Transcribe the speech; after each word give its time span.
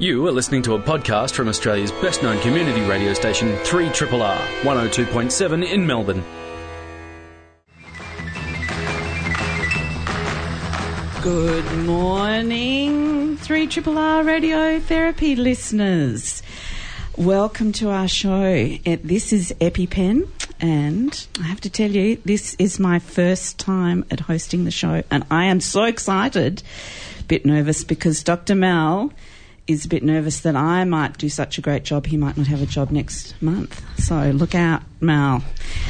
You 0.00 0.26
are 0.26 0.32
listening 0.32 0.62
to 0.62 0.76
a 0.76 0.78
podcast 0.78 1.32
from 1.32 1.46
Australia's 1.46 1.92
best 1.92 2.22
known 2.22 2.40
community 2.40 2.80
radio 2.88 3.12
station, 3.12 3.48
3RRR, 3.48 4.38
102.7 4.62 5.70
in 5.70 5.86
Melbourne. 5.86 6.24
Good 11.22 11.70
morning, 11.84 13.36
3 13.36 13.66
Triple 13.66 13.98
R 13.98 14.24
Radio 14.24 14.80
Therapy 14.80 15.36
listeners. 15.36 16.42
Welcome 17.18 17.72
to 17.72 17.90
our 17.90 18.08
show. 18.08 18.42
Eh, 18.42 18.96
this 19.04 19.34
is 19.34 19.52
EpiPen, 19.60 20.26
and 20.60 21.26
I 21.40 21.42
have 21.42 21.60
to 21.60 21.68
tell 21.68 21.90
you, 21.90 22.16
this 22.24 22.56
is 22.58 22.80
my 22.80 23.00
first 23.00 23.58
time 23.58 24.06
at 24.10 24.20
hosting 24.20 24.64
the 24.64 24.70
show, 24.70 25.02
and 25.10 25.26
I 25.30 25.44
am 25.44 25.60
so 25.60 25.84
excited. 25.84 26.62
A 27.18 27.22
bit 27.24 27.44
nervous 27.44 27.84
because 27.84 28.22
Dr. 28.22 28.54
Mal 28.54 29.12
is 29.70 29.84
a 29.84 29.88
bit 29.88 30.02
nervous 30.02 30.40
that 30.40 30.56
I 30.56 30.84
might 30.84 31.16
do 31.18 31.28
such 31.28 31.58
a 31.58 31.60
great 31.60 31.84
job, 31.84 32.06
he 32.06 32.16
might 32.16 32.36
not 32.36 32.46
have 32.48 32.60
a 32.60 32.66
job 32.66 32.90
next 32.90 33.40
month. 33.40 33.82
So 33.98 34.30
look 34.30 34.54
out, 34.54 34.82
Mal. 35.00 35.42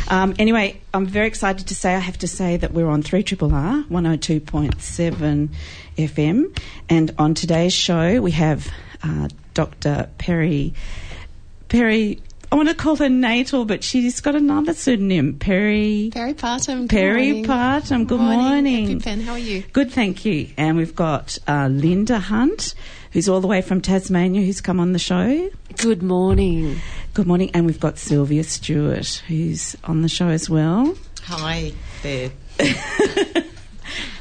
Um, 0.09 0.35
anyway, 0.39 0.81
I'm 0.93 1.07
very 1.07 1.27
excited 1.27 1.69
to 1.69 1.75
say 1.75 1.95
I 1.95 1.99
have 1.99 2.19
to 2.19 2.29
say 2.29 2.57
that 2.59 2.73
we're 2.73 2.89
on 2.89 3.03
3 3.03 3.23
Triple 3.23 3.55
R, 3.55 3.85
102.7 3.85 5.49
FM, 5.97 6.59
and 6.89 7.15
on 7.19 7.35
today's 7.35 7.73
show 7.73 8.21
we 8.21 8.33
have 8.33 8.69
uh, 9.03 9.29
Dr. 9.55 10.09
Peri. 10.19 10.75
Peri, 11.69 12.21
I 12.53 12.57
want 12.57 12.69
to 12.69 12.75
call 12.75 12.97
her 12.97 13.09
Natal, 13.09 13.65
but 13.65 13.85
she's 13.85 14.21
got 14.21 14.35
another 14.35 14.75
pseudonym, 14.75 15.39
Peri. 15.39 16.11
Peri 16.13 16.35
Partum. 16.35 16.81
good 16.81 16.91
Peri 16.91 17.27
morning. 17.33 17.45
Partum, 17.45 18.07
good 18.09 18.21
morning. 18.21 19.01
EpiPen, 19.01 19.23
how 19.23 19.33
are 19.33 19.39
you? 19.39 19.63
Good, 19.73 19.93
thank 19.93 20.25
you. 20.25 20.49
And 20.57 20.77
we've 20.77 20.97
got 20.97 21.39
uh, 21.47 21.69
Linda 21.69 22.19
Hunt, 22.19 22.75
who's 23.13 23.29
all 23.29 23.41
the 23.41 23.47
way 23.47 23.63
from 23.63 23.81
Tasmania, 23.81 24.43
who's 24.43 24.61
come 24.61 24.81
on 24.81 24.93
the 24.93 24.99
show. 24.99 25.49
Good 25.77 26.03
morning. 26.03 26.81
Good 27.15 27.29
morning. 27.29 27.53
And 27.55 27.67
we've 27.67 27.79
got 27.79 27.99
Sylvia 27.99 28.43
Stuart, 28.43 29.23
who's 29.29 29.77
on 29.85 30.03
the 30.03 30.09
show 30.09 30.27
as 30.27 30.51
well. 30.51 30.97
Hi 31.23 31.73
there. 32.03 32.33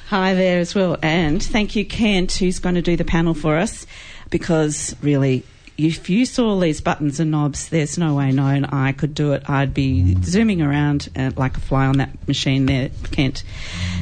Hi 0.10 0.36
there 0.36 0.60
as 0.60 0.76
well. 0.76 0.98
And 1.02 1.42
thank 1.42 1.76
you, 1.76 1.84
Kent, 1.84 2.34
who's 2.34 2.60
going 2.60 2.76
to 2.76 2.84
do 2.84 2.96
the 2.96 3.06
panel 3.06 3.34
for 3.34 3.58
us, 3.58 3.88
because 4.30 4.96
really, 5.02 5.44
if 5.80 6.10
you 6.10 6.26
saw 6.26 6.60
these 6.60 6.82
buttons 6.82 7.22
and 7.22 7.32
knobs, 7.32 7.70
there's 7.70 7.98
no 7.98 8.16
way 8.16 8.32
known 8.32 8.66
I 8.66 8.92
could 8.92 9.16
do 9.16 9.32
it. 9.32 9.50
I'd 9.50 9.74
be 9.74 10.22
zooming 10.24 10.62
around 10.62 11.08
uh, 11.16 11.32
like 11.38 11.56
a 11.56 11.62
fly 11.62 11.86
on 11.86 11.98
that 11.98 12.28
machine 12.28 12.66
there, 12.66 12.90
Kent. 13.12 13.44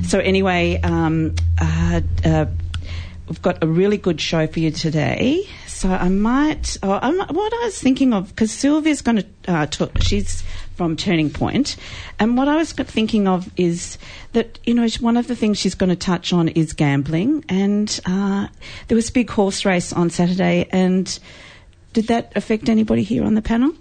So, 0.04 0.18
anyway, 0.20 0.82
um, 0.82 1.36
uh, 1.62 2.02
uh, 2.26 2.46
we've 3.28 3.42
got 3.44 3.64
a 3.64 3.68
really 3.68 3.98
good 3.98 4.20
show 4.20 4.48
for 4.48 4.60
you 4.60 4.72
today. 4.72 5.48
So, 5.68 5.90
I 5.90 6.10
might, 6.10 6.78
oh, 6.82 6.98
I'm, 7.00 7.20
what 7.20 7.54
I 7.54 7.66
was 7.66 7.80
thinking 7.80 8.12
of, 8.12 8.30
because 8.30 8.52
Sylvia's 8.52 9.02
going 9.02 9.18
to 9.18 9.26
uh, 9.48 9.66
talk, 9.68 10.02
she's 10.02 10.42
from 10.76 10.96
Turning 10.96 11.30
Point. 11.30 11.38
Point, 11.38 11.76
and 12.20 12.36
what 12.36 12.48
I 12.48 12.56
was 12.56 12.72
thinking 12.72 13.28
of 13.28 13.52
is 13.58 14.00
that, 14.34 14.58
you 14.66 14.74
know, 14.74 14.88
one 15.00 15.18
of 15.18 15.28
the 15.28 15.36
things 15.36 15.60
she's 15.60 15.76
going 15.76 15.92
to 15.92 15.96
touch 15.96 16.34
on 16.34 16.48
is 16.50 16.74
gambling, 16.74 17.46
and 17.48 18.00
uh, 18.08 18.48
there 18.88 18.96
was 18.96 19.10
a 19.10 19.14
big 19.14 19.30
horse 19.30 19.66
race 19.66 19.94
on 19.94 20.10
Saturday, 20.10 20.68
and 20.72 21.20
did 21.98 22.08
that 22.10 22.32
affect 22.36 22.70
anybody 22.70 23.02
here 23.02 23.24
on 23.24 23.34
the 23.34 23.42
panel? 23.42 23.74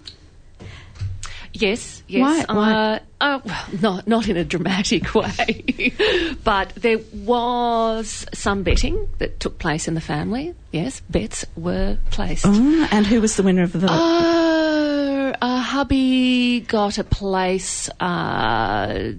Yes, 1.53 2.03
yes. 2.09 2.47
Why- 2.49 2.55
why? 2.55 2.73
Uh, 2.73 2.99
oh, 3.21 3.43
well, 3.45 3.65
not 3.83 4.07
not 4.09 4.29
in 4.29 4.39
a 4.39 4.45
dramatic 4.45 5.15
way, 5.21 5.93
but 6.45 6.73
there 6.77 6.99
was 7.13 8.25
some 8.33 8.63
betting 8.63 8.97
that 9.19 9.39
took 9.39 9.59
place 9.59 9.87
in 9.87 9.93
the 9.93 10.01
family. 10.01 10.55
Yes, 10.73 11.01
bets 11.11 11.45
were 11.57 11.99
placed. 12.11 12.47
Oh, 12.47 12.89
and 12.91 13.07
who 13.07 13.21
was 13.21 13.37
the 13.37 13.43
winner 13.43 13.65
of 13.65 13.73
the? 13.73 13.87
Oh, 13.91 15.35
uh, 15.43 15.61
hubby 15.61 16.61
got 16.61 16.97
a 16.97 17.05
place. 17.05 17.91
uh, 18.01 19.13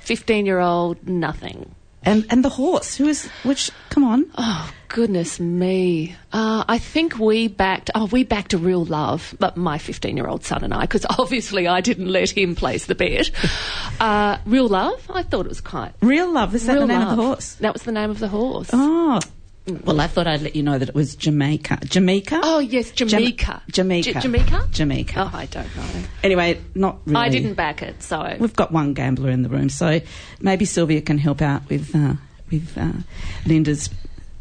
Fifteen-year-old, 0.00 1.08
nothing. 1.08 1.74
And 2.04 2.26
and 2.30 2.44
the 2.44 2.48
horse? 2.48 2.96
Who 2.96 3.08
is 3.08 3.26
which? 3.42 3.70
Come 3.90 4.04
on. 4.04 4.26
Oh 4.36 4.70
goodness 4.88 5.40
me! 5.40 6.14
Uh, 6.32 6.64
I 6.68 6.78
think 6.78 7.18
we 7.18 7.48
backed. 7.48 7.90
Oh, 7.94 8.06
we 8.06 8.24
backed 8.24 8.52
a 8.54 8.58
real 8.58 8.84
love, 8.84 9.34
but 9.38 9.56
my 9.56 9.78
fifteen-year-old 9.78 10.44
son 10.44 10.64
and 10.64 10.72
I, 10.74 10.82
because 10.82 11.06
obviously 11.18 11.66
I 11.66 11.80
didn't 11.80 12.08
let 12.08 12.30
him 12.30 12.54
place 12.54 12.86
the 12.86 12.94
bet. 12.94 13.30
Uh, 14.00 14.38
real 14.44 14.66
love. 14.66 15.08
I 15.08 15.22
thought 15.22 15.46
it 15.46 15.48
was 15.48 15.60
quite. 15.60 15.92
Real 16.02 16.30
love. 16.30 16.54
Is 16.54 16.66
that 16.66 16.72
real 16.72 16.82
the 16.82 16.88
name 16.88 17.00
love. 17.00 17.12
of 17.12 17.16
the 17.16 17.22
horse? 17.22 17.54
That 17.54 17.72
was 17.72 17.84
the 17.84 17.92
name 17.92 18.10
of 18.10 18.18
the 18.18 18.26
horse. 18.28 18.68
Oh. 18.72 19.20
Well, 19.66 19.98
I 20.00 20.06
thought 20.08 20.26
I'd 20.26 20.42
let 20.42 20.54
you 20.54 20.62
know 20.62 20.78
that 20.78 20.90
it 20.90 20.94
was 20.94 21.16
Jamaica. 21.16 21.78
Jamaica? 21.86 22.38
Oh, 22.42 22.58
yes, 22.58 22.90
Jamaica. 22.90 23.62
Jamaica. 23.70 24.12
J- 24.12 24.20
Jamaica? 24.20 24.68
Jamaica. 24.70 25.30
Oh, 25.32 25.36
I 25.36 25.46
don't 25.46 25.74
know. 25.74 25.82
Anyway, 26.22 26.60
not 26.74 26.98
really. 27.06 27.18
I 27.18 27.28
didn't 27.30 27.54
back 27.54 27.80
it, 27.82 28.02
so 28.02 28.36
We've 28.38 28.54
got 28.54 28.72
one 28.72 28.92
gambler 28.92 29.30
in 29.30 29.42
the 29.42 29.48
room, 29.48 29.70
so 29.70 30.00
maybe 30.40 30.66
Sylvia 30.66 31.00
can 31.00 31.16
help 31.16 31.40
out 31.40 31.66
with 31.70 31.94
uh, 31.96 32.14
with 32.50 32.76
uh, 32.76 32.92
Linda's 33.46 33.88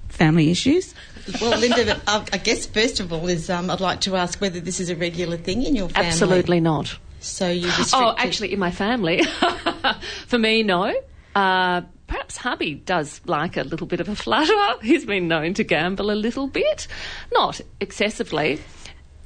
family 0.10 0.52
issues. 0.52 0.94
Well, 1.40 1.58
Linda, 1.58 2.02
I 2.06 2.26
I 2.34 2.38
guess 2.38 2.66
first 2.66 3.00
of 3.00 3.14
all 3.14 3.26
is 3.30 3.50
um, 3.50 3.70
I'd 3.70 3.80
like 3.80 4.02
to 4.02 4.18
ask 4.18 4.42
whether 4.42 4.60
this 4.60 4.82
is 4.82 4.90
a 4.90 4.96
regular 4.98 5.38
thing 5.38 5.64
in 5.64 5.74
your 5.74 5.88
family. 5.88 6.08
absolutely 6.10 6.60
not. 6.60 6.98
So 7.22 7.50
you 7.50 7.68
restricted. 7.68 7.94
Oh, 7.94 8.14
actually, 8.18 8.52
in 8.52 8.60
my 8.60 8.72
family, 8.72 9.24
for 10.28 10.38
me, 10.38 10.64
no. 10.64 10.94
Uh, 11.36 11.82
perhaps 12.08 12.38
hubby 12.38 12.76
does 12.76 13.22
like 13.26 13.58
a 13.58 13.64
little 13.64 13.88
bit 13.88 14.00
of 14.00 14.10
a 14.10 14.16
flutter. 14.16 14.80
He's 14.82 15.06
been 15.06 15.28
known 15.28 15.54
to 15.56 15.64
gamble 15.64 16.12
a 16.12 16.14
little 16.14 16.48
bit, 16.48 16.88
not 17.32 17.60
excessively. 17.80 18.60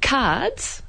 Cards. 0.00 0.82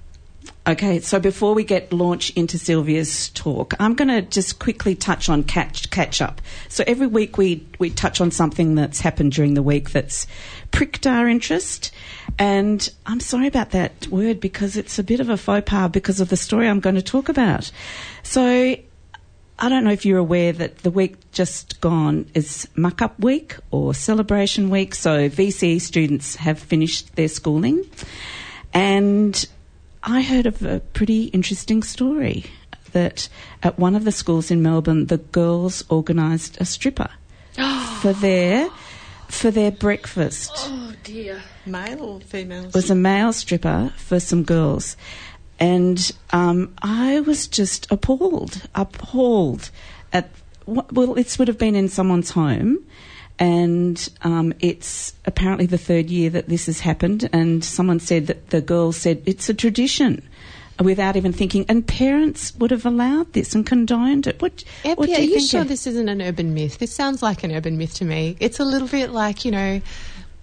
Okay, 0.67 0.99
so 0.99 1.19
before 1.19 1.53
we 1.53 1.63
get 1.63 1.91
launch 1.91 2.29
into 2.31 2.57
Sylvia's 2.57 3.29
talk, 3.29 3.73
I'm 3.79 3.95
going 3.95 4.07
to 4.07 4.21
just 4.21 4.59
quickly 4.59 4.93
touch 4.95 5.27
on 5.27 5.43
catch 5.43 5.89
catch 5.89 6.21
up. 6.21 6.41
So 6.67 6.83
every 6.85 7.07
week 7.07 7.37
we 7.37 7.65
we 7.79 7.89
touch 7.89 8.21
on 8.21 8.31
something 8.31 8.75
that's 8.75 8.99
happened 8.99 9.31
during 9.31 9.55
the 9.55 9.63
week 9.63 9.91
that's 9.91 10.27
pricked 10.71 11.07
our 11.07 11.27
interest. 11.27 11.91
And 12.37 12.87
I'm 13.05 13.19
sorry 13.19 13.47
about 13.47 13.71
that 13.71 14.07
word 14.07 14.39
because 14.39 14.77
it's 14.77 14.99
a 14.99 15.03
bit 15.03 15.19
of 15.19 15.29
a 15.29 15.37
faux 15.37 15.67
pas 15.67 15.89
because 15.89 16.19
of 16.19 16.29
the 16.29 16.37
story 16.37 16.67
I'm 16.67 16.79
going 16.79 16.95
to 16.95 17.01
talk 17.01 17.29
about. 17.29 17.71
So 18.23 18.75
I 19.61 19.67
don't 19.67 19.83
know 19.83 19.91
if 19.91 20.05
you're 20.05 20.17
aware 20.17 20.53
that 20.53 20.79
the 20.79 20.89
week 20.89 21.31
just 21.33 21.81
gone 21.81 22.27
is 22.33 22.67
muck 22.75 23.01
up 23.01 23.19
week 23.19 23.57
or 23.71 23.93
celebration 23.93 24.69
week. 24.69 24.95
So 24.95 25.29
VCE 25.29 25.81
students 25.81 26.37
have 26.37 26.57
finished 26.57 27.15
their 27.17 27.27
schooling. 27.27 27.83
And 28.73 29.45
I 30.01 30.21
heard 30.21 30.45
of 30.45 30.63
a 30.63 30.79
pretty 30.79 31.25
interesting 31.25 31.83
story 31.83 32.45
that 32.93 33.27
at 33.61 33.77
one 33.77 33.95
of 33.95 34.05
the 34.05 34.13
schools 34.13 34.49
in 34.49 34.61
Melbourne, 34.61 35.07
the 35.07 35.17
girls 35.17 35.83
organised 35.91 36.57
a 36.61 36.65
stripper 36.65 37.09
for 38.01 38.13
their 38.13 38.69
for 39.27 39.51
their 39.51 39.71
breakfast. 39.71 40.51
Oh 40.55 40.93
dear. 41.03 41.43
male 41.65 42.01
or 42.01 42.19
female? 42.21 42.65
It 42.65 42.73
was 42.73 42.89
a 42.89 42.95
male 42.95 43.31
stripper 43.33 43.93
for 43.97 44.19
some 44.19 44.43
girls. 44.43 44.97
And 45.59 46.11
um, 46.31 46.73
I 46.81 47.19
was 47.21 47.47
just 47.47 47.91
appalled, 47.91 48.61
appalled 48.75 49.69
at, 50.13 50.29
what- 50.65 50.91
well, 50.91 51.13
this 51.13 51.37
would 51.37 51.47
have 51.47 51.57
been 51.57 51.75
in 51.75 51.89
someone's 51.89 52.31
home. 52.31 52.79
And 53.37 54.09
um, 54.23 54.53
it's 54.59 55.13
apparently 55.25 55.65
the 55.65 55.77
third 55.77 56.09
year 56.09 56.29
that 56.31 56.49
this 56.49 56.65
has 56.65 56.81
happened. 56.81 57.29
And 57.31 57.63
someone 57.63 57.99
said 57.99 58.27
that 58.27 58.49
the 58.49 58.59
girl 58.61 58.91
said 58.91 59.21
it's 59.25 59.47
a 59.47 59.53
tradition 59.53 60.27
without 60.83 61.15
even 61.15 61.31
thinking. 61.31 61.65
And 61.69 61.87
parents 61.87 62.53
would 62.55 62.71
have 62.71 62.85
allowed 62.85 63.31
this 63.31 63.55
and 63.55 63.65
condoned 63.65 64.27
it. 64.27 64.41
What, 64.41 64.63
what 64.83 65.07
do 65.07 65.13
are 65.13 65.19
you 65.19 65.29
you 65.29 65.35
think? 65.35 65.49
sure 65.49 65.61
Ed? 65.61 65.69
this 65.69 65.87
isn't 65.87 66.09
an 66.09 66.21
urban 66.21 66.53
myth? 66.53 66.79
This 66.79 66.93
sounds 66.93 67.21
like 67.23 67.43
an 67.45 67.53
urban 67.53 67.77
myth 67.77 67.93
to 67.95 68.05
me. 68.05 68.35
It's 68.41 68.59
a 68.59 68.65
little 68.65 68.89
bit 68.89 69.11
like, 69.11 69.45
you 69.45 69.51
know, 69.51 69.81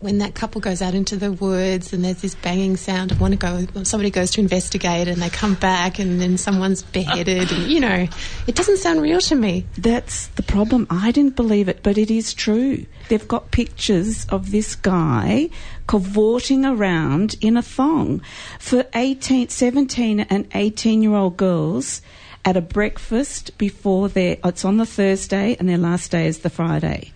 when 0.00 0.18
that 0.18 0.34
couple 0.34 0.60
goes 0.60 0.82
out 0.82 0.94
into 0.94 1.16
the 1.16 1.32
woods 1.32 1.92
and 1.92 2.04
there's 2.04 2.20
this 2.20 2.34
banging 2.34 2.76
sound 2.76 3.18
want 3.18 3.32
to 3.32 3.38
go 3.38 3.82
somebody 3.82 4.10
goes 4.10 4.30
to 4.30 4.40
investigate 4.40 5.08
and 5.08 5.22
they 5.22 5.30
come 5.30 5.54
back 5.54 5.98
and 5.98 6.20
then 6.20 6.36
someone's 6.36 6.82
beheaded 6.82 7.50
and 7.50 7.70
you 7.70 7.80
know 7.80 8.06
it 8.46 8.54
doesn't 8.54 8.76
sound 8.76 9.00
real 9.00 9.20
to 9.20 9.34
me 9.34 9.64
That's 9.78 10.28
the 10.28 10.42
problem. 10.42 10.86
I 10.90 11.10
didn't 11.10 11.36
believe 11.36 11.68
it, 11.68 11.82
but 11.82 11.98
it 11.98 12.10
is 12.10 12.34
true. 12.34 12.86
They've 13.08 13.28
got 13.28 13.50
pictures 13.50 14.26
of 14.30 14.50
this 14.50 14.74
guy 14.74 15.50
cavorting 15.86 16.64
around 16.64 17.36
in 17.40 17.56
a 17.56 17.62
thong 17.62 18.20
for 18.58 18.84
18, 18.94 19.48
17 19.48 20.20
and 20.20 20.48
18 20.54 21.02
year 21.02 21.14
old 21.14 21.36
girls 21.36 22.02
at 22.44 22.56
a 22.56 22.60
breakfast 22.60 23.56
before 23.58 24.08
their, 24.08 24.36
it's 24.44 24.64
on 24.64 24.76
the 24.76 24.86
Thursday 24.86 25.56
and 25.58 25.68
their 25.68 25.78
last 25.78 26.10
day 26.10 26.26
is 26.26 26.40
the 26.40 26.50
Friday. 26.50 27.12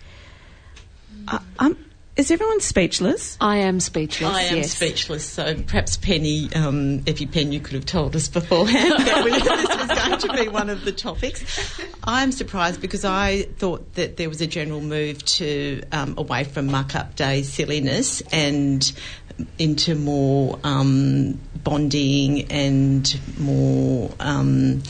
I, 1.27 1.39
I'm, 1.59 1.77
is 2.17 2.29
everyone 2.29 2.59
speechless? 2.59 3.37
I 3.39 3.57
am 3.57 3.79
speechless. 3.79 4.29
I 4.29 4.41
am 4.43 4.57
yes. 4.57 4.75
speechless. 4.75 5.25
So 5.25 5.55
perhaps 5.55 5.95
Penny, 5.95 6.53
um, 6.53 6.99
EpiPen, 7.01 7.53
you 7.53 7.61
could 7.61 7.73
have 7.73 7.85
told 7.85 8.15
us 8.15 8.27
beforehand 8.27 8.91
that 9.05 9.23
we- 9.23 9.31
this 9.31 9.43
was 9.43 9.87
going 9.87 10.19
to 10.19 10.43
be 10.43 10.49
one 10.49 10.69
of 10.69 10.83
the 10.83 10.91
topics. 10.91 11.79
I'm 12.03 12.31
surprised 12.31 12.81
because 12.81 13.05
I 13.05 13.43
thought 13.43 13.93
that 13.93 14.17
there 14.17 14.27
was 14.27 14.41
a 14.41 14.47
general 14.47 14.81
move 14.81 15.23
to 15.25 15.83
um, 15.91 16.15
away 16.17 16.43
from 16.43 16.67
muck 16.67 16.95
up 16.95 17.15
day 17.15 17.43
silliness 17.43 18.21
and 18.31 18.91
into 19.57 19.95
more 19.95 20.59
um, 20.63 21.39
bonding 21.63 22.51
and 22.51 23.19
more 23.39 24.11
um, 24.19 24.81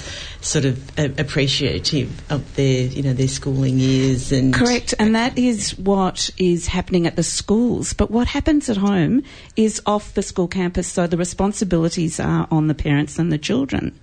sort 0.41 0.65
of 0.65 0.99
a- 0.99 1.21
appreciative 1.21 2.21
of 2.31 2.55
their 2.55 2.85
you 2.85 3.03
know 3.03 3.13
their 3.13 3.27
schooling 3.27 3.79
years 3.79 4.31
and 4.31 4.53
Correct, 4.53 4.93
and 4.99 5.15
that 5.15 5.37
is 5.37 5.77
what 5.77 6.29
is 6.37 6.67
happening 6.67 7.07
at 7.07 7.15
the 7.15 7.23
schools. 7.23 7.93
But 7.93 8.11
what 8.11 8.27
happens 8.27 8.69
at 8.69 8.77
home 8.77 9.23
is 9.55 9.81
off 9.85 10.13
the 10.13 10.23
school 10.23 10.47
campus, 10.47 10.87
so 10.87 11.07
the 11.07 11.17
responsibilities 11.17 12.19
are 12.19 12.47
on 12.51 12.67
the 12.67 12.75
parents 12.75 13.19
and 13.19 13.31
the 13.31 13.37
children. 13.37 13.97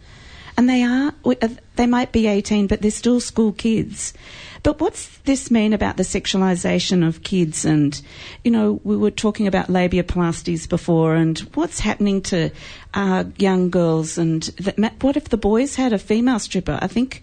And 0.56 0.68
they 0.68 0.82
are, 0.82 1.14
uh, 1.24 1.48
they 1.76 1.86
might 1.86 2.10
be 2.10 2.26
18, 2.26 2.66
but 2.66 2.82
they're 2.82 2.90
still 2.90 3.20
school 3.20 3.52
kids. 3.52 4.12
But 4.62 4.80
what's 4.80 5.18
this 5.18 5.50
mean 5.50 5.72
about 5.72 5.96
the 5.96 6.02
sexualisation 6.02 7.06
of 7.06 7.22
kids? 7.22 7.64
And, 7.64 8.00
you 8.44 8.50
know, 8.50 8.80
we 8.84 8.96
were 8.96 9.10
talking 9.10 9.46
about 9.46 9.68
labiaplasties 9.68 10.68
before, 10.68 11.14
and 11.14 11.38
what's 11.54 11.80
happening 11.80 12.22
to 12.22 12.50
uh, 12.94 13.24
young 13.36 13.70
girls? 13.70 14.18
And 14.18 14.42
that, 14.42 15.02
what 15.02 15.16
if 15.16 15.28
the 15.28 15.36
boys 15.36 15.76
had 15.76 15.92
a 15.92 15.98
female 15.98 16.38
stripper? 16.38 16.78
I 16.80 16.86
think 16.86 17.22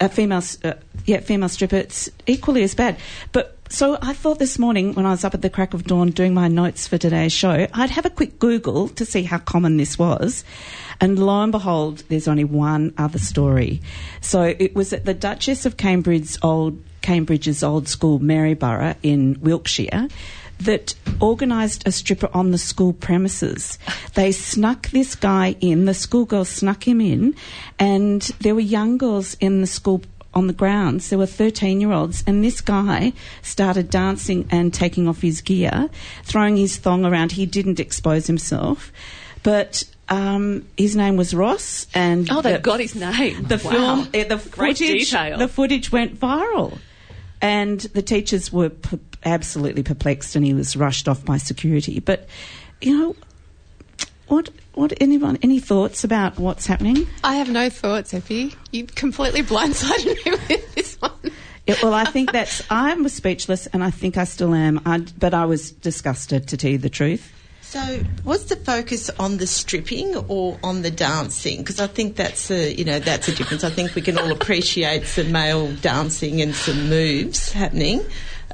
a 0.00 0.08
female, 0.08 0.42
uh, 0.64 0.74
yeah, 1.06 1.20
female 1.20 1.48
stripper, 1.48 1.76
it's 1.76 2.08
equally 2.26 2.62
as 2.62 2.74
bad. 2.74 2.98
But 3.32 3.57
so 3.68 3.98
I 4.00 4.12
thought 4.12 4.38
this 4.38 4.58
morning 4.58 4.94
when 4.94 5.06
I 5.06 5.10
was 5.10 5.24
up 5.24 5.34
at 5.34 5.42
the 5.42 5.50
crack 5.50 5.74
of 5.74 5.84
dawn 5.84 6.10
doing 6.10 6.34
my 6.34 6.48
notes 6.48 6.86
for 6.86 6.98
today's 6.98 7.32
show, 7.32 7.66
I'd 7.72 7.90
have 7.90 8.06
a 8.06 8.10
quick 8.10 8.38
Google 8.38 8.88
to 8.90 9.04
see 9.04 9.22
how 9.22 9.38
common 9.38 9.76
this 9.76 9.98
was. 9.98 10.44
And 11.00 11.18
lo 11.18 11.42
and 11.42 11.52
behold, 11.52 12.02
there's 12.08 12.28
only 12.28 12.44
one 12.44 12.94
other 12.98 13.18
story. 13.18 13.80
So 14.20 14.42
it 14.42 14.74
was 14.74 14.92
at 14.92 15.04
the 15.04 15.14
Duchess 15.14 15.66
of 15.66 15.76
Cambridge's 15.76 16.38
old 16.42 16.82
Cambridge's 17.02 17.62
old 17.62 17.88
school 17.88 18.18
Marlborough 18.18 18.96
in 19.02 19.38
Wiltshire 19.40 20.08
that 20.60 20.94
organised 21.22 21.86
a 21.86 21.92
stripper 21.92 22.28
on 22.34 22.50
the 22.50 22.58
school 22.58 22.92
premises. 22.92 23.78
They 24.14 24.32
snuck 24.32 24.88
this 24.90 25.14
guy 25.14 25.56
in, 25.60 25.84
the 25.84 25.94
schoolgirls 25.94 26.48
snuck 26.48 26.86
him 26.86 27.00
in, 27.00 27.36
and 27.78 28.22
there 28.40 28.54
were 28.54 28.60
young 28.60 28.98
girls 28.98 29.36
in 29.40 29.60
the 29.60 29.66
school 29.66 30.02
on 30.34 30.46
the 30.46 30.52
grounds. 30.52 31.08
There 31.10 31.18
were 31.18 31.26
13 31.26 31.80
year 31.80 31.92
olds, 31.92 32.22
and 32.26 32.44
this 32.44 32.60
guy 32.60 33.12
started 33.42 33.90
dancing 33.90 34.46
and 34.50 34.72
taking 34.72 35.08
off 35.08 35.20
his 35.22 35.40
gear, 35.40 35.88
throwing 36.24 36.56
his 36.56 36.76
thong 36.76 37.04
around. 37.04 37.32
He 37.32 37.46
didn't 37.46 37.80
expose 37.80 38.26
himself, 38.26 38.92
but 39.42 39.84
um, 40.10 40.64
his 40.76 40.96
name 40.96 41.16
was 41.16 41.34
Ross, 41.34 41.86
and 41.94 42.30
Oh, 42.30 42.40
they've 42.42 42.54
the- 42.54 42.58
got 42.60 42.80
his 42.80 42.94
name. 42.94 43.42
the 43.44 43.60
Wow. 43.64 43.70
film, 43.70 44.00
uh, 44.00 44.04
the 44.28 44.48
Great 44.50 44.78
footage, 44.78 45.10
detail. 45.10 45.38
the 45.38 45.48
footage 45.48 45.90
went 45.92 46.18
viral, 46.18 46.78
and 47.42 47.80
the 47.80 48.02
teachers 48.02 48.52
were 48.52 48.70
p- 48.70 48.98
absolutely 49.24 49.82
perplexed, 49.82 50.34
and 50.36 50.44
he 50.44 50.54
was 50.54 50.76
rushed 50.76 51.08
off 51.08 51.24
by 51.24 51.36
security. 51.36 52.00
But 52.00 52.26
you 52.80 52.96
know, 52.96 53.16
what? 54.28 54.50
What? 54.74 54.92
Anyone? 55.00 55.38
Any 55.42 55.58
thoughts 55.60 56.04
about 56.04 56.38
what's 56.38 56.66
happening? 56.66 57.06
I 57.24 57.34
have 57.36 57.50
no 57.50 57.68
thoughts, 57.68 58.14
Epi. 58.14 58.54
You 58.70 58.84
completely 58.86 59.42
blindsided 59.42 60.24
me 60.24 60.32
with 60.48 60.74
this 60.74 60.94
one. 61.00 61.32
It, 61.66 61.82
well, 61.82 61.94
I 61.94 62.04
think 62.04 62.32
that's. 62.32 62.62
I 62.70 62.94
was 62.94 63.12
speechless, 63.12 63.66
and 63.66 63.82
I 63.84 63.90
think 63.90 64.16
I 64.16 64.24
still 64.24 64.54
am. 64.54 64.80
I, 64.86 64.98
but 65.18 65.34
I 65.34 65.44
was 65.44 65.72
disgusted, 65.72 66.48
to 66.48 66.56
tell 66.56 66.70
you 66.70 66.78
the 66.78 66.88
truth. 66.88 67.32
So, 67.60 68.00
was 68.24 68.46
the 68.46 68.56
focus 68.56 69.10
on 69.18 69.36
the 69.36 69.46
stripping 69.46 70.16
or 70.16 70.58
on 70.62 70.80
the 70.80 70.90
dancing? 70.90 71.58
Because 71.58 71.80
I 71.80 71.86
think 71.86 72.16
that's 72.16 72.50
a 72.50 72.72
you 72.72 72.86
know 72.86 72.98
that's 72.98 73.28
a 73.28 73.34
difference. 73.34 73.62
I 73.62 73.68
think 73.68 73.94
we 73.94 74.00
can 74.00 74.18
all 74.18 74.32
appreciate 74.32 75.04
some 75.06 75.32
male 75.32 75.70
dancing 75.76 76.40
and 76.40 76.54
some 76.54 76.88
moves 76.88 77.52
happening. 77.52 78.02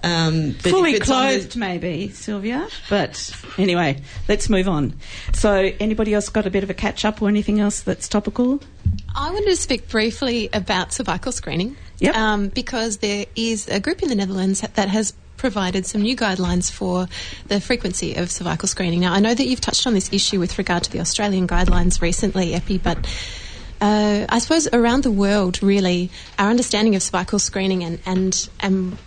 Um, 0.04 0.54
but 0.62 0.70
Fully 0.70 0.90
if 0.90 1.00
it's 1.00 1.10
on 1.10 1.28
the- 1.28 1.58
maybe, 1.58 2.10
Sylvia. 2.10 2.68
But 2.90 3.34
anyway, 3.56 4.02
let's 4.28 4.50
move 4.50 4.68
on. 4.68 4.94
So, 5.32 5.72
anybody 5.80 6.12
else 6.12 6.28
got 6.28 6.46
a 6.46 6.50
bit 6.50 6.62
of 6.62 6.68
a 6.68 6.74
catch 6.74 7.06
up 7.06 7.22
or 7.22 7.28
anything 7.28 7.58
else 7.58 7.80
that's 7.80 8.06
topical? 8.06 8.60
I 9.16 9.30
wanted 9.30 9.46
to 9.46 9.56
speak 9.56 9.88
briefly 9.88 10.50
about 10.52 10.92
cervical 10.92 11.32
screening. 11.32 11.76
Yep. 12.00 12.16
Um, 12.16 12.48
because 12.48 12.98
there 12.98 13.24
is 13.34 13.66
a 13.68 13.80
group 13.80 14.02
in 14.02 14.10
the 14.10 14.14
Netherlands 14.14 14.60
that 14.60 14.88
has 14.88 15.14
provided 15.36 15.86
some 15.86 16.02
new 16.02 16.16
guidelines 16.16 16.70
for 16.70 17.06
the 17.46 17.60
frequency 17.60 18.14
of 18.16 18.30
cervical 18.30 18.68
screening. 18.68 19.00
Now, 19.00 19.14
I 19.14 19.20
know 19.20 19.34
that 19.34 19.46
you've 19.46 19.60
touched 19.60 19.86
on 19.86 19.94
this 19.94 20.12
issue 20.12 20.38
with 20.38 20.58
regard 20.58 20.84
to 20.84 20.90
the 20.90 21.00
Australian 21.00 21.46
guidelines 21.46 22.02
recently, 22.02 22.54
Epi, 22.54 22.78
but 22.78 22.98
uh, 23.80 24.26
I 24.28 24.38
suppose 24.38 24.68
around 24.72 25.02
the 25.02 25.10
world, 25.10 25.62
really, 25.62 26.10
our 26.38 26.50
understanding 26.50 26.94
of 26.94 27.02
cervical 27.02 27.38
screening 27.38 27.84
and, 27.84 28.00
and, 28.06 28.48
and 28.60 28.98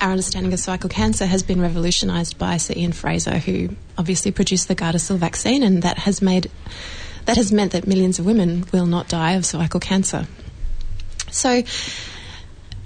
our 0.00 0.10
understanding 0.10 0.52
of 0.52 0.60
cervical 0.60 0.90
cancer 0.90 1.26
has 1.26 1.42
been 1.42 1.60
revolutionised 1.60 2.38
by 2.38 2.56
Sir 2.56 2.74
Ian 2.76 2.92
Frazer, 2.92 3.38
who 3.38 3.70
obviously 3.96 4.30
produced 4.30 4.68
the 4.68 4.74
Gardasil 4.74 5.16
vaccine, 5.16 5.62
and 5.62 5.82
that 5.82 5.98
has 5.98 6.20
made 6.22 6.50
that 7.24 7.36
has 7.36 7.52
meant 7.52 7.72
that 7.72 7.86
millions 7.86 8.18
of 8.18 8.26
women 8.26 8.64
will 8.72 8.86
not 8.86 9.08
die 9.08 9.32
of 9.32 9.44
cervical 9.44 9.80
cancer. 9.80 10.26
So, 11.30 11.50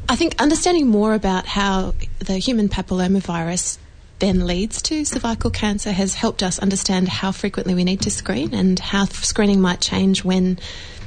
I 0.09 0.17
think 0.17 0.41
understanding 0.41 0.89
more 0.89 1.15
about 1.15 1.47
how 1.47 1.95
the 2.19 2.39
human 2.39 2.69
papillomavirus 2.69 3.79
then 4.19 4.47
leads 4.47 4.83
to 4.83 5.05
cervical 5.05 5.51
cancer 5.51 5.93
has 5.93 6.15
helped 6.15 6.43
us 6.43 6.59
understand 6.59 7.09
how 7.09 7.33
frequently 7.33 7.75
we 7.75 7.85
need 7.85 8.03
to 8.03 8.11
screen 8.11 8.55
and 8.55 8.79
how 8.79 9.05
screening 9.05 9.61
might 9.61 9.81
change 9.81 10.25
when, 10.25 10.59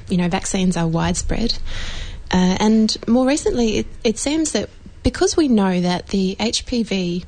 you 0.09 0.17
know, 0.17 0.29
vaccines 0.29 0.77
are 0.77 0.87
widespread. 0.87 1.57
Uh, 2.31 2.57
and 2.59 2.97
more 3.07 3.27
recently, 3.27 3.77
it, 3.77 3.87
it 4.03 4.17
seems 4.17 4.53
that 4.53 4.69
because 5.03 5.37
we 5.37 5.47
know 5.47 5.81
that 5.81 6.07
the 6.07 6.35
HPV, 6.39 7.25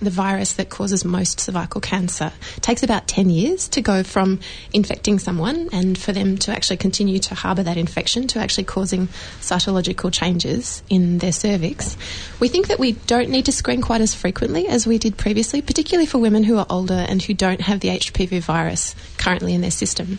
the 0.00 0.10
virus 0.10 0.54
that 0.54 0.70
causes 0.70 1.04
most 1.04 1.38
cervical 1.38 1.80
cancer, 1.80 2.32
takes 2.60 2.82
about 2.82 3.06
10 3.06 3.28
years 3.28 3.68
to 3.68 3.82
go 3.82 4.02
from 4.02 4.40
infecting 4.72 5.18
someone 5.18 5.68
and 5.72 5.98
for 5.98 6.12
them 6.12 6.38
to 6.38 6.50
actually 6.50 6.78
continue 6.78 7.18
to 7.18 7.34
harbour 7.34 7.62
that 7.62 7.76
infection 7.76 8.26
to 8.28 8.38
actually 8.38 8.64
causing 8.64 9.08
cytological 9.40 10.10
changes 10.10 10.82
in 10.88 11.18
their 11.18 11.32
cervix. 11.32 11.96
We 12.40 12.48
think 12.48 12.68
that 12.68 12.78
we 12.78 12.92
don't 12.92 13.28
need 13.28 13.44
to 13.44 13.52
screen 13.52 13.82
quite 13.82 14.00
as 14.00 14.14
frequently 14.14 14.66
as 14.66 14.86
we 14.86 14.98
did 14.98 15.18
previously, 15.18 15.60
particularly 15.60 16.06
for 16.06 16.18
women 16.18 16.44
who 16.44 16.58
are 16.58 16.66
older 16.70 17.04
and 17.06 17.22
who 17.22 17.34
don't 17.34 17.60
have 17.60 17.80
the 17.80 17.88
HPV 17.88 18.40
virus 18.40 18.94
currently 19.18 19.54
in 19.54 19.60
their 19.60 19.70
system. 19.70 20.18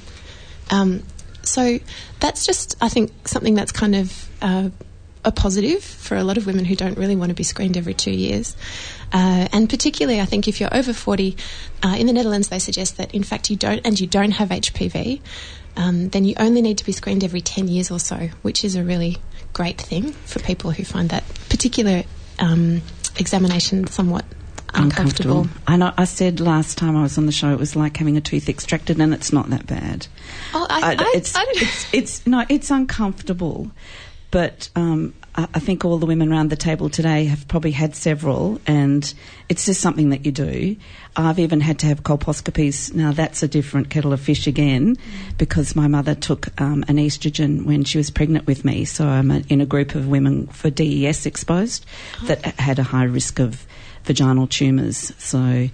Um, 0.70 1.04
so 1.44 1.80
that's 2.20 2.46
just, 2.46 2.76
I 2.82 2.90
think, 2.90 3.28
something 3.28 3.56
that's 3.56 3.72
kind 3.72 3.96
of 3.96 4.30
uh, 4.42 4.70
a 5.24 5.32
positive 5.32 5.84
for 5.84 6.18
a 6.18 6.24
lot 6.24 6.38
of 6.38 6.46
women 6.48 6.66
who 6.66 6.76
don't 6.76 6.98
really 6.98 7.16
want 7.16 7.30
to 7.30 7.36
be 7.36 7.44
screened 7.44 7.78
every 7.78 7.94
two 7.94 8.12
years. 8.12 8.56
Uh, 9.14 9.48
and 9.54 9.70
particularly, 9.70 10.20
I 10.22 10.26
think 10.26 10.48
if 10.48 10.60
you're 10.60 10.74
over 10.76 10.94
40, 10.94 11.38
uh, 11.84 11.96
in 12.00 12.08
the 12.08 12.14
Netherlands, 12.14 12.48
they 12.50 12.60
suggest 12.60 12.98
that 12.98 13.14
in 13.14 13.24
fact 13.24 13.50
you 13.50 13.56
don't, 13.56 13.82
and 13.86 14.00
you 14.00 14.08
don't 14.08 14.32
have 14.32 14.50
HPV, 14.50 15.22
um, 15.78 16.10
then 16.10 16.26
you 16.26 16.34
only 16.38 16.62
need 16.62 16.78
to 16.80 16.86
be 16.86 16.92
screened 16.92 17.24
every 17.24 17.42
10 17.42 17.68
years 17.68 17.92
or 17.92 18.00
so, 18.00 18.30
which 18.42 18.64
is 18.64 18.76
a 18.76 18.84
really 18.84 19.18
great 19.54 19.80
thing 19.80 20.12
for 20.12 20.40
people 20.40 20.72
who 20.72 20.84
find 20.84 21.10
that 21.10 21.24
particular 21.50 22.04
um, 22.40 22.82
examination 23.20 23.86
somewhat 23.88 24.26
uncomfortable. 24.74 25.48
I 25.68 25.76
know. 25.78 25.94
I 25.98 26.06
said 26.06 26.40
last 26.40 26.78
time 26.78 26.96
I 26.96 27.02
was 27.04 27.18
on 27.18 27.26
the 27.26 27.32
show 27.34 27.52
it 27.52 27.60
was 27.60 27.76
like 27.76 27.98
having 27.98 28.16
a 28.18 28.22
tooth 28.22 28.48
extracted, 28.50 29.00
and 29.02 29.14
it's 29.14 29.34
not 29.34 29.50
that 29.50 29.68
bad. 29.68 30.08
Oh, 30.54 30.66
I, 30.70 30.80
I- 30.82 30.96
I, 30.98 31.12
it's, 31.16 31.36
I 31.36 31.44
it's 31.48 31.94
it's 31.94 32.28
no, 32.28 32.46
it's 32.48 32.72
uncomfortable, 32.72 33.72
but 34.32 34.70
um, 34.76 35.14
I, 35.36 35.48
I 35.54 35.60
think 35.60 35.86
all 35.86 35.98
the 35.98 36.06
women 36.06 36.32
around 36.32 36.50
the 36.50 36.56
table 36.56 36.90
today 36.90 37.26
have 37.26 37.48
probably 37.48 37.72
had 37.72 37.96
several, 37.96 38.60
and 38.66 39.14
it's 39.50 39.66
just 39.66 39.82
something 39.82 40.10
that 40.10 40.26
you 40.26 40.32
do. 40.32 40.76
I've 41.16 41.40
even 41.40 41.60
had 41.60 41.80
to 41.80 41.88
have 41.88 42.04
colposcopies. 42.04 42.94
Now 42.94 43.12
that's 43.12 43.44
a 43.44 43.48
different 43.48 43.90
kettle 43.90 44.14
of 44.14 44.22
fish 44.22 44.48
again, 44.48 44.98
because 45.38 45.76
my 45.76 45.88
mother 45.88 46.16
took 46.16 46.60
um, 46.60 46.84
an 46.88 46.98
estrogen 46.98 47.66
when 47.66 47.84
she 47.84 47.98
was 47.98 48.10
pregnant 48.10 48.48
with 48.48 48.66
me, 48.66 48.86
so 48.86 49.08
I'm 49.08 49.30
a, 49.30 49.40
in 49.50 49.62
a 49.62 49.66
group 49.66 49.96
of 49.96 50.08
women 50.08 50.48
for 50.48 50.70
DES 50.70 51.26
exposed 51.26 51.86
that 52.24 52.44
had 52.60 52.80
a 52.80 52.84
high 52.84 53.04
risk 53.04 53.40
of 53.40 53.66
vaginal 54.04 54.48
tumours. 54.48 55.14
So 55.18 55.70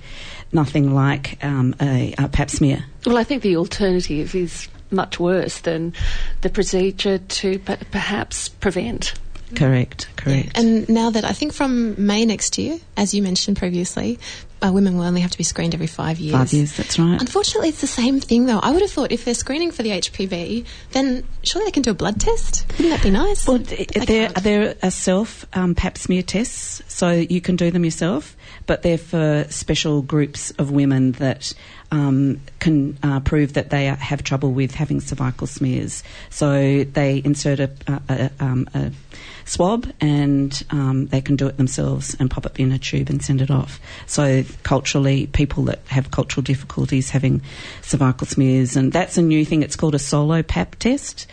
nothing 0.52 0.94
like 0.94 1.44
um, 1.44 1.76
a, 1.82 2.14
a 2.18 2.28
pap 2.28 2.50
smear. 2.50 2.84
Well, 3.06 3.18
I 3.18 3.24
think 3.24 3.44
the 3.44 3.58
alternative 3.58 4.36
is 4.36 4.68
much 4.92 5.20
worse 5.20 5.60
than 5.60 5.94
the 6.42 6.50
procedure 6.50 7.18
to 7.18 7.60
p- 7.60 7.76
perhaps 7.92 8.50
prevent. 8.50 9.14
Correct, 9.56 10.10
correct. 10.18 10.58
And 10.58 10.90
now 10.90 11.10
that 11.10 11.24
I 11.24 11.32
think 11.32 11.54
from 11.54 12.06
May 12.06 12.26
next 12.26 12.58
year, 12.58 12.80
as 12.98 13.14
you 13.14 13.24
mentioned 13.24 13.58
previously, 13.58 14.20
uh, 14.62 14.72
women 14.72 14.98
will 14.98 15.06
only 15.06 15.22
have 15.22 15.32
to 15.32 15.38
be 15.38 15.44
screened 15.44 15.74
every 15.74 15.88
five 15.88 16.20
years. 16.20 16.34
Five 16.34 16.54
years, 16.54 16.76
that's 16.78 16.98
right. 16.98 17.20
Unfortunately, 17.20 17.70
it's 17.70 17.82
the 17.82 17.88
same 17.88 18.20
thing 18.20 18.46
though. 18.46 18.60
I 18.60 18.72
would 18.72 18.82
have 18.82 18.92
thought 18.92 19.12
if 19.12 19.26
they're 19.26 19.34
screening 19.34 19.72
for 19.72 19.84
the 19.84 19.90
HPV, 19.90 20.66
then 20.92 21.24
surely 21.44 21.66
they 21.68 21.72
can 21.72 21.84
do 21.84 21.92
a 21.92 21.96
blood 21.96 22.20
test. 22.20 22.66
Wouldn't 22.78 22.90
that 22.90 23.04
be 23.04 23.12
nice? 23.12 23.48
Well, 23.48 23.60
But 23.60 23.68
th- 23.68 23.88
they 23.90 24.06
there, 24.06 24.30
there 24.30 24.76
are 24.84 24.92
self 24.92 25.46
um, 25.54 25.76
pap 25.76 25.98
smear 25.98 26.24
tests, 26.24 26.82
so 26.88 27.12
you 27.12 27.42
can 27.42 27.56
do 27.56 27.72
them 27.72 27.86
yourself, 27.86 28.36
but 28.66 28.82
they're 28.82 28.98
for 28.98 29.46
special 29.50 30.02
groups 30.02 30.52
of 30.52 30.72
women 30.72 31.14
that 31.14 31.54
um, 31.92 32.42
can 32.60 32.98
uh, 33.04 33.20
prove 33.22 33.54
that 33.54 33.70
they 33.70 33.86
have 33.86 34.24
trouble 34.24 34.52
with 34.52 34.74
having 34.74 35.00
cervical 35.00 35.48
smears. 35.48 36.04
So 36.30 36.84
they 36.84 37.22
insert 37.24 37.60
a, 37.60 37.72
a, 37.88 38.02
a, 38.10 38.32
um, 38.44 38.68
a 38.74 38.92
swab 39.48 39.92
and 40.02 40.64
um, 40.70 41.08
they 41.08 41.22
can 41.22 41.36
do 41.36 41.48
it 41.48 41.58
themselves 41.58 42.16
and 42.20 42.30
pop 42.30 42.46
it 42.46 42.58
in 42.58 42.72
a 42.72 42.78
tube 42.78 43.10
and 43.10 43.24
send 43.24 43.42
it 43.42 43.50
off. 43.50 43.80
So 44.06 44.44
culturally 44.64 45.28
people 45.28 45.64
that 45.66 45.80
have 45.88 46.12
cultural 46.12 46.44
difficulties 46.44 47.10
having 47.10 47.42
cervical 47.82 48.28
smears, 48.28 48.76
and 48.76 48.92
that's 48.92 49.18
a 49.18 49.22
new 49.22 49.46
thing. 49.46 49.64
It's 49.64 49.76
called 49.76 49.96
a 49.96 50.00
solo 50.00 50.44
pap 50.44 50.76
test, 50.76 51.28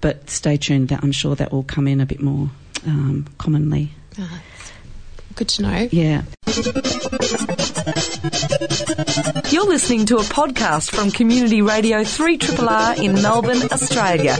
but 0.00 0.28
stay 0.30 0.56
tuned. 0.56 0.88
That 0.88 1.02
I'm 1.02 1.12
sure 1.12 1.34
that 1.36 1.52
will 1.52 1.62
come 1.62 1.88
in 1.88 2.00
a 2.00 2.06
bit 2.06 2.20
more 2.20 2.50
um, 2.86 3.26
commonly. 3.38 3.90
Ah, 4.18 4.42
good 5.34 5.48
to 5.48 5.62
know. 5.62 5.88
Yeah. 5.90 6.22
You're 9.50 9.66
listening 9.66 10.06
to 10.06 10.16
a 10.16 10.22
podcast 10.22 10.90
from 10.90 11.10
Community 11.10 11.62
Radio 11.62 12.00
3RRR 12.00 13.02
in 13.02 13.14
Melbourne, 13.22 13.62
Australia. 13.72 14.36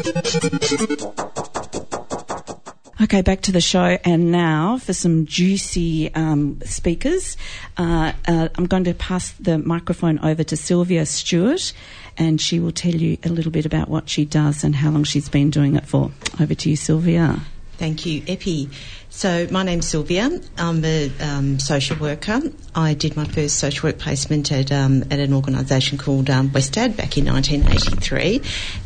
Okay, 3.04 3.20
back 3.20 3.42
to 3.42 3.52
the 3.52 3.60
show, 3.60 3.98
and 4.02 4.32
now 4.32 4.78
for 4.78 4.94
some 4.94 5.26
juicy 5.26 6.10
um, 6.14 6.58
speakers, 6.64 7.36
uh, 7.76 8.14
uh, 8.26 8.48
I'm 8.54 8.64
going 8.64 8.84
to 8.84 8.94
pass 8.94 9.32
the 9.32 9.58
microphone 9.58 10.18
over 10.20 10.42
to 10.42 10.56
Sylvia 10.56 11.04
Stuart, 11.04 11.74
and 12.16 12.40
she 12.40 12.60
will 12.60 12.72
tell 12.72 12.94
you 12.94 13.18
a 13.22 13.28
little 13.28 13.52
bit 13.52 13.66
about 13.66 13.90
what 13.90 14.08
she 14.08 14.24
does 14.24 14.64
and 14.64 14.74
how 14.74 14.90
long 14.90 15.04
she's 15.04 15.28
been 15.28 15.50
doing 15.50 15.76
it 15.76 15.84
for. 15.86 16.12
Over 16.40 16.54
to 16.54 16.70
you, 16.70 16.76
Sylvia. 16.76 17.40
Thank 17.76 18.06
you, 18.06 18.22
Epi. 18.26 18.70
So, 19.16 19.46
my 19.48 19.62
name's 19.62 19.86
Sylvia. 19.86 20.28
I'm 20.58 20.84
a 20.84 21.08
um, 21.20 21.60
social 21.60 21.96
worker. 21.98 22.42
I 22.74 22.94
did 22.94 23.16
my 23.16 23.24
first 23.24 23.58
social 23.58 23.88
work 23.88 23.98
placement 23.98 24.50
at, 24.50 24.72
um, 24.72 25.04
at 25.04 25.20
an 25.20 25.32
organisation 25.32 25.98
called 25.98 26.28
um, 26.28 26.50
Westad 26.50 26.96
back 26.96 27.16
in 27.16 27.26
1983, 27.26 28.42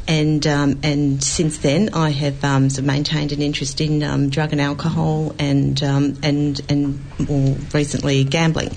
and 0.06 0.47
um, 0.47 0.80
and 0.82 1.25
since 1.25 1.58
then 1.58 1.94
I 1.94 2.11
have 2.11 2.44
um, 2.44 2.68
sort 2.68 2.80
of 2.80 2.85
maintained 2.85 3.32
an 3.32 3.40
interest 3.40 3.80
in 3.80 4.02
um, 4.02 4.28
drug 4.28 4.52
and 4.52 4.61
alcohol 4.61 5.35
and 5.38 5.82
um, 5.82 6.18
and 6.23 6.61
and 6.68 7.00
more 7.26 7.56
recently 7.73 8.25
gambling. 8.25 8.76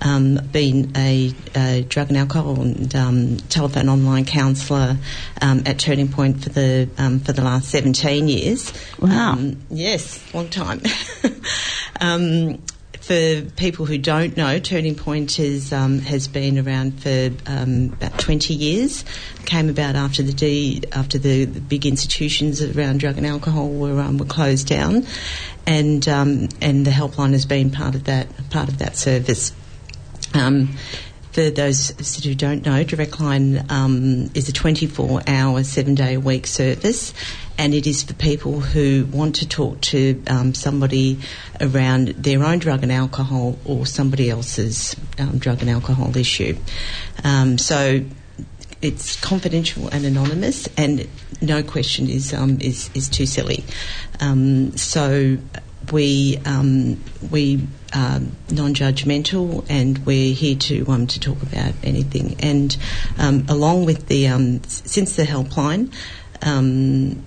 Um, 0.00 0.36
been 0.52 0.92
a, 0.96 1.32
a 1.56 1.82
drug 1.88 2.08
and 2.08 2.18
alcohol 2.18 2.60
and 2.60 2.94
um, 2.94 3.36
telephone 3.48 3.88
online 3.88 4.26
counsellor 4.26 4.96
um, 5.42 5.64
at 5.66 5.80
Turning 5.80 6.08
Point 6.08 6.44
for 6.44 6.50
the 6.50 6.88
um, 6.98 7.18
for 7.18 7.32
the 7.32 7.42
last 7.42 7.68
17 7.70 8.28
years. 8.28 8.72
Wow. 9.00 9.32
Um, 9.32 9.56
yes, 9.70 10.22
long 10.32 10.48
time. 10.48 10.83
um, 12.00 12.62
for 13.04 13.42
people 13.56 13.84
who 13.84 13.98
don't 13.98 14.34
know, 14.34 14.58
Turning 14.58 14.94
Point 14.94 15.38
is, 15.38 15.74
um, 15.74 15.98
has 15.98 16.26
been 16.26 16.58
around 16.66 17.02
for 17.02 17.30
um, 17.46 17.92
about 17.92 18.18
20 18.18 18.54
years. 18.54 19.04
Came 19.44 19.68
about 19.68 19.94
after 19.94 20.22
the 20.22 20.84
after 20.92 21.18
the, 21.18 21.44
the 21.44 21.60
big 21.60 21.84
institutions 21.84 22.62
around 22.62 23.00
drug 23.00 23.18
and 23.18 23.26
alcohol 23.26 23.68
were 23.68 24.00
um, 24.00 24.16
were 24.16 24.24
closed 24.24 24.66
down, 24.66 25.06
and 25.66 26.08
um, 26.08 26.48
and 26.62 26.86
the 26.86 26.90
helpline 26.90 27.32
has 27.32 27.44
been 27.44 27.70
part 27.70 27.94
of 27.94 28.04
that 28.04 28.26
part 28.48 28.70
of 28.70 28.78
that 28.78 28.96
service. 28.96 29.52
Um, 30.32 30.74
for 31.32 31.50
those 31.50 32.22
who 32.24 32.34
don't 32.34 32.64
know, 32.64 32.84
Direct 32.84 33.20
Line 33.20 33.66
um, 33.68 34.30
is 34.34 34.48
a 34.48 34.52
24 34.52 35.22
hour, 35.26 35.64
seven 35.64 35.96
day 35.96 36.14
a 36.14 36.20
week 36.20 36.46
service, 36.46 37.12
and 37.58 37.74
it 37.74 37.86
is 37.86 38.02
for 38.02 38.14
people 38.14 38.60
who 38.60 39.06
want 39.12 39.36
to 39.36 39.48
talk 39.48 39.80
to 39.80 40.22
um, 40.26 40.54
somebody 40.54 41.18
around 41.60 42.08
their 42.08 42.42
own 42.44 42.58
drug 42.58 42.82
and 42.82 42.90
alcohol 42.90 43.58
or 43.64 43.86
somebody 43.86 44.30
else's 44.30 44.96
um, 45.18 45.38
drug 45.38 45.60
and 45.60 45.70
alcohol 45.70 46.16
issue. 46.16 46.56
Um, 47.22 47.58
so 47.58 48.04
it's 48.82 49.18
confidential 49.20 49.88
and 49.88 50.04
anonymous, 50.04 50.68
and 50.76 51.08
no 51.40 51.62
question 51.62 52.08
is 52.08 52.34
um, 52.34 52.58
is 52.60 52.90
is 52.94 53.08
too 53.08 53.26
silly. 53.26 53.64
Um, 54.20 54.76
so 54.76 55.38
we 55.92 56.38
um, 56.44 57.02
we 57.30 57.66
are 57.94 58.20
non-judgmental, 58.50 59.64
and 59.70 60.04
we're 60.04 60.34
here 60.34 60.56
to 60.56 60.84
um, 60.88 61.06
to 61.06 61.20
talk 61.20 61.42
about 61.42 61.72
anything. 61.82 62.36
And 62.40 62.76
along 63.48 63.86
with 63.86 64.08
the 64.08 64.26
since 64.66 65.16
the 65.16 65.22
helpline. 65.22 65.92
Um, 66.42 67.22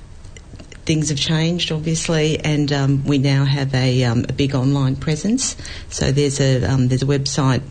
Things 0.88 1.10
have 1.10 1.20
changed, 1.20 1.72
obviously, 1.72 2.40
and 2.40 2.72
um, 2.72 3.04
we 3.04 3.18
now 3.18 3.44
have 3.44 3.76
a, 3.76 4.06
um, 4.06 4.26
a 4.30 4.34
big 4.34 4.56
online 4.56 4.96
presence. 4.96 5.58
So 5.90 6.12
there's 6.14 6.40
a 6.40 6.64
um, 6.64 6.88
there's 6.88 7.04
a 7.04 7.06
website 7.06 7.62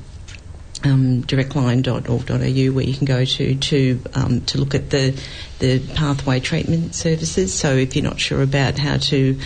um, 0.85 1.23
directline.org.au 1.23 2.75
where 2.75 2.85
you 2.85 2.95
can 2.95 3.07
go 3.07 3.25
to 3.25 3.55
to 3.55 4.01
um, 4.15 4.41
to 4.43 4.59
look 4.59 4.75
at 4.75 4.91
the 4.91 5.19
the 5.59 5.81
pathway 5.95 6.41
treatment 6.41 6.95
services. 6.95 7.55
So 7.59 7.75
if 7.75 7.97
you're 7.97 8.05
not 8.05 8.21
sure 8.21 8.43
about 8.43 8.79
how 8.79 8.99
to 8.99 9.39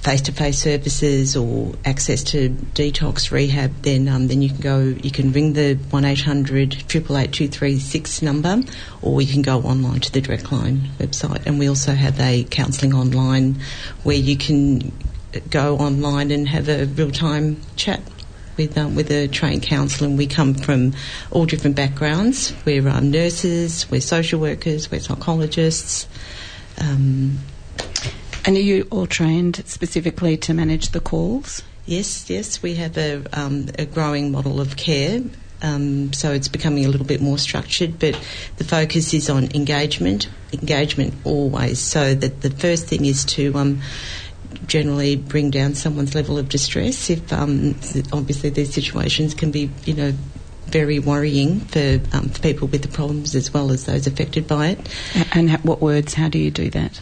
um, 0.00 0.02
gain 0.02 0.12
face-to-face 0.12 0.58
services 0.58 1.36
or 1.36 1.72
access 1.84 2.22
to 2.24 2.50
detox 2.74 3.30
rehab, 3.30 3.82
then 3.82 4.08
um, 4.08 4.28
then 4.28 4.42
you 4.42 4.48
can 4.48 4.60
go. 4.60 4.80
You 4.80 5.10
can 5.10 5.32
ring 5.32 5.52
the 5.52 5.74
one 5.90 6.04
800 6.04 6.72
number, 8.22 8.62
or 9.02 9.20
you 9.20 9.32
can 9.32 9.42
go 9.42 9.60
online 9.62 10.00
to 10.00 10.12
the 10.12 10.20
Direct 10.20 10.50
Line 10.52 10.90
website. 10.98 11.46
And 11.46 11.58
we 11.58 11.68
also 11.68 11.92
have 11.92 12.18
a 12.20 12.44
counselling 12.44 12.94
online 12.94 13.56
where 14.02 14.16
you 14.16 14.36
can 14.36 14.92
go 15.48 15.78
online 15.78 16.32
and 16.32 16.48
have 16.48 16.68
a 16.68 16.86
real-time 16.86 17.60
chat 17.76 18.00
with 18.56 18.76
um, 18.76 18.94
with 18.94 19.10
a 19.10 19.28
trained 19.28 19.62
counsellor. 19.62 20.08
And 20.08 20.18
we 20.18 20.26
come 20.26 20.54
from 20.54 20.94
all 21.30 21.46
different 21.46 21.76
backgrounds. 21.76 22.54
We're 22.64 22.88
um, 22.88 23.10
nurses, 23.10 23.90
we're 23.90 24.00
social 24.00 24.40
workers, 24.40 24.90
we're 24.90 25.00
psychologists. 25.00 26.06
And 28.44 28.56
are 28.56 28.60
you 28.60 28.86
all 28.90 29.06
trained 29.06 29.62
specifically 29.66 30.36
to 30.38 30.54
manage 30.54 30.90
the 30.90 31.00
calls? 31.00 31.62
Yes, 31.86 32.30
yes, 32.30 32.62
we 32.62 32.76
have 32.76 32.96
a, 32.96 33.24
um, 33.32 33.66
a 33.78 33.86
growing 33.86 34.32
model 34.32 34.60
of 34.60 34.76
care. 34.76 35.20
Um, 35.62 36.12
so 36.12 36.32
it's 36.32 36.48
becoming 36.48 36.86
a 36.86 36.88
little 36.88 37.06
bit 37.06 37.20
more 37.20 37.36
structured, 37.36 37.98
but 37.98 38.18
the 38.56 38.64
focus 38.64 39.12
is 39.12 39.28
on 39.28 39.54
engagement, 39.54 40.28
engagement 40.52 41.14
always. 41.24 41.78
So 41.78 42.14
that 42.14 42.40
the 42.40 42.50
first 42.50 42.86
thing 42.86 43.04
is 43.04 43.24
to 43.26 43.54
um, 43.56 43.80
generally 44.66 45.16
bring 45.16 45.50
down 45.50 45.74
someone's 45.74 46.14
level 46.14 46.38
of 46.38 46.48
distress. 46.48 47.10
If 47.10 47.32
um, 47.32 47.74
obviously 48.12 48.50
these 48.50 48.72
situations 48.72 49.34
can 49.34 49.50
be, 49.50 49.70
you 49.84 49.94
know, 49.94 50.12
very 50.66 50.98
worrying 50.98 51.60
for, 51.60 52.00
um, 52.12 52.28
for 52.28 52.40
people 52.40 52.68
with 52.68 52.82
the 52.82 52.88
problems 52.88 53.34
as 53.34 53.52
well 53.52 53.72
as 53.72 53.86
those 53.86 54.06
affected 54.06 54.46
by 54.46 54.68
it. 54.68 54.94
And 55.32 55.50
what 55.64 55.80
words? 55.80 56.14
How 56.14 56.28
do 56.28 56.38
you 56.38 56.50
do 56.50 56.70
that? 56.70 57.00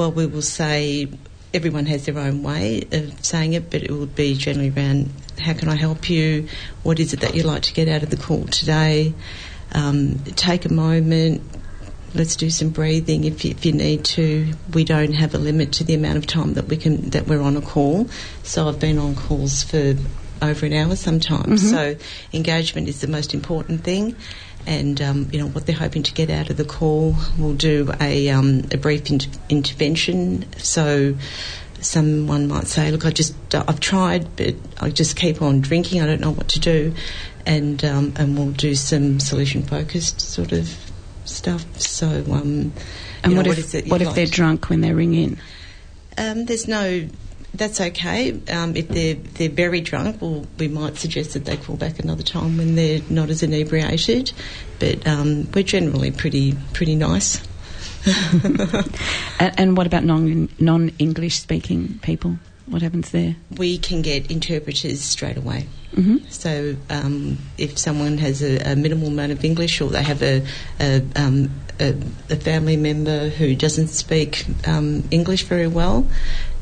Well, 0.00 0.12
we 0.12 0.24
will 0.24 0.40
say 0.40 1.08
everyone 1.52 1.84
has 1.84 2.06
their 2.06 2.18
own 2.18 2.42
way 2.42 2.88
of 2.90 3.22
saying 3.22 3.52
it, 3.52 3.68
but 3.68 3.82
it 3.82 3.90
would 3.90 4.14
be 4.14 4.32
generally 4.32 4.70
around 4.70 5.10
how 5.38 5.52
can 5.52 5.68
I 5.68 5.74
help 5.74 6.08
you? 6.08 6.48
What 6.82 6.98
is 6.98 7.12
it 7.12 7.20
that 7.20 7.34
you'd 7.34 7.44
like 7.44 7.64
to 7.64 7.74
get 7.74 7.86
out 7.86 8.02
of 8.02 8.08
the 8.08 8.16
call 8.16 8.46
today? 8.46 9.12
Um, 9.74 10.18
take 10.36 10.64
a 10.64 10.72
moment. 10.72 11.42
Let's 12.14 12.34
do 12.34 12.48
some 12.48 12.70
breathing 12.70 13.24
if 13.24 13.44
you, 13.44 13.50
if 13.50 13.66
you 13.66 13.72
need 13.72 14.06
to. 14.16 14.54
We 14.72 14.84
don't 14.84 15.12
have 15.12 15.34
a 15.34 15.38
limit 15.38 15.72
to 15.72 15.84
the 15.84 15.92
amount 15.92 16.16
of 16.16 16.26
time 16.26 16.54
that 16.54 16.64
we 16.64 16.78
can 16.78 17.10
that 17.10 17.26
we're 17.26 17.42
on 17.42 17.58
a 17.58 17.60
call. 17.60 18.08
So 18.42 18.70
I've 18.70 18.80
been 18.80 18.96
on 18.96 19.14
calls 19.14 19.62
for 19.62 19.96
over 20.40 20.64
an 20.64 20.72
hour 20.72 20.96
sometimes. 20.96 21.68
So 21.70 21.96
engagement 22.32 22.88
is 22.88 23.02
the 23.02 23.06
most 23.06 23.34
important 23.34 23.84
thing. 23.84 24.16
And 24.66 25.00
um, 25.00 25.28
you 25.32 25.40
know 25.40 25.46
what 25.48 25.66
they're 25.66 25.74
hoping 25.76 26.02
to 26.04 26.12
get 26.12 26.30
out 26.30 26.50
of 26.50 26.56
the 26.56 26.64
call. 26.64 27.16
We'll 27.38 27.54
do 27.54 27.90
a, 28.00 28.28
um, 28.28 28.62
a 28.72 28.76
brief 28.76 29.10
inter- 29.10 29.30
intervention. 29.48 30.46
So 30.58 31.16
someone 31.80 32.46
might 32.46 32.66
say, 32.66 32.90
"Look, 32.90 33.04
I 33.06 33.10
just 33.10 33.34
I've 33.54 33.80
tried, 33.80 34.36
but 34.36 34.54
I 34.80 34.90
just 34.90 35.16
keep 35.16 35.42
on 35.42 35.60
drinking. 35.60 36.02
I 36.02 36.06
don't 36.06 36.20
know 36.20 36.30
what 36.30 36.48
to 36.48 36.60
do," 36.60 36.94
and 37.46 37.82
um, 37.84 38.12
and 38.16 38.36
we'll 38.38 38.52
do 38.52 38.74
some 38.74 39.18
solution 39.18 39.62
focused 39.62 40.20
sort 40.20 40.52
of 40.52 40.68
stuff. 41.24 41.64
So 41.80 42.06
um, 42.30 42.72
And 43.22 43.26
you 43.26 43.30
know, 43.30 43.36
what, 43.38 43.46
if 43.48 43.58
is 43.58 43.74
it 43.74 43.88
what 43.88 44.00
you'd 44.00 44.10
if 44.10 44.14
they're 44.14 44.26
drunk 44.26 44.68
when 44.68 44.82
they 44.82 44.92
ring 44.92 45.14
in? 45.14 45.38
um, 46.18 46.44
there's 46.44 46.68
no. 46.68 47.08
That's 47.54 47.80
okay. 47.80 48.40
Um, 48.48 48.76
if 48.76 48.88
they're 48.88 49.14
they're 49.14 49.48
very 49.48 49.80
drunk, 49.80 50.20
well, 50.22 50.46
we 50.58 50.68
might 50.68 50.96
suggest 50.96 51.34
that 51.34 51.44
they 51.44 51.56
call 51.56 51.76
back 51.76 51.98
another 51.98 52.22
time 52.22 52.56
when 52.56 52.74
they're 52.76 53.00
not 53.10 53.28
as 53.30 53.42
inebriated. 53.42 54.32
But 54.78 55.06
um, 55.06 55.48
we're 55.52 55.64
generally 55.64 56.10
pretty 56.10 56.56
pretty 56.72 56.94
nice. 56.96 57.40
And, 59.40 59.58
and 59.58 59.76
what 59.76 59.86
about 59.86 60.04
non 60.04 60.48
non 60.58 60.90
English 60.98 61.38
speaking 61.38 61.98
people? 62.02 62.36
What 62.66 62.82
happens 62.82 63.10
there? 63.10 63.34
we 63.56 63.78
can 63.78 64.00
get 64.00 64.30
interpreters 64.30 65.00
straight 65.00 65.36
away. 65.36 65.66
hmm 65.94 66.18
So 66.28 66.76
um, 66.88 67.38
if 67.58 67.76
someone 67.78 68.16
has 68.18 68.42
a, 68.42 68.72
a 68.72 68.76
minimal 68.76 69.08
amount 69.08 69.32
of 69.32 69.44
English, 69.44 69.80
or 69.80 69.88
they 69.90 70.02
have 70.04 70.22
a 70.22 70.44
a, 70.78 71.02
um, 71.16 71.50
a, 71.80 71.94
a 72.30 72.36
family 72.36 72.76
member 72.76 73.28
who 73.28 73.56
doesn't 73.56 73.88
speak 73.88 74.44
um, 74.68 75.02
English 75.10 75.44
very 75.44 75.66
well, 75.66 76.06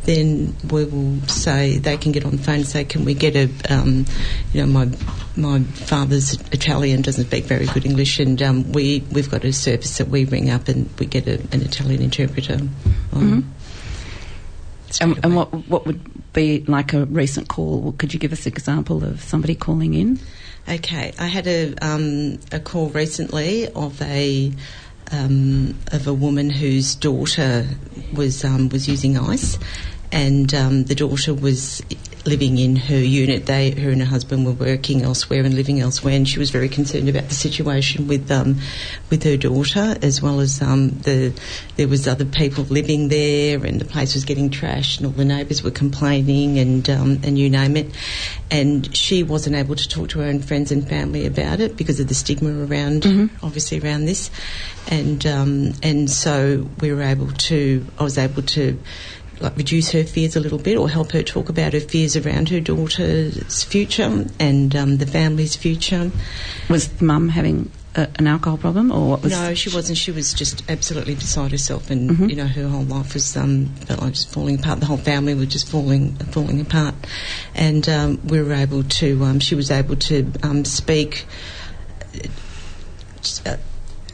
then 0.09 0.57
we 0.71 0.87
will 0.87 1.21
say 1.29 1.77
they 1.77 1.99
can 1.99 2.13
get 2.13 2.25
on 2.25 2.33
the 2.33 2.43
phone 2.43 2.57
and 2.57 2.67
say, 2.67 2.83
"Can 2.85 3.05
we 3.05 3.13
get 3.13 3.37
a, 3.37 3.51
um, 3.69 4.07
you 4.55 4.65
know, 4.65 4.67
my 4.67 4.89
my 5.37 5.61
father's 5.61 6.33
Italian 6.51 7.03
doesn't 7.03 7.27
speak 7.27 7.45
very 7.45 7.67
good 7.67 7.85
English, 7.85 8.19
and 8.19 8.41
um, 8.41 8.73
we 8.73 9.05
we've 9.13 9.31
got 9.31 9.45
a 9.45 9.53
service 9.53 9.99
that 9.99 10.09
we 10.09 10.25
ring 10.25 10.49
up 10.49 10.69
and 10.69 10.89
we 10.99 11.05
get 11.05 11.27
a, 11.29 11.35
an 11.53 11.61
Italian 11.61 12.01
interpreter." 12.01 12.59
on." 13.13 13.45
straight 14.91 15.11
And, 15.11 15.21
and 15.23 15.37
what 15.37 15.53
what 15.69 15.87
would 15.87 16.01
be 16.33 16.65
like 16.67 16.95
a 16.95 17.05
recent 17.05 17.49
call? 17.49 17.93
Could 17.99 18.15
you 18.15 18.19
give 18.19 18.33
us 18.33 18.47
an 18.47 18.53
example 18.53 19.05
of 19.05 19.21
somebody 19.21 19.55
calling 19.55 19.93
in? 19.93 20.19
Okay, 20.67 21.13
I 21.19 21.27
had 21.27 21.47
a 21.47 21.75
um, 21.83 22.41
a 22.51 22.61
call 22.61 22.89
recently 22.89 23.69
of 23.69 24.01
a 24.01 24.53
um, 25.13 25.75
of 25.93 26.07
a 26.07 26.15
woman 26.15 26.51
whose 26.51 26.95
daughter 26.95 27.67
was 28.15 28.45
um, 28.45 28.69
was 28.71 28.89
using 28.89 29.19
ice, 29.19 29.59
and 30.13 30.53
um, 30.55 30.85
the 30.85 30.95
daughter 30.95 31.35
was 31.35 31.83
living 32.25 32.59
in 32.59 32.77
her 32.77 32.99
unit. 32.99 33.47
They, 33.47 33.71
her 33.71 33.91
and 33.91 34.01
her 34.01 34.07
husband, 34.07 34.45
were 34.45 34.53
working 34.53 35.03
elsewhere 35.03 35.45
and 35.45 35.55
living 35.55 35.81
elsewhere, 35.81 36.15
and 36.15 36.29
she 36.29 36.39
was 36.39 36.51
very 36.51 36.69
concerned 36.69 37.09
about 37.09 37.29
the 37.29 37.35
situation 37.35 38.07
with 38.07 38.31
um, 38.31 38.59
with 39.11 39.23
her 39.25 39.37
daughter, 39.37 39.97
as 40.03 40.23
well 40.23 40.41
as 40.41 40.61
um, 40.63 40.91
the 40.91 41.33
there 41.77 41.89
was 41.89 42.07
other 42.07 42.25
people 42.25 42.65
living 42.65 43.09
there, 43.09 43.65
and 43.65 43.81
the 43.81 43.85
place 43.85 44.15
was 44.15 44.25
getting 44.25 44.51
trashed, 44.51 44.99
and 44.99 45.07
all 45.07 45.13
the 45.13 45.25
neighbours 45.25 45.63
were 45.63 45.71
complaining, 45.71 46.59
and 46.59 46.89
um, 46.91 47.21
and 47.23 47.39
you 47.39 47.51
name 47.51 47.77
it. 47.77 47.95
And 48.51 48.95
she 48.97 49.23
wasn't 49.23 49.57
able 49.57 49.77
to 49.77 49.89
talk 49.89 50.11
to 50.11 50.21
her 50.21 50.27
own 50.27 50.41
friends 50.41 50.73
and 50.73 50.89
family 50.89 51.27
about 51.27 51.61
it 51.61 51.77
because 51.77 52.01
of 52.01 52.09
the 52.09 52.15
stigma 52.15 52.65
around, 52.65 53.05
obviously 53.43 53.79
around 53.81 54.07
this, 54.07 54.31
and 54.89 55.27
um, 55.27 55.73
and 55.83 56.11
so 56.11 56.69
we 56.81 56.93
were 56.93 57.03
able 57.03 57.31
to. 57.33 57.87
I 57.99 58.05
was 58.05 58.17
able 58.17 58.43
to 58.43 58.79
like 59.41 59.57
reduce 59.57 59.91
her 59.93 60.05
fears 60.05 60.37
a 60.37 60.41
little 60.41 60.59
bit 60.59 60.77
or 60.77 60.89
help 60.89 61.13
her 61.13 61.23
talk 61.23 61.49
about 61.49 61.73
her 61.73 61.81
fears 61.81 62.17
around 62.17 62.49
her 62.49 62.61
daughter's 62.61 63.63
future 63.65 64.27
and 64.39 64.77
um, 64.77 64.97
the 64.99 65.07
family's 65.07 65.57
future. 65.57 66.11
Was 66.69 67.01
mum 67.01 67.29
having 67.29 67.71
a, 67.95 68.09
an 68.17 68.27
alcohol 68.27 68.59
problem, 68.59 68.93
or 68.93 69.09
what 69.11 69.23
was? 69.23 69.33
no, 69.33 69.55
she 69.55 69.75
wasn't. 69.75 69.99
She 69.99 70.11
was 70.11 70.35
just 70.35 70.63
absolutely 70.69 71.15
beside 71.15 71.51
herself, 71.51 71.91
and 71.91 72.11
Mhm. 72.11 72.31
you 72.31 72.37
know 72.37 72.47
her 72.47 72.69
whole 72.69 72.85
life 72.85 73.15
was 73.15 73.37
um, 73.37 73.67
felt 73.87 74.03
like 74.03 74.13
just 74.13 74.31
falling 74.31 74.59
apart. 74.59 74.81
The 74.81 74.87
whole 74.87 74.99
family 74.99 75.35
was 75.35 75.49
just 75.49 75.69
falling 75.69 76.15
falling 76.17 76.61
apart, 76.61 76.95
and 77.55 77.89
um, 77.89 78.21
we 78.27 78.43
were 78.43 78.53
able 78.53 78.83
to. 78.85 79.25
Um, 79.25 79.41
she 79.41 79.55
was 79.55 79.71
able 79.71 79.97
to 79.97 80.31
um, 80.43 80.65
speak. 80.65 81.27
Uh, 83.47 83.57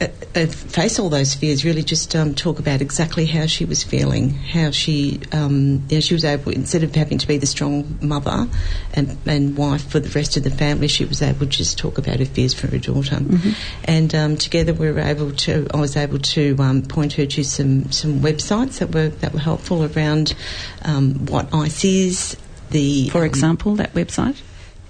uh, 0.01 0.07
uh, 0.35 0.45
face 0.45 0.99
all 0.99 1.09
those 1.09 1.33
fears. 1.35 1.63
Really, 1.63 1.81
just 1.81 2.15
um, 2.15 2.35
talk 2.35 2.59
about 2.59 2.81
exactly 2.81 3.25
how 3.25 3.45
she 3.45 3.63
was 3.63 3.83
feeling, 3.83 4.31
how 4.31 4.71
she, 4.71 5.21
um, 5.31 5.83
you 5.89 5.97
know, 5.97 5.99
she 6.01 6.13
was 6.13 6.25
able 6.25 6.51
instead 6.51 6.83
of 6.83 6.93
having 6.93 7.17
to 7.17 7.27
be 7.27 7.37
the 7.37 7.45
strong 7.45 7.97
mother 8.01 8.47
and, 8.93 9.17
and 9.25 9.55
wife 9.55 9.89
for 9.89 10.01
the 10.01 10.09
rest 10.09 10.35
of 10.35 10.43
the 10.43 10.51
family, 10.51 10.89
she 10.89 11.05
was 11.05 11.21
able 11.21 11.39
to 11.39 11.45
just 11.45 11.77
talk 11.77 11.97
about 11.97 12.19
her 12.19 12.25
fears 12.25 12.53
for 12.53 12.67
her 12.67 12.77
daughter. 12.77 13.21
And 13.85 14.13
um, 14.13 14.35
together, 14.35 14.73
we 14.73 14.91
were 14.91 14.99
able 14.99 15.31
to. 15.31 15.67
I 15.73 15.77
was 15.77 15.95
able 15.95 16.19
to 16.19 16.55
um, 16.59 16.81
point 16.81 17.13
her 17.13 17.25
to 17.25 17.43
some 17.43 17.91
some 17.91 18.19
websites 18.19 18.79
that 18.79 18.93
were 18.93 19.09
that 19.09 19.33
were 19.33 19.39
helpful 19.39 19.85
around 19.85 20.35
um, 20.81 21.25
what 21.27 21.53
ICE 21.53 21.85
is. 21.85 22.37
The 22.71 23.09
For 23.09 23.25
example, 23.25 23.75
that 23.75 23.93
website. 23.93 24.41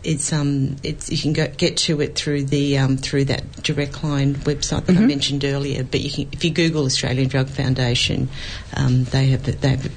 It's 0.05 0.31
um 0.31 0.75
it's 0.83 1.09
you 1.09 1.17
can 1.17 1.33
go, 1.33 1.47
get 1.57 1.77
to 1.77 1.99
it 2.01 2.15
through 2.15 2.45
the 2.45 2.77
um, 2.77 2.97
through 2.97 3.25
that 3.25 3.63
direct 3.63 4.03
line 4.03 4.35
website 4.35 4.85
that 4.85 4.95
I 4.95 4.99
Mhm. 5.01 5.07
mentioned 5.07 5.43
earlier. 5.45 5.83
But 5.83 6.01
you 6.01 6.11
can 6.11 6.27
if 6.31 6.43
you 6.43 6.51
Google 6.51 6.85
Australian 6.85 7.27
Drug 7.27 7.49
Foundation, 7.49 8.29
um, 8.75 9.03
they 9.05 9.27
have 9.27 9.43
they 9.61 9.69
have 9.69 9.91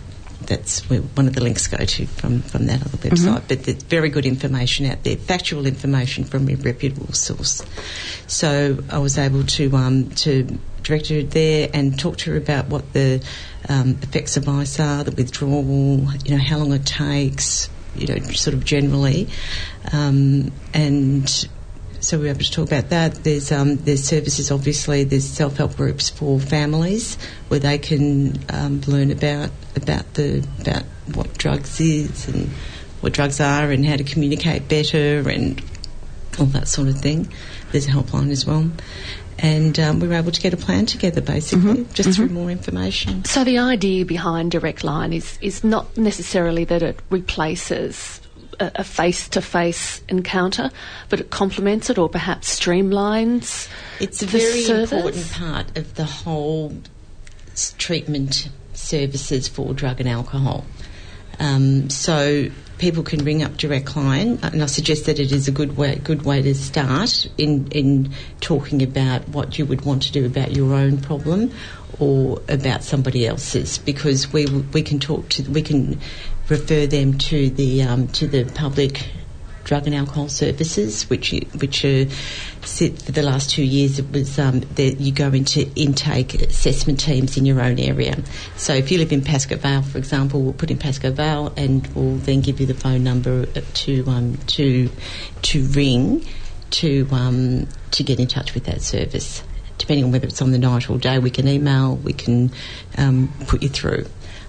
that's 0.47 0.89
where 0.89 1.01
one 1.01 1.27
of 1.29 1.35
the 1.35 1.43
links 1.43 1.67
go 1.67 1.77
to 1.85 2.07
from, 2.07 2.41
from 2.41 2.67
that 2.67 2.81
other 2.81 2.97
website. 2.97 3.43
But 3.49 3.65
there's 3.65 3.83
very 3.83 4.09
good 4.09 4.25
information 4.25 4.87
out 4.87 5.03
there, 5.05 5.17
factual 5.17 5.67
information 5.67 6.25
from 6.25 6.49
a 6.49 6.55
reputable 6.55 7.13
source. 7.13 7.63
So 8.27 8.79
I 8.89 8.99
was 8.99 9.19
able 9.19 9.45
to 9.45 9.77
um, 9.77 10.09
to 10.11 10.59
direct 10.85 11.09
her 11.09 11.23
there 11.23 11.69
and 11.75 11.99
talk 11.99 12.17
to 12.19 12.31
her 12.31 12.37
about 12.39 12.69
what 12.69 12.95
the 12.95 13.23
um, 13.69 13.99
effects 14.03 14.39
of 14.39 14.49
ice 14.49 14.81
are, 14.81 15.05
the 15.05 15.11
withdrawal, 15.11 16.09
you 16.25 16.31
know, 16.31 16.43
how 16.43 16.57
long 16.59 16.73
it 16.73 16.87
takes, 16.87 17.69
you 17.99 18.07
know, 18.07 18.19
sort 18.31 18.55
of 18.55 18.65
generally, 18.65 19.29
um, 19.93 20.53
and 20.73 21.49
so 22.01 22.17
we 22.17 22.25
were 22.25 22.31
able 22.31 22.41
to 22.41 22.51
talk 22.51 22.69
about 22.69 22.91
that. 22.91 23.25
There's 23.25 23.51
um, 23.51 23.77
there's 23.77 24.05
services, 24.05 24.51
obviously. 24.51 25.05
There's 25.05 25.29
self 25.29 25.57
help 25.57 25.77
groups 25.77 26.09
for 26.09 26.39
families 26.39 27.17
where 27.49 27.61
they 27.61 27.79
can 27.79 28.39
um, 28.51 28.81
learn 28.87 29.11
about 29.11 29.51
about 29.77 30.15
the 30.15 30.47
about 30.61 30.85
what 31.15 31.37
drugs 31.37 31.81
is 31.81 32.29
and 32.29 32.49
what 33.01 33.13
drugs 33.13 33.41
are 33.41 33.71
and 33.71 33.85
how 33.85 33.97
to 33.97 34.05
communicate 34.05 34.69
better 34.69 35.29
and 35.29 35.63
all 36.39 36.47
that 36.47 36.69
sort 36.69 36.89
of 36.89 36.99
thing. 37.01 37.33
There's 37.73 37.87
a 37.87 37.91
helpline 37.91 38.31
as 38.31 38.47
well. 38.47 38.71
And 39.41 39.79
um, 39.79 40.01
we 40.01 40.09
were 40.09 40.15
able 40.15 40.33
to 40.33 40.41
get 40.41 40.53
a 40.53 40.57
plan 40.57 40.87
together, 40.87 41.21
basically, 41.21 41.87
just 41.93 42.17
through 42.17 42.31
more 42.31 42.51
information. 42.51 43.25
So 43.25 43.45
the 43.45 43.59
idea 43.59 44.05
behind 44.05 44.51
Direct 44.51 44.83
Line 44.83 45.13
is 45.13 45.39
is 45.41 45.63
not 45.63 45.97
necessarily 45.97 46.65
that 46.65 46.83
it 46.83 47.01
replaces 47.11 48.21
a 48.59 48.73
a 48.75 48.83
face-to-face 48.83 50.03
encounter, 50.09 50.71
but 51.09 51.21
it 51.21 51.31
complements 51.31 51.91
it 51.91 51.99
or 51.99 52.09
perhaps 52.09 52.59
streamlines. 52.59 53.69
It's 54.01 54.21
a 54.23 54.27
very 54.27 54.63
service. 54.63 54.93
important 54.93 55.31
part 55.33 55.79
of 55.79 55.95
the 55.95 56.05
whole 56.05 56.75
treatment 57.79 58.49
services 58.75 59.47
for 59.47 59.75
drug 59.75 60.01
and 60.01 60.09
alcohol. 60.09 60.65
Um, 61.39 61.89
so 61.91 62.51
people 62.79 63.03
can 63.03 63.25
ring 63.25 63.43
up 63.43 63.57
Direct 63.57 63.97
Line, 63.97 64.39
and 64.43 64.63
I 64.63 64.67
suggest 64.67 65.07
that 65.07 65.19
it 65.19 65.33
is 65.33 65.49
a 65.49 65.53
good 65.53 65.77
way, 65.77 65.97
good 65.97 66.23
way 66.23 66.43
to 66.43 66.55
start 66.55 67.27
in 67.37 67.69
in 67.73 68.13
talking 68.41 68.83
about 68.83 69.29
what 69.29 69.59
you 69.59 69.67
would 69.67 69.85
want 69.85 70.05
to 70.05 70.13
do 70.13 70.25
about 70.27 70.53
your 70.53 70.75
own 70.75 70.99
problem 70.99 71.53
or 71.99 72.41
about 72.49 72.85
somebody 72.85 73.27
else's, 73.27 73.79
because 73.79 74.33
we 74.33 74.47
we 74.47 74.83
can 74.83 74.99
talk 74.99 75.29
to 75.31 75.43
we 75.51 75.63
can 75.63 76.01
refer 76.49 76.87
them 76.87 77.19
to 77.19 77.51
the 77.51 77.83
um, 77.83 78.09
to 78.09 78.27
the 78.27 78.45
public 78.45 79.11
drug 79.65 79.87
and 79.87 79.95
alcohol 79.95 80.29
services, 80.29 81.09
which 81.11 81.35
which 81.59 81.85
are 81.85 82.07
for 82.69 83.13
the 83.13 83.23
last 83.23 83.51
two 83.51 83.63
years. 83.63 83.99
It 83.99 84.11
was 84.13 84.39
um, 84.39 84.61
that 84.61 85.01
you 85.01 85.13
go 85.13 85.29
into 85.29 85.69
intake 85.75 86.35
assessment 86.35 87.01
teams 87.01 87.37
in 87.37 87.47
your 87.47 87.61
own 87.61 87.79
area. 87.79 88.17
So 88.57 88.75
if 88.75 88.91
you 88.91 88.99
live 88.99 89.13
in 89.13 89.23
Pascoe 89.23 89.57
Vale, 89.57 89.83
for 89.83 89.99
example, 89.99 90.43
we'll 90.43 90.53
put 90.53 90.71
in 90.71 90.79
Pascoe 90.79 91.11
Vale, 91.11 91.53
and 91.57 91.87
we'll 91.95 92.17
then 92.17 92.41
give 92.41 92.61
you 92.61 92.67
the 92.67 92.75
phone 92.75 93.03
number 93.03 93.47
to 93.47 94.05
um, 94.07 94.37
to 94.49 94.91
to 95.43 95.65
ring 95.69 96.25
to 96.71 97.09
um, 97.11 97.67
to 97.93 98.03
get 98.03 98.21
in 98.21 98.27
touch 98.27 98.55
with 98.55 98.65
that 98.65 98.83
service. 98.83 99.43
Depending 99.79 100.05
on 100.05 100.13
whether 100.13 100.27
it's 100.27 100.43
on 100.43 100.51
the 100.51 100.59
night 100.59 100.91
or 100.91 100.99
day, 100.99 101.19
we 101.19 101.31
can 101.31 101.47
email, 101.47 101.97
we 101.97 102.13
can 102.13 102.51
um, 102.97 103.33
put 103.47 103.63
you 103.63 103.69
through. 103.69 104.07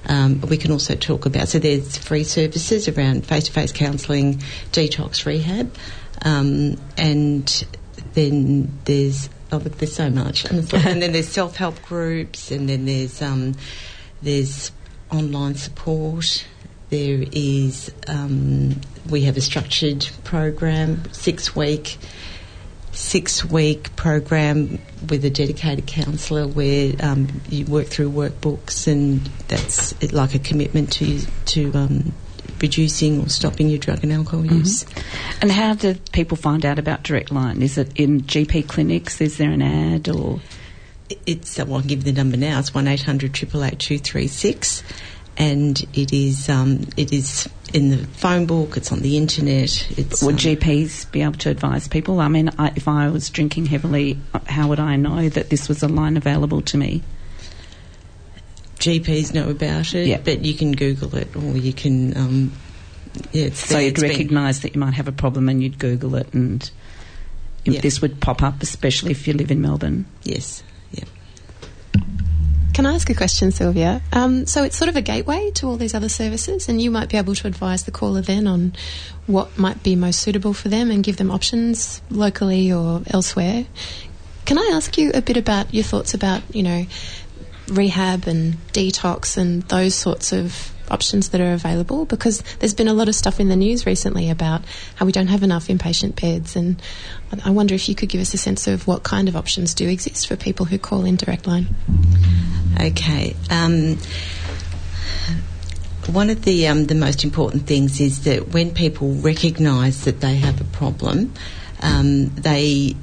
Um, 0.08 0.42
we 0.42 0.58
can 0.58 0.72
also 0.72 0.96
talk 0.96 1.26
about 1.26 1.50
so 1.50 1.60
there's 1.60 1.98
free 1.98 2.24
services 2.24 2.88
around 2.88 3.26
face-to-face 3.26 3.74
counselling, 3.74 4.38
detox 4.72 5.26
rehab, 5.26 5.76
um, 6.24 6.78
and 6.98 7.66
then 8.14 8.80
there's 8.86 9.30
oh 9.52 9.58
look, 9.58 9.78
there's 9.78 9.96
so 9.96 10.10
much, 10.10 10.46
and 10.46 10.64
then 10.64 11.12
there's 11.12 11.30
self-help 11.30 11.82
groups, 11.84 12.52
and 12.52 12.70
then 12.70 12.86
there's 12.86 13.22
um, 13.22 13.56
there's 14.22 14.72
online 15.12 15.56
support. 15.56 16.46
There 16.90 17.24
is 17.32 17.92
um, 18.08 18.82
we 19.10 19.24
have 19.24 19.38
a 19.38 19.42
structured 19.42 20.10
program, 20.24 21.04
six 21.12 21.56
week 21.56 21.98
six 22.92 23.46
week 23.46 23.96
program 23.96 24.80
with 25.10 25.24
a 25.24 25.30
dedicated 25.30 25.88
counsellor 25.88 26.48
where 26.48 26.94
um, 27.02 27.28
you 27.50 27.66
work 27.66 27.88
through 27.88 28.10
workbooks 28.10 28.88
and 28.88 29.22
that's 29.48 29.94
like 30.12 30.36
a 30.36 30.40
commitment 30.40 30.92
to 30.92 31.22
to 31.46 31.72
um, 31.76 32.14
reducing 32.62 33.22
or 33.22 33.30
stopping 33.30 33.70
your 33.70 33.80
drug 33.80 34.04
and 34.04 34.12
alcohol 34.12 34.46
use. 34.46 34.86
And 35.42 35.52
how 35.52 35.74
do 35.74 35.96
people 36.12 36.38
find 36.38 36.66
out 36.66 36.80
about 36.80 37.04
Direct 37.04 37.32
Line? 37.32 37.62
Is 37.62 37.78
it 37.78 37.92
in 37.96 38.22
GP 38.22 38.68
clinics? 38.68 39.22
Is 39.22 39.38
there 39.38 39.52
an 39.52 39.62
ad 39.62 40.10
or? 40.10 40.40
It's 41.26 41.58
well, 41.58 41.76
I'll 41.76 41.82
give 41.82 42.00
you 42.00 42.12
the 42.12 42.14
number 42.14 42.38
now. 42.38 42.60
It's 42.60 42.74
one 42.74 42.86
236 42.86 44.84
and 45.40 45.88
it 45.94 46.12
is 46.12 46.50
um, 46.50 46.82
it 46.98 47.14
is 47.14 47.50
in 47.74 47.90
the 47.90 47.98
phone 47.98 48.46
book. 48.46 48.76
It's 48.78 48.92
on 48.92 49.00
the 49.00 49.18
internet. 49.18 49.90
It's 49.98 50.22
Would 50.22 50.34
um, 50.34 50.38
GPs 50.38 51.10
be 51.12 51.22
able 51.22 51.34
to 51.34 51.50
advise 51.50 51.88
people? 51.88 52.20
I 52.20 52.28
mean, 52.28 52.52
I, 52.60 52.74
if 52.76 52.88
I 52.88 53.10
was 53.10 53.30
drinking 53.30 53.68
heavily, 53.68 54.20
how 54.46 54.68
would 54.68 54.80
I 54.80 54.98
know 54.98 55.30
that 55.30 55.50
this 55.50 55.70
was 55.70 55.82
a 55.82 55.88
line 55.88 56.18
available 56.18 56.62
to 56.64 56.78
me? 56.78 57.04
GPs 58.80 59.34
know 59.34 59.50
about 59.50 59.94
it, 59.94 60.08
Yeah. 60.08 60.20
but 60.24 60.44
you 60.46 60.54
can 60.54 60.72
Google 60.72 61.16
it 61.16 61.36
or 61.36 61.58
you 61.58 61.74
can. 61.74 62.16
Um, 62.18 62.52
yeah, 63.32 63.46
it's 63.46 63.68
So 63.68 63.74
there. 63.76 63.84
you'd 63.84 63.92
It's 63.94 64.02
been- 64.02 64.10
recognise 64.12 64.60
that 64.62 64.74
you 64.76 64.80
might 64.80 64.94
have 64.94 65.08
a 65.08 65.12
problem 65.12 65.50
and 65.50 65.62
you'd 65.62 65.78
Google 65.80 66.16
it, 66.16 66.28
and 66.34 66.70
Yeah. 67.66 67.82
this 67.82 68.02
would 68.02 68.20
pop 68.22 68.42
up, 68.42 68.64
especially 68.64 69.12
if 69.12 69.28
you 69.28 69.34
live 69.34 69.52
in 69.52 69.62
Melbourne. 69.62 70.06
Yes. 70.24 70.64
Yeah. 70.94 71.04
Can 72.74 72.86
I 72.86 72.94
ask 72.94 73.10
a 73.10 73.14
question, 73.14 73.52
Sylvia? 73.52 74.02
Um, 74.14 74.46
so 74.46 74.64
it's 74.64 74.78
sort 74.78 74.88
of 74.88 74.96
a 74.96 75.02
gateway 75.02 75.52
to 75.56 75.68
all 75.68 75.76
these 75.76 75.94
other 75.94 76.08
services, 76.08 76.70
and 76.70 76.82
you 76.82 76.90
might 76.92 77.10
be 77.10 77.18
able 77.18 77.36
to 77.36 77.48
advise 77.48 77.84
the 77.84 77.92
caller 77.92 78.22
then 78.22 78.48
on 78.48 78.72
what 79.28 79.58
might 79.58 79.84
be 79.84 79.98
most 79.98 80.22
suitable 80.22 80.54
for 80.54 80.70
them 80.70 80.90
and 80.90 81.04
give 81.04 81.18
them 81.18 81.30
options 81.30 82.02
locally 82.10 82.72
or 82.72 83.02
elsewhere. 83.08 83.66
Can 84.46 84.58
I 84.58 84.72
ask 84.74 84.98
you 84.98 85.12
a 85.14 85.22
bit 85.22 85.36
about 85.36 85.74
your 85.74 85.84
thoughts 85.84 86.14
about, 86.14 86.42
you 86.56 86.64
know, 86.64 86.86
rehab 87.70 88.28
and 88.28 88.56
detox 88.74 89.38
and 89.38 89.64
those 89.64 89.96
sorts 89.96 90.32
of 90.32 90.74
options 90.92 91.30
that 91.30 91.42
are 91.42 91.54
available 91.54 92.06
because 92.06 92.42
there's 92.60 92.74
been 92.74 92.88
a 92.88 92.94
lot 92.94 93.08
of 93.08 93.16
stuff 93.16 93.40
in 93.40 93.48
the 93.48 93.56
news 93.56 93.86
recently 93.86 94.30
about 94.30 94.62
how 94.96 95.06
we 95.06 95.12
don't 95.12 95.28
have 95.28 95.44
enough 95.44 95.68
inpatient 95.68 96.20
beds 96.20 96.56
and 96.56 96.82
I 97.46 97.52
wonder 97.52 97.76
if 97.76 97.88
you 97.88 97.96
could 97.96 98.10
give 98.10 98.22
us 98.22 98.34
a 98.34 98.38
sense 98.38 98.68
of 98.68 98.88
what 98.88 99.04
kind 99.04 99.28
of 99.30 99.36
options 99.36 99.74
do 99.74 99.88
exist 99.88 100.28
for 100.28 100.36
people 100.36 100.66
who 100.66 100.80
call 100.80 101.06
in 101.06 101.16
direct 101.16 101.46
line. 101.46 101.68
Okay. 102.80 103.36
Um, 103.52 103.98
one 106.08 106.30
of 106.30 106.44
the 106.44 106.68
um, 106.68 106.86
the 106.86 106.96
most 106.96 107.24
important 107.24 107.68
things 107.68 108.00
is 108.00 108.24
that 108.24 108.50
when 108.50 108.74
people 108.74 109.14
recognise 109.14 110.06
that 110.06 110.22
they 110.22 110.38
have 110.38 110.60
a 110.60 110.64
problem, 110.64 111.34
um, 111.82 112.30
they 112.30 112.96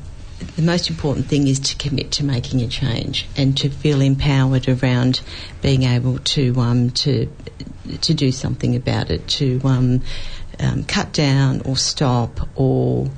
the 0.57 0.63
most 0.63 0.89
important 0.89 1.27
thing 1.27 1.47
is 1.47 1.61
to 1.61 1.77
commit 1.77 2.11
to 2.13 2.25
making 2.25 2.63
a 2.63 2.67
change 2.67 3.27
and 3.37 3.57
to 3.59 3.69
feel 3.69 4.01
empowered 4.01 4.69
around 4.69 5.21
being 5.61 5.83
able 5.83 6.19
to 6.21 6.59
um, 6.59 6.91
to 6.91 7.31
to 8.01 8.15
do 8.15 8.33
something 8.33 8.75
about 8.75 9.11
it, 9.11 9.27
to 9.29 9.61
um, 9.65 10.03
um, 10.59 10.85
cut 10.85 11.13
down 11.13 11.61
or 11.67 11.77
stop 11.77 12.49
or 12.57 13.09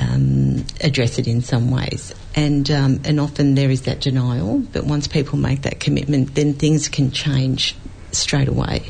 um, 0.00 0.64
address 0.80 1.18
it 1.18 1.28
in 1.28 1.40
some 1.40 1.70
ways. 1.70 2.12
And 2.34 2.68
um, 2.68 3.00
and 3.04 3.20
often 3.20 3.54
there 3.54 3.70
is 3.70 3.82
that 3.82 4.00
denial, 4.00 4.58
but 4.58 4.84
once 4.84 5.06
people 5.06 5.38
make 5.38 5.62
that 5.62 5.78
commitment, 5.78 6.34
then 6.34 6.54
things 6.54 6.88
can 6.88 7.12
change 7.12 7.76
straight 8.10 8.48
away. 8.48 8.82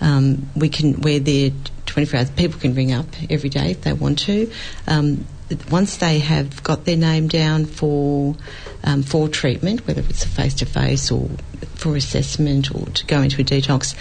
Um, 0.00 0.48
we 0.54 0.68
can 0.68 1.00
we're 1.00 1.18
there 1.18 1.50
24 1.86 2.18
hours. 2.18 2.30
People 2.30 2.60
can 2.60 2.74
ring 2.74 2.92
up 2.92 3.06
every 3.28 3.48
day 3.48 3.72
if 3.72 3.82
they 3.82 3.92
want 3.92 4.20
to. 4.20 4.50
Um, 4.86 5.26
once 5.70 5.96
they 5.98 6.18
have 6.20 6.62
got 6.62 6.84
their 6.84 6.96
name 6.96 7.28
down 7.28 7.66
for 7.66 8.36
um, 8.82 9.02
for 9.02 9.28
treatment, 9.28 9.86
whether 9.86 10.02
it's 10.02 10.24
a 10.24 10.28
face 10.28 10.54
to 10.54 10.66
face 10.66 11.10
or 11.10 11.28
for 11.74 11.96
assessment 11.96 12.74
or 12.74 12.86
to 12.86 13.06
go 13.06 13.22
into 13.22 13.40
a 13.40 13.44
detox, 13.44 13.94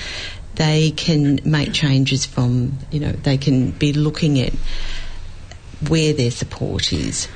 they 0.55 0.91
can 0.91 1.39
make 1.45 1.73
changes 1.73 2.25
from 2.25 2.77
you 2.91 2.99
know 2.99 3.11
they 3.11 3.37
can 3.37 3.71
be 3.71 3.93
looking 3.93 4.39
at 4.39 4.53
where 5.89 6.13
their 6.13 6.31
support 6.31 6.93
is, 6.93 7.27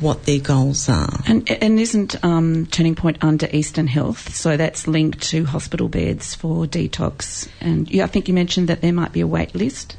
what 0.00 0.24
their 0.24 0.40
goals 0.40 0.88
are. 0.88 1.20
And, 1.26 1.50
and 1.50 1.80
isn't 1.80 2.22
um, 2.24 2.66
Turning 2.66 2.94
Point 2.94 3.22
under 3.22 3.48
Eastern 3.50 3.86
Health? 3.86 4.34
So 4.34 4.56
that's 4.56 4.86
linked 4.86 5.22
to 5.30 5.44
hospital 5.44 5.88
beds 5.88 6.34
for 6.34 6.66
detox. 6.66 7.48
And 7.60 7.90
you, 7.90 8.02
I 8.02 8.06
think 8.06 8.28
you 8.28 8.34
mentioned 8.34 8.68
that 8.68 8.80
there 8.80 8.92
might 8.92 9.12
be 9.12 9.20
a 9.20 9.26
wait 9.26 9.54
list. 9.54 9.96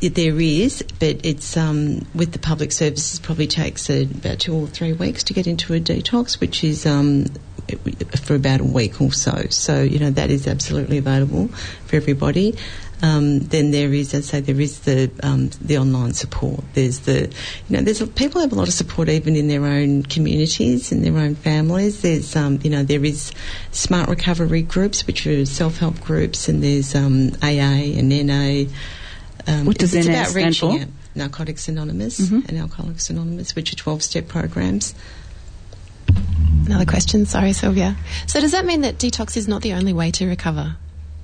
There 0.00 0.40
is, 0.40 0.82
but 0.98 1.24
it's 1.24 1.56
um, 1.56 2.06
with 2.14 2.32
the 2.32 2.38
public 2.38 2.72
services 2.72 3.18
probably 3.18 3.46
takes 3.46 3.88
uh, 3.88 4.04
about 4.14 4.40
two 4.40 4.54
or 4.54 4.66
three 4.66 4.92
weeks 4.92 5.24
to 5.24 5.32
get 5.32 5.46
into 5.46 5.72
a 5.74 5.80
detox, 5.80 6.38
which 6.40 6.62
is 6.62 6.84
um, 6.84 7.26
for 8.22 8.34
about 8.34 8.60
a 8.60 8.64
week 8.64 9.00
or 9.00 9.12
so. 9.12 9.46
So 9.50 9.82
you 9.82 9.98
know 9.98 10.10
that 10.10 10.30
is 10.30 10.46
absolutely 10.46 10.98
available 10.98 11.48
for 11.86 11.96
everybody. 11.96 12.56
Um, 13.02 13.38
then 13.38 13.70
there 13.70 13.92
is, 13.92 14.12
as 14.12 14.28
I 14.28 14.30
say, 14.30 14.40
there 14.40 14.60
is 14.60 14.80
the 14.80 15.10
um, 15.22 15.50
the 15.60 15.78
online 15.78 16.12
support. 16.12 16.62
There's 16.74 17.00
the, 17.00 17.32
you 17.68 17.76
know, 17.76 17.82
there's 17.82 18.06
people 18.10 18.40
have 18.42 18.52
a 18.52 18.54
lot 18.54 18.68
of 18.68 18.74
support 18.74 19.08
even 19.08 19.36
in 19.36 19.48
their 19.48 19.64
own 19.64 20.02
communities, 20.02 20.92
in 20.92 21.02
their 21.02 21.16
own 21.16 21.34
families. 21.34 22.02
There's, 22.02 22.36
um, 22.36 22.60
you 22.62 22.70
know, 22.70 22.82
there 22.82 23.04
is 23.04 23.32
smart 23.72 24.08
recovery 24.08 24.62
groups, 24.62 25.06
which 25.06 25.26
are 25.26 25.46
self 25.46 25.78
help 25.78 26.00
groups, 26.00 26.48
and 26.48 26.62
there's 26.62 26.94
um, 26.94 27.30
AA 27.42 27.96
and 27.96 28.08
NA. 28.10 28.70
Um, 29.46 29.64
what 29.66 29.78
does 29.78 29.94
it's 29.94 30.06
NA 30.06 30.12
about 30.14 30.26
stand 30.28 30.46
reaching 30.46 30.70
for? 30.78 30.82
out. 30.82 30.88
Narcotics 31.14 31.68
Anonymous 31.68 32.20
Mhm. 32.20 32.48
and 32.48 32.58
Alcoholics 32.58 33.10
Anonymous, 33.10 33.54
which 33.56 33.72
are 33.72 33.76
12 33.76 34.02
step 34.02 34.28
programs. 34.28 34.94
Another 36.66 36.84
question, 36.84 37.26
sorry, 37.26 37.52
Sylvia. 37.52 37.96
So 38.26 38.40
does 38.40 38.52
that 38.52 38.64
mean 38.64 38.82
that 38.82 38.98
detox 38.98 39.36
is 39.36 39.48
not 39.48 39.62
the 39.62 39.72
only 39.72 39.92
way 39.92 40.10
to 40.12 40.26
recover? 40.26 40.76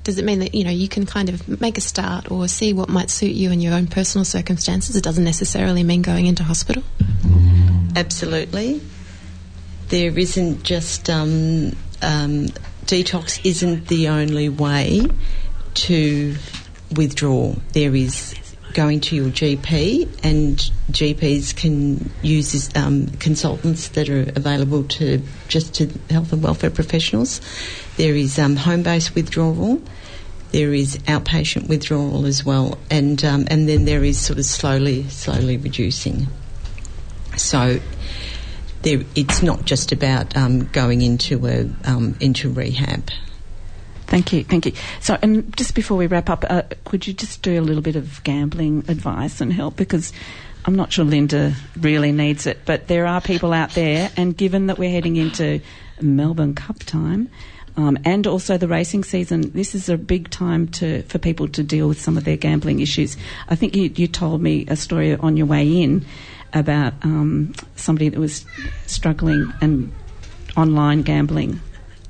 Does 0.05 0.19
it 0.19 0.25
mean 0.25 0.39
that 0.41 0.55
you 0.55 0.65
know 0.65 0.71
you 0.71 0.89
can 0.89 1.05
kind 1.07 1.29
of 1.29 1.61
make 1.61 1.79
a 1.79 1.81
start 1.81 2.31
or 2.31 2.47
see 2.49 2.73
what 2.73 2.89
might 2.89 3.11
suit 3.11 3.33
you 3.33 3.51
in 3.51 3.61
your 3.61 3.75
own 3.75 3.87
personal 3.87 4.25
circumstances? 4.25 4.95
It 4.97 5.03
doesn't 5.05 5.25
necessarily 5.25 5.83
mean 5.83 6.03
going 6.03 6.27
into 6.27 6.43
hospital. 6.45 6.83
Absolutely. 7.95 8.81
There 9.89 10.17
isn't 10.19 10.63
just 10.63 11.09
um, 11.11 11.73
um, 12.03 12.47
detox 12.87 13.41
isn't 13.45 13.89
the 13.89 14.09
only 14.09 14.49
way 14.49 15.07
to 15.75 16.37
withdraw. 16.95 17.55
There 17.73 17.95
is 17.95 18.35
going 18.77 19.01
to 19.01 19.17
your 19.17 19.31
GP, 19.31 20.07
and 20.23 20.59
GPs 20.93 21.57
can 21.57 22.11
use 22.23 22.69
um, 22.77 23.07
consultants 23.19 23.89
that 23.89 24.11
are 24.11 24.23
available 24.37 24.85
to 24.85 25.23
just 25.49 25.75
to 25.77 25.87
health 26.11 26.33
and 26.33 26.43
welfare 26.43 26.71
professionals. 26.71 27.41
There 27.97 28.15
is 28.15 28.39
um, 28.39 28.57
home-based 28.57 29.15
withdrawal. 29.15 29.81
There 30.53 30.75
is 30.75 30.99
outpatient 30.99 31.69
withdrawal 31.69 32.27
as 32.27 32.45
well, 32.45 32.79
and 32.91 33.25
um, 33.25 33.47
and 33.51 33.69
then 33.69 33.85
there 33.87 34.05
is 34.05 34.19
sort 34.21 34.39
of 34.39 34.45
slowly, 34.45 35.09
slowly 35.09 35.57
reducing. 35.57 36.27
So 37.37 37.81
there, 38.83 39.03
it's 39.15 39.43
not 39.43 39.65
just 39.65 39.91
about 39.91 40.37
um, 40.37 40.67
going 40.67 41.03
into 41.03 41.47
a 41.47 41.69
um, 41.89 42.15
into 42.21 42.51
rehab. 42.51 43.11
Thank 44.07 44.33
you, 44.33 44.45
thank 44.45 44.67
you. 44.67 44.73
So, 45.01 45.19
and 45.21 45.57
just 45.57 45.75
before 45.75 45.97
we 45.97 46.07
wrap 46.07 46.31
up, 46.31 46.45
uh, 46.49 46.63
could 46.85 47.07
you 47.07 47.13
just 47.13 47.43
do 47.43 47.59
a 47.59 47.63
little 47.63 47.83
bit 47.83 47.97
of 47.97 48.23
gambling 48.23 48.85
advice 48.89 49.41
and 49.41 49.53
help? 49.53 49.77
Because 49.77 50.13
I'm 50.65 50.77
not 50.77 50.93
sure 50.93 51.05
Linda 51.05 51.55
really 51.77 52.13
needs 52.13 52.47
it, 52.47 52.61
but 52.65 52.87
there 52.87 53.07
are 53.07 53.21
people 53.21 53.53
out 53.53 53.71
there, 53.71 54.11
and 54.17 54.37
given 54.37 54.67
that 54.67 54.79
we're 54.79 54.91
heading 54.91 55.17
into 55.17 55.61
Melbourne 56.01 56.55
Cup 56.55 56.79
time, 56.81 57.29
um, 57.77 57.99
and 58.05 58.27
also 58.27 58.57
the 58.57 58.69
racing 58.69 59.05
season, 59.05 59.51
this 59.51 59.75
is 59.75 59.89
a 59.89 59.99
big 59.99 60.31
time 60.31 60.69
to 60.69 61.03
for 61.03 61.19
people 61.19 61.49
to 61.49 61.63
deal 61.63 61.89
with 61.89 62.01
some 62.01 62.17
of 62.17 62.25
their 62.25 62.37
gambling 62.37 62.81
issues. 62.81 63.17
I 63.49 63.55
think 63.55 63.77
you, 63.77 63.93
you 63.95 64.09
told 64.09 64.41
me 64.41 64.67
a 64.69 64.77
story 64.77 65.15
on 65.15 65.37
your 65.37 65.47
way 65.47 65.83
in 65.83 66.07
about 66.53 66.95
um, 67.03 67.55
somebody 67.75 68.09
that 68.09 68.19
was 68.19 68.47
struggling 68.87 69.53
and 69.61 69.93
online 70.57 71.03
gambling. 71.03 71.61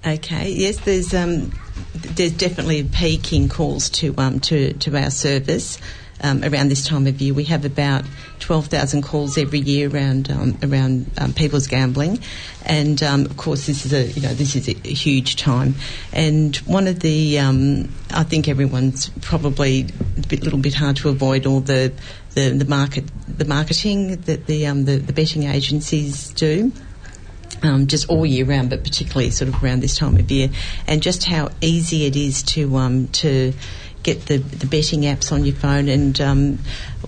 Okay. 0.06 0.50
Yes, 0.50 0.78
there's 0.80 1.12
um, 1.12 1.50
there's 1.96 2.32
definitely 2.32 2.80
a 2.80 2.84
peak 2.84 3.32
in 3.32 3.48
calls 3.48 3.90
to 3.90 4.14
um, 4.18 4.40
to 4.40 4.72
to 4.74 4.96
our 4.96 5.10
service. 5.10 5.78
Um, 6.22 6.42
around 6.42 6.70
this 6.70 6.86
time 6.86 7.06
of 7.06 7.20
year, 7.20 7.34
we 7.34 7.44
have 7.44 7.66
about 7.66 8.06
twelve 8.40 8.68
thousand 8.68 9.02
calls 9.02 9.36
every 9.36 9.58
year 9.58 9.90
around 9.90 10.30
um, 10.30 10.56
around 10.62 11.10
um, 11.18 11.34
people's 11.34 11.66
gambling, 11.66 12.20
and 12.64 13.02
um, 13.02 13.26
of 13.26 13.36
course 13.36 13.66
this 13.66 13.84
is 13.84 13.92
a 13.92 14.06
you 14.06 14.22
know 14.22 14.32
this 14.32 14.56
is 14.56 14.66
a, 14.66 14.72
a 14.88 14.94
huge 14.94 15.36
time. 15.36 15.74
And 16.14 16.56
one 16.58 16.86
of 16.86 17.00
the 17.00 17.38
um, 17.38 17.92
I 18.10 18.22
think 18.22 18.48
everyone's 18.48 19.10
probably 19.20 19.82
a 20.16 20.26
bit, 20.26 20.42
little 20.42 20.58
bit 20.58 20.72
hard 20.72 20.96
to 20.96 21.10
avoid 21.10 21.44
all 21.44 21.60
the 21.60 21.92
the, 22.32 22.48
the 22.50 22.64
market 22.64 23.04
the 23.28 23.44
marketing 23.44 24.16
that 24.22 24.46
the 24.46 24.66
um, 24.66 24.86
the, 24.86 24.96
the 24.96 25.12
betting 25.12 25.42
agencies 25.42 26.30
do 26.30 26.72
um, 27.66 27.86
just 27.86 28.08
all 28.08 28.24
year 28.24 28.44
round, 28.44 28.70
but 28.70 28.82
particularly 28.84 29.30
sort 29.30 29.48
of 29.48 29.62
around 29.62 29.80
this 29.80 29.96
time 29.96 30.16
of 30.16 30.30
year, 30.30 30.48
and 30.86 31.02
just 31.02 31.24
how 31.24 31.50
easy 31.60 32.06
it 32.06 32.16
is 32.16 32.42
to 32.44 32.76
um, 32.76 33.08
to 33.08 33.52
get 34.02 34.26
the, 34.26 34.38
the 34.38 34.66
betting 34.66 35.02
apps 35.02 35.32
on 35.32 35.44
your 35.44 35.54
phone. 35.54 35.88
And 35.88 36.20
um, 36.20 36.58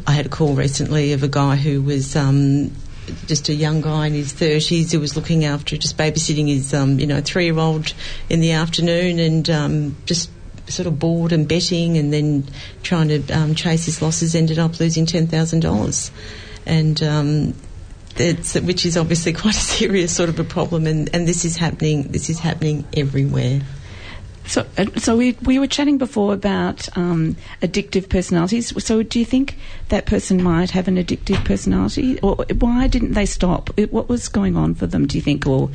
I 0.07 0.13
had 0.13 0.27
a 0.27 0.29
call 0.29 0.55
recently 0.55 1.13
of 1.13 1.23
a 1.23 1.29
guy 1.29 1.57
who 1.57 1.83
was. 1.83 2.17
Um, 2.17 2.73
just 3.27 3.49
a 3.49 3.55
young 3.55 3.81
guy 3.81 4.07
in 4.07 4.13
his 4.13 4.35
thirties 4.35 4.93
who 4.93 5.01
was 5.01 5.17
looking 5.17 5.47
after 5.47 5.79
just 5.79 5.97
babysitting 5.97 6.47
his 6.47 6.75
um, 6.75 6.99
you 6.99 7.07
know 7.07 7.23
three 7.23 7.47
year 7.47 7.59
old 7.59 7.95
in 8.29 8.41
the 8.41 8.53
afternoon 8.53 9.19
and 9.19 9.49
um, 9.49 9.97
just 10.05 10.31
sort 10.69 10.87
of 10.87 10.99
bored 10.99 11.33
and 11.33 11.49
betting 11.49 11.97
and 11.97 12.13
then 12.13 12.45
trying 12.83 13.09
to 13.09 13.33
um, 13.33 13.55
chase 13.55 13.87
his 13.87 14.03
losses 14.03 14.35
ended 14.35 14.59
up 14.59 14.79
losing 14.79 15.07
ten 15.07 15.27
thousand 15.27 15.61
dollars 15.61 16.11
and 16.67 17.03
it's, 18.21 18.55
which 18.55 18.87
is 18.87 18.97
obviously 18.97 19.33
quite 19.45 19.55
a 19.55 19.61
serious 19.61 20.15
sort 20.15 20.29
of 20.29 20.39
a 20.39 20.45
problem, 20.45 20.87
and, 20.87 21.15
and 21.15 21.27
this 21.27 21.45
is 21.45 21.57
happening. 21.57 22.05
This 22.05 22.31
is 22.31 22.39
happening 22.39 22.87
everywhere. 22.97 23.61
So, 24.47 24.67
uh, 24.79 24.87
so 24.97 25.15
we 25.17 25.33
we 25.43 25.59
were 25.59 25.67
chatting 25.67 25.99
before 25.99 26.33
about 26.33 26.89
um, 26.97 27.37
addictive 27.61 28.09
personalities. 28.09 28.73
So, 28.83 29.03
do 29.03 29.19
you 29.19 29.27
think 29.27 29.59
that 29.91 30.07
person 30.07 30.43
might 30.43 30.71
have 30.71 30.89
an 30.89 30.97
addictive 30.97 31.45
personality, 31.45 32.19
or 32.21 32.37
why 32.59 32.87
didn't 32.87 33.13
they 33.13 33.27
stop? 33.27 33.79
What 33.91 34.09
was 34.09 34.29
going 34.29 34.57
on 34.57 34.75
for 34.75 34.87
them? 34.87 35.07
Do 35.07 35.19
you 35.19 35.23
think, 35.23 35.47
or, 35.47 35.71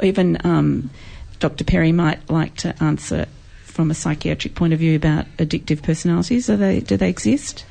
or 0.00 0.04
even 0.04 0.36
um, 0.44 0.90
Dr. 1.38 1.64
Peri 1.64 1.92
might 1.92 2.28
like 2.28 2.56
to 2.56 2.80
answer 2.82 3.26
from 3.64 3.90
a 3.90 3.94
psychiatric 3.94 4.54
point 4.54 4.74
of 4.74 4.78
view 4.78 4.96
about 4.96 5.24
addictive 5.38 5.82
personalities? 5.82 6.50
Are 6.50 6.58
they 6.58 6.80
do 6.80 6.98
they 6.98 7.08
exist? 7.08 7.64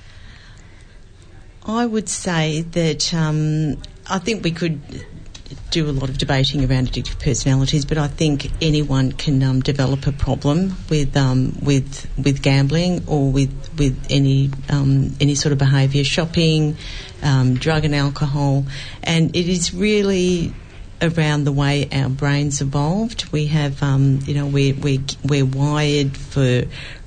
I 1.64 1.86
would 1.86 2.10
say 2.10 2.62
that 2.62 3.14
um, 3.14 3.78
I 4.10 4.20
think 4.20 4.44
we 4.44 4.52
could 4.52 4.82
do 5.72 5.90
a 5.90 5.92
lot 5.92 6.10
of 6.10 6.18
debating 6.18 6.70
around 6.70 6.92
addictive 6.92 7.20
personalities, 7.20 7.86
but 7.86 7.98
I 7.98 8.08
think 8.08 8.52
anyone 8.62 9.12
can 9.12 9.42
um, 9.44 9.62
develop 9.62 10.08
a 10.08 10.12
problem 10.12 10.76
with 10.90 11.16
um, 11.16 11.56
with 11.62 12.08
with 12.18 12.42
gambling 12.42 13.04
or 13.08 13.32
with 13.32 13.70
with 13.78 14.08
any 14.10 14.50
um, 14.70 15.16
any 15.20 15.36
sort 15.36 15.54
of 15.54 15.60
behaviour, 15.60 16.04
shopping, 16.04 16.76
um, 17.22 17.56
drug 17.56 17.86
and 17.86 17.94
alcohol, 17.96 18.66
and 19.04 19.36
it 19.36 19.48
is 19.48 19.74
really 19.74 20.54
around 21.02 21.46
the 21.46 21.52
way 21.52 21.88
our 21.92 22.10
brains 22.10 22.62
evolved. 22.62 23.32
We 23.32 23.48
have, 23.48 23.82
um, 23.82 24.20
you 24.26 24.34
know, 24.34 24.48
we're, 24.48 24.76
we're, 24.76 25.00
we're 25.24 25.46
wired 25.46 26.18
for 26.18 26.64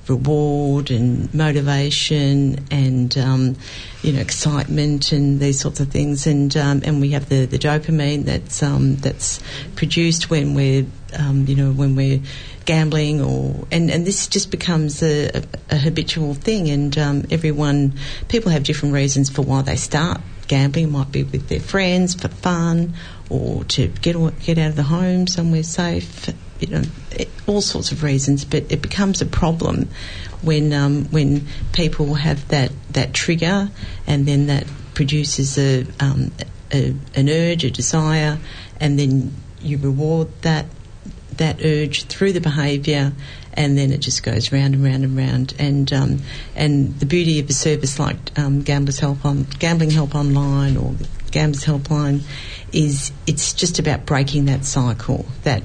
reward 0.09 0.91
and 0.91 1.33
motivation 1.33 2.59
and 2.71 3.17
um, 3.19 3.57
you 4.03 4.13
know 4.13 4.21
excitement 4.21 5.13
and 5.13 5.41
these 5.41 5.61
sorts 5.61 5.81
of 5.81 5.89
things. 5.89 6.27
And 6.27 6.57
um, 6.57 6.83
and 6.85 7.01
we 7.01 7.11
have 7.11 7.29
the, 7.29 7.47
the 7.47 7.59
dopamine 7.59 8.25
that's 8.25 8.63
um, 8.63 8.97
that's 8.97 9.41
produced 9.77 10.31
when 10.31 10.55
we're 10.55 10.87
um, 11.19 11.47
you 11.47 11.55
know 11.55 11.73
when 11.73 11.97
we're 11.97 12.21
gambling 12.65 13.21
or 13.21 13.67
and, 13.73 13.91
and 13.91 14.07
this 14.07 14.29
just 14.29 14.51
becomes 14.51 15.03
a, 15.03 15.29
a, 15.29 15.43
a 15.71 15.77
habitual 15.77 16.35
thing. 16.35 16.69
And 16.69 16.97
um, 16.99 17.25
everyone 17.31 17.95
people 18.29 18.51
have 18.51 18.65
different 18.65 18.95
reasons 18.95 19.31
for 19.31 19.43
why 19.43 19.63
they 19.63 19.77
start 19.77 20.21
gambling. 20.49 20.87
It 20.87 20.91
might 20.91 21.13
be 21.13 21.23
with 21.23 21.49
their 21.49 21.61
friends 21.61 22.15
for 22.15 22.29
fun 22.29 22.95
or 23.31 23.65
to 23.65 23.89
get 23.89 24.17
get 24.41 24.59
out 24.59 24.71
of 24.71 24.77
the 24.77 24.83
home 24.83 25.27
somewhere 25.27 25.63
safe 25.63 26.29
you 26.63 26.69
know, 26.69 26.83
all 27.47 27.61
sorts 27.61 27.93
of 27.93 28.03
reasons, 28.03 28.45
but 28.45 28.65
it 28.71 28.81
becomes 28.81 29.21
a 29.21 29.27
problem 29.27 29.89
when 30.43 30.73
um, 30.73 31.05
when 31.07 31.47
people 31.73 32.15
have 32.15 32.47
that, 32.49 32.73
that 32.91 33.13
trigger 33.13 33.71
and 34.07 34.27
then 34.27 34.47
that 34.47 34.67
produces 34.95 35.59
a, 35.59 35.87
um, 36.01 36.33
a, 36.73 36.95
an 37.15 37.29
urge, 37.29 37.65
a 37.65 37.71
desire, 37.71 38.39
and 38.81 38.99
then 38.99 39.35
you 39.61 39.79
reward 39.79 40.29
that 40.43 40.67
that 41.37 41.65
urge 41.65 42.05
through 42.05 42.33
the 42.33 42.41
behaviour, 42.41 43.13
and 43.55 43.77
then 43.77 43.91
it 43.91 43.99
just 43.99 44.23
goes 44.23 44.53
round 44.53 44.75
and 44.75 44.85
round 44.85 45.05
and 45.05 45.17
round. 45.17 45.55
And 45.59 45.93
um, 45.93 46.19
and 46.55 46.99
the 47.01 47.07
beauty 47.07 47.41
of 47.41 47.49
a 47.49 47.53
service 47.53 47.99
like 47.99 48.39
um, 48.39 48.63
Gamblers 48.63 48.99
Help 48.99 49.25
on 49.25 49.45
Gambling 49.59 49.91
Help 49.91 50.15
Online 50.15 50.77
or 50.77 50.95
Gamblers 51.31 51.65
Helpline 51.65 52.23
is 52.73 53.13
it's 53.27 53.53
just 53.53 53.79
about 53.79 54.07
breaking 54.07 54.47
that 54.47 54.65
cycle 54.65 55.27
that 55.45 55.63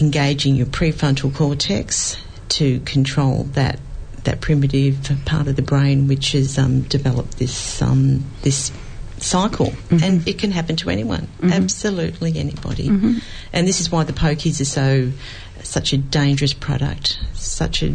engaging 0.00 0.54
your 0.54 0.66
prefrontal 0.66 1.34
cortex 1.34 2.16
to 2.48 2.80
control 2.80 3.44
that 3.52 3.78
that 4.24 4.40
primitive 4.40 5.10
part 5.24 5.48
of 5.48 5.56
the 5.56 5.62
brain 5.62 6.06
which 6.06 6.32
has 6.32 6.58
um, 6.58 6.82
developed 6.82 7.38
this 7.38 7.80
um, 7.80 8.24
this 8.42 8.70
cycle, 9.18 9.66
mm-hmm. 9.66 10.02
and 10.02 10.28
it 10.28 10.38
can 10.38 10.50
happen 10.50 10.76
to 10.76 10.90
anyone, 10.90 11.22
mm-hmm. 11.22 11.52
absolutely 11.52 12.38
anybody. 12.38 12.88
Mm-hmm. 12.88 13.18
And 13.52 13.68
this 13.68 13.80
is 13.80 13.90
why 13.90 14.04
the 14.04 14.12
pokies 14.12 14.60
are 14.60 14.64
so 14.64 15.12
such 15.62 15.92
a 15.92 15.98
dangerous 15.98 16.52
product, 16.52 17.18
such 17.34 17.82
a 17.82 17.94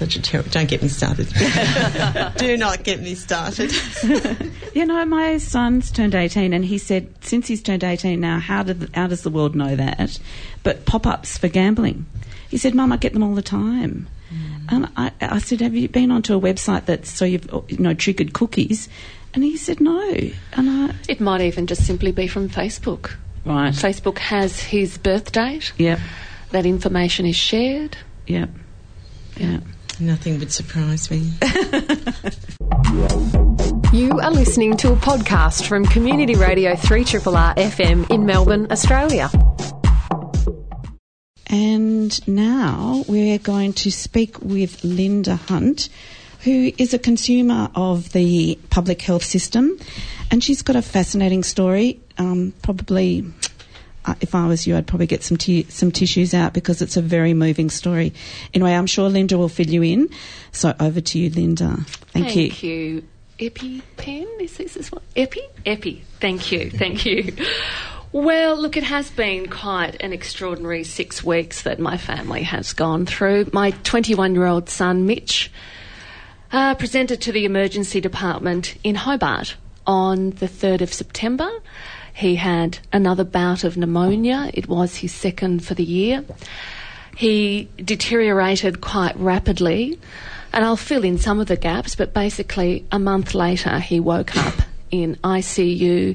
such 0.00 0.16
a 0.16 0.22
terrible. 0.22 0.50
Don't 0.50 0.68
get 0.68 0.80
me 0.80 0.88
started. 0.88 1.28
Do 2.38 2.56
not 2.56 2.84
get 2.84 3.00
me 3.00 3.14
started. 3.14 3.70
you 4.74 4.86
know, 4.86 5.04
my 5.04 5.36
son's 5.36 5.90
turned 5.90 6.14
18, 6.14 6.54
and 6.54 6.64
he 6.64 6.78
said, 6.78 7.12
since 7.22 7.46
he's 7.46 7.62
turned 7.62 7.84
18 7.84 8.18
now, 8.18 8.38
how, 8.38 8.62
did, 8.62 8.88
how 8.94 9.06
does 9.06 9.22
the 9.22 9.28
world 9.28 9.54
know 9.54 9.76
that? 9.76 10.18
But 10.62 10.86
pop 10.86 11.06
ups 11.06 11.36
for 11.36 11.48
gambling. 11.48 12.06
He 12.48 12.56
said, 12.56 12.74
Mum, 12.74 12.92
I 12.92 12.96
get 12.96 13.12
them 13.12 13.22
all 13.22 13.34
the 13.34 13.42
time. 13.42 14.08
Mm. 14.32 14.72
And 14.72 14.88
I, 14.96 15.12
I, 15.20 15.38
said, 15.38 15.60
Have 15.60 15.74
you 15.74 15.86
been 15.88 16.10
onto 16.10 16.34
a 16.34 16.40
website 16.40 16.86
that 16.86 17.04
so 17.04 17.26
you've 17.26 17.48
you 17.68 17.78
know 17.78 17.92
triggered 17.92 18.32
cookies? 18.32 18.88
And 19.34 19.44
he 19.44 19.58
said, 19.58 19.80
No. 19.80 20.10
And 20.54 20.70
I, 20.70 20.94
it 21.08 21.20
might 21.20 21.42
even 21.42 21.66
just 21.66 21.86
simply 21.86 22.10
be 22.10 22.26
from 22.26 22.48
Facebook. 22.48 23.14
Right. 23.44 23.72
Facebook 23.72 24.18
has 24.18 24.58
his 24.58 24.96
birth 24.96 25.30
date. 25.30 25.72
Yep. 25.76 26.00
That 26.50 26.66
information 26.66 27.26
is 27.26 27.36
shared. 27.36 27.98
Yep. 28.26 28.48
Yeah. 29.36 29.60
Nothing 30.00 30.38
would 30.38 30.50
surprise 30.50 31.10
me. 31.10 31.18
you 33.92 34.18
are 34.18 34.30
listening 34.30 34.78
to 34.78 34.92
a 34.92 34.96
podcast 34.96 35.66
from 35.66 35.84
Community 35.84 36.34
Radio 36.36 36.72
3RRR 36.72 37.56
FM 37.56 38.10
in 38.10 38.24
Melbourne, 38.24 38.66
Australia. 38.70 39.30
And 41.48 42.26
now 42.26 43.04
we're 43.08 43.38
going 43.38 43.74
to 43.74 43.90
speak 43.90 44.40
with 44.40 44.82
Linda 44.82 45.36
Hunt, 45.36 45.90
who 46.44 46.72
is 46.78 46.94
a 46.94 46.98
consumer 46.98 47.70
of 47.74 48.12
the 48.12 48.58
public 48.70 49.02
health 49.02 49.24
system. 49.24 49.78
And 50.30 50.42
she's 50.42 50.62
got 50.62 50.76
a 50.76 50.82
fascinating 50.82 51.42
story, 51.42 52.00
um, 52.16 52.54
probably 52.62 53.26
if 54.20 54.34
I 54.34 54.46
was 54.46 54.66
you, 54.66 54.76
I'd 54.76 54.86
probably 54.86 55.06
get 55.06 55.22
some 55.22 55.36
t- 55.36 55.66
some 55.68 55.90
tissues 55.90 56.34
out 56.34 56.52
because 56.52 56.82
it's 56.82 56.96
a 56.96 57.02
very 57.02 57.34
moving 57.34 57.70
story. 57.70 58.12
Anyway, 58.54 58.72
I'm 58.72 58.86
sure 58.86 59.08
Linda 59.08 59.38
will 59.38 59.48
fill 59.48 59.68
you 59.68 59.82
in. 59.82 60.10
So 60.52 60.74
over 60.80 61.00
to 61.00 61.18
you, 61.18 61.30
Linda. 61.30 61.76
Thank, 62.12 62.26
Thank 62.26 62.36
you. 62.36 62.48
Thank 62.50 62.62
you. 62.62 63.02
EpiPen? 63.40 64.40
Is 64.40 64.56
this, 64.58 64.76
is 64.76 64.92
what? 64.92 65.02
Epi? 65.16 65.40
Epi. 65.64 66.04
Thank 66.20 66.52
you. 66.52 66.70
Thank 66.70 67.06
you. 67.06 67.34
Well, 68.12 68.56
look, 68.60 68.76
it 68.76 68.82
has 68.82 69.08
been 69.08 69.48
quite 69.48 70.02
an 70.02 70.12
extraordinary 70.12 70.82
six 70.82 71.22
weeks 71.22 71.62
that 71.62 71.78
my 71.78 71.96
family 71.96 72.42
has 72.42 72.72
gone 72.72 73.06
through. 73.06 73.50
My 73.52 73.70
21 73.70 74.34
year 74.34 74.46
old 74.46 74.68
son, 74.68 75.06
Mitch, 75.06 75.52
uh, 76.50 76.74
presented 76.74 77.20
to 77.22 77.32
the 77.32 77.44
emergency 77.44 78.00
department 78.00 78.76
in 78.82 78.96
Hobart 78.96 79.54
on 79.86 80.30
the 80.30 80.48
3rd 80.48 80.80
of 80.80 80.92
September. 80.92 81.48
He 82.20 82.36
had 82.36 82.80
another 82.92 83.24
bout 83.24 83.64
of 83.64 83.78
pneumonia. 83.78 84.50
It 84.52 84.68
was 84.68 84.96
his 84.96 85.10
second 85.10 85.64
for 85.64 85.72
the 85.72 85.82
year. 85.82 86.22
He 87.16 87.70
deteriorated 87.82 88.82
quite 88.82 89.16
rapidly, 89.16 89.98
and 90.52 90.62
I'll 90.62 90.76
fill 90.76 91.02
in 91.02 91.16
some 91.16 91.40
of 91.40 91.46
the 91.46 91.56
gaps, 91.56 91.94
but 91.94 92.12
basically, 92.12 92.84
a 92.92 92.98
month 92.98 93.34
later, 93.34 93.78
he 93.78 94.00
woke 94.00 94.36
up 94.36 94.54
in 94.90 95.16
ICU 95.24 96.14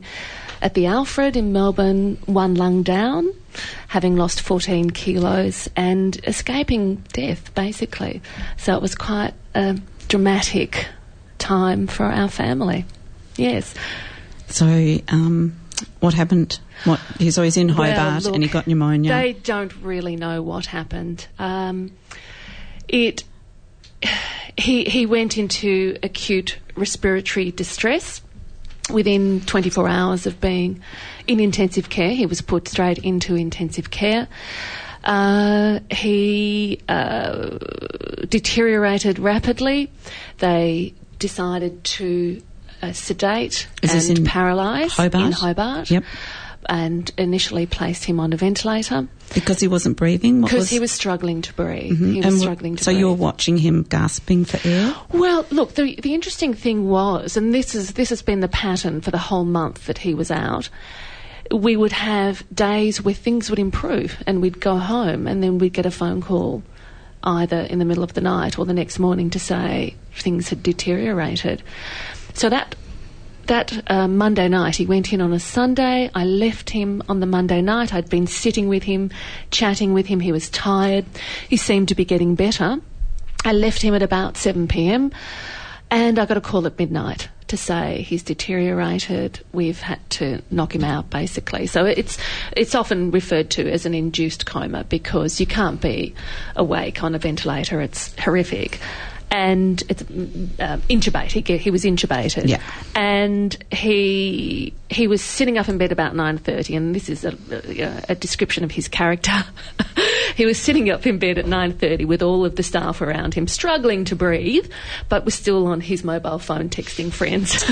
at 0.62 0.76
the 0.76 0.86
Alfred 0.86 1.36
in 1.36 1.52
Melbourne, 1.52 2.20
one 2.28 2.54
lung 2.54 2.84
down, 2.84 3.34
having 3.88 4.16
lost 4.16 4.42
14 4.42 4.92
kilos 4.92 5.68
and 5.76 6.24
escaping 6.28 6.98
death, 7.14 7.52
basically. 7.56 8.22
So 8.58 8.76
it 8.76 8.82
was 8.84 8.94
quite 8.94 9.34
a 9.56 9.80
dramatic 10.08 10.86
time 11.40 11.88
for 11.88 12.06
our 12.06 12.30
family. 12.30 12.86
Yes. 13.38 13.74
So, 14.50 15.00
um, 15.08 15.56
what 16.00 16.14
happened? 16.14 16.60
What 16.84 17.00
he's 17.20 17.38
always 17.38 17.58
in 17.58 17.70
Hobart 17.70 17.96
well, 17.96 18.20
look, 18.20 18.34
and 18.36 18.44
he 18.44 18.50
got 18.50 18.68
pneumonia. 18.68 19.12
They 19.12 19.34
don't 19.34 19.74
really 19.82 20.16
know 20.16 20.42
what 20.42 20.66
happened. 20.66 21.28
Um, 21.40 21.92
it 22.88 23.24
he 24.58 24.86
he 24.86 25.06
went 25.06 25.38
into 25.38 25.98
acute 26.04 26.58
respiratory 26.76 27.52
distress 27.52 28.22
within 28.92 29.42
24 29.42 29.88
hours 29.88 30.28
of 30.28 30.40
being 30.40 30.82
in 31.28 31.40
intensive 31.40 31.90
care. 31.90 32.12
He 32.12 32.26
was 32.26 32.42
put 32.42 32.68
straight 32.68 33.00
into 33.00 33.36
intensive 33.36 33.90
care. 33.90 34.28
Uh, 35.04 35.80
he 35.92 36.80
uh, 36.88 37.58
deteriorated 38.28 39.20
rapidly. 39.20 39.92
They 40.40 40.94
decided 41.20 41.84
to 41.84 42.42
uh, 42.90 42.94
sedate 42.94 43.68
Is 43.82 44.10
and 44.10 44.26
paralyse 44.26 44.94
Hobart? 44.94 45.26
in 45.26 45.32
Hobart. 45.32 45.92
Yep. 45.92 46.04
And 46.68 47.12
initially 47.16 47.68
placed 47.68 48.06
him 48.06 48.20
on 48.20 48.34
a 48.34 48.38
ventilator 48.38 49.08
because 49.36 49.60
he 49.60 49.68
wasn't 49.68 49.98
breathing. 49.98 50.42
Because 50.42 50.62
was... 50.62 50.70
he 50.72 50.80
was 50.80 50.92
struggling 50.92 51.44
to 51.44 51.54
breathe. 51.54 51.94
Mm-hmm. 51.94 52.14
He 52.14 52.18
was 52.18 52.26
and 52.26 52.40
struggling 52.40 52.76
to. 52.78 52.84
So 52.84 52.90
breathe. 52.90 53.00
you 53.02 53.08
were 53.08 53.14
watching 53.14 53.58
him 53.58 53.84
gasping 53.84 54.46
for 54.46 54.68
air. 54.68 54.96
Well, 55.12 55.46
look, 55.52 55.76
the 55.76 55.96
the 55.98 56.16
interesting 56.16 56.56
thing 56.56 56.90
was, 56.90 57.38
and 57.38 57.54
this 57.54 57.76
is 57.76 57.94
this 57.94 58.10
has 58.10 58.24
been 58.24 58.40
the 58.40 58.48
pattern 58.48 59.02
for 59.02 59.12
the 59.12 59.20
whole 59.20 59.46
month 59.46 59.86
that 59.86 60.00
he 60.00 60.16
was 60.16 60.32
out 60.32 60.72
we 61.52 61.78
would 61.78 61.92
have 61.92 62.44
days 62.54 63.02
where 63.02 63.14
things 63.14 63.50
would 63.50 63.60
improve 63.60 64.22
and 64.26 64.42
we'd 64.42 64.60
go 64.60 64.78
home 64.78 65.28
and 65.28 65.44
then 65.44 65.58
we'd 65.58 65.74
get 65.74 65.86
a 65.86 65.92
phone 65.92 66.22
call 66.22 66.64
either 67.24 67.62
in 67.62 67.80
the 67.80 67.86
middle 67.86 68.04
of 68.04 68.14
the 68.14 68.22
night 68.22 68.58
or 68.58 68.66
the 68.66 68.74
next 68.74 69.00
morning 69.00 69.30
to 69.32 69.40
say 69.40 69.96
things 70.14 70.50
had 70.50 70.64
deteriorated. 70.64 71.62
So 72.36 72.50
that 72.50 72.76
that 73.48 73.90
uh, 73.90 74.08
Monday 74.08 74.48
night, 74.48 74.76
he 74.76 74.86
went 74.86 75.14
in 75.14 75.22
on 75.22 75.32
a 75.32 75.40
Sunday. 75.40 76.10
I 76.14 76.26
left 76.26 76.70
him 76.70 77.02
on 77.08 77.20
the 77.20 77.26
Monday 77.26 77.62
night. 77.62 77.94
I'd 77.94 78.10
been 78.10 78.28
sitting 78.28 78.68
with 78.68 78.84
him, 78.84 79.12
chatting 79.52 79.94
with 79.94 80.08
him. 80.08 80.20
He 80.20 80.32
was 80.32 80.50
tired. 80.50 81.06
He 81.48 81.56
seemed 81.56 81.90
to 81.90 81.96
be 81.96 82.06
getting 82.06 82.36
better. 82.36 82.78
I 83.44 83.54
left 83.54 83.82
him 83.82 83.94
at 83.94 84.02
about 84.02 84.38
7 84.38 84.68
pm 84.68 85.12
and 85.92 86.18
I 86.18 86.26
got 86.26 86.38
a 86.38 86.42
call 86.42 86.66
at 86.66 86.80
midnight 86.80 87.30
to 87.48 87.58
say 87.58 88.02
he's 88.02 88.24
deteriorated. 88.24 89.40
We've 89.54 89.80
had 89.80 90.10
to 90.12 90.42
knock 90.50 90.74
him 90.74 90.84
out, 90.84 91.12
basically. 91.12 91.68
So 91.68 91.86
it's 91.86 92.18
it's 92.58 92.74
often 92.74 93.12
referred 93.12 93.52
to 93.52 93.72
as 93.72 93.86
an 93.86 93.94
induced 93.94 94.48
coma 94.48 94.84
because 94.84 95.40
you 95.40 95.46
can't 95.46 95.80
be 95.80 96.16
awake 96.56 97.04
on 97.04 97.14
a 97.14 97.20
ventilator. 97.20 97.80
It's 97.80 98.18
horrific 98.18 98.80
and 99.32 99.84
it's 99.90 100.02
uh, 100.02 100.78
intubated. 100.90 101.48
He, 101.48 101.58
he, 101.58 101.72
was 101.72 101.84
intubated, 101.84 102.48
yeah. 102.48 102.62
and 102.96 103.56
he 103.72 104.74
he 104.90 105.08
was 105.08 105.22
sitting 105.22 105.58
up 105.58 105.68
in 105.68 105.78
bed 105.78 105.92
about 105.92 106.16
nine 106.16 106.38
thirty, 106.38 106.76
and 106.76 106.96
this 106.96 107.10
is 107.10 107.26
a, 107.26 107.36
a, 107.52 108.04
a 108.10 108.16
description 108.16 108.64
of 108.64 108.72
his 108.72 108.88
character. 108.88 109.44
he 110.36 110.46
was 110.46 110.60
sitting 110.60 110.90
up 110.90 111.06
in 111.06 111.20
bed 111.20 111.38
at 111.38 111.48
nine 111.48 111.74
thirty 111.74 112.06
with 112.06 112.22
all 112.22 112.46
of 112.46 112.56
the 112.56 112.64
staff 112.64 113.02
around 113.02 113.34
him, 113.34 113.48
struggling 113.48 114.06
to 114.06 114.16
breathe, 114.16 114.72
but 115.10 115.26
was 115.26 115.34
still 115.34 115.68
on 115.68 115.82
his 115.82 116.04
mobile 116.04 116.40
phone 116.40 116.70
texting 116.70 117.12
friends. 117.12 117.66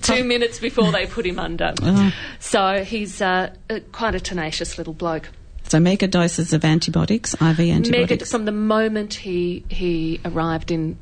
Two 0.02 0.24
minutes 0.24 0.58
before 0.58 0.90
they 0.92 1.06
put 1.06 1.26
him 1.26 1.38
under. 1.38 1.74
Uh-huh. 1.80 2.10
So 2.40 2.84
he's 2.84 3.20
uh, 3.20 3.54
quite 3.92 4.14
a 4.14 4.20
tenacious 4.20 4.76
little 4.78 4.94
bloke. 4.94 5.28
So 5.74 5.80
mega 5.80 6.06
doses 6.06 6.52
of 6.52 6.64
antibiotics, 6.64 7.34
IV 7.34 7.58
antibiotics. 7.58 7.90
Mega, 7.90 8.26
from 8.26 8.44
the 8.44 8.52
moment 8.52 9.12
he 9.12 9.64
he 9.68 10.20
arrived 10.24 10.70
in 10.70 10.96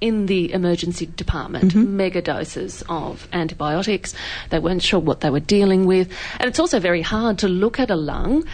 in 0.00 0.24
the 0.24 0.50
emergency 0.54 1.04
department, 1.04 1.74
mm-hmm. 1.74 1.98
mega 1.98 2.22
doses 2.22 2.82
of 2.88 3.28
antibiotics. 3.34 4.14
They 4.48 4.60
weren't 4.60 4.80
sure 4.80 4.98
what 4.98 5.20
they 5.20 5.28
were 5.28 5.40
dealing 5.40 5.84
with, 5.84 6.10
and 6.40 6.48
it's 6.48 6.58
also 6.58 6.80
very 6.80 7.02
hard 7.02 7.40
to 7.40 7.48
look 7.48 7.78
at 7.78 7.90
a 7.90 7.96
lung 7.96 8.44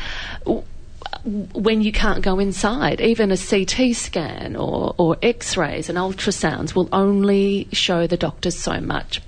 when 1.55 1.83
you 1.83 1.93
can't 1.93 2.21
go 2.21 2.41
inside. 2.41 3.01
Even 3.01 3.31
a 3.31 3.37
CT 3.37 3.95
scan 3.95 4.57
or, 4.57 4.97
or 4.99 5.19
X-rays 5.23 5.89
and 5.89 5.97
ultrasounds 5.97 6.75
will 6.75 6.89
only 6.93 7.69
show 7.71 8.09
the 8.09 8.17
doctors 8.17 8.59
so 8.59 8.81
much. 8.81 9.23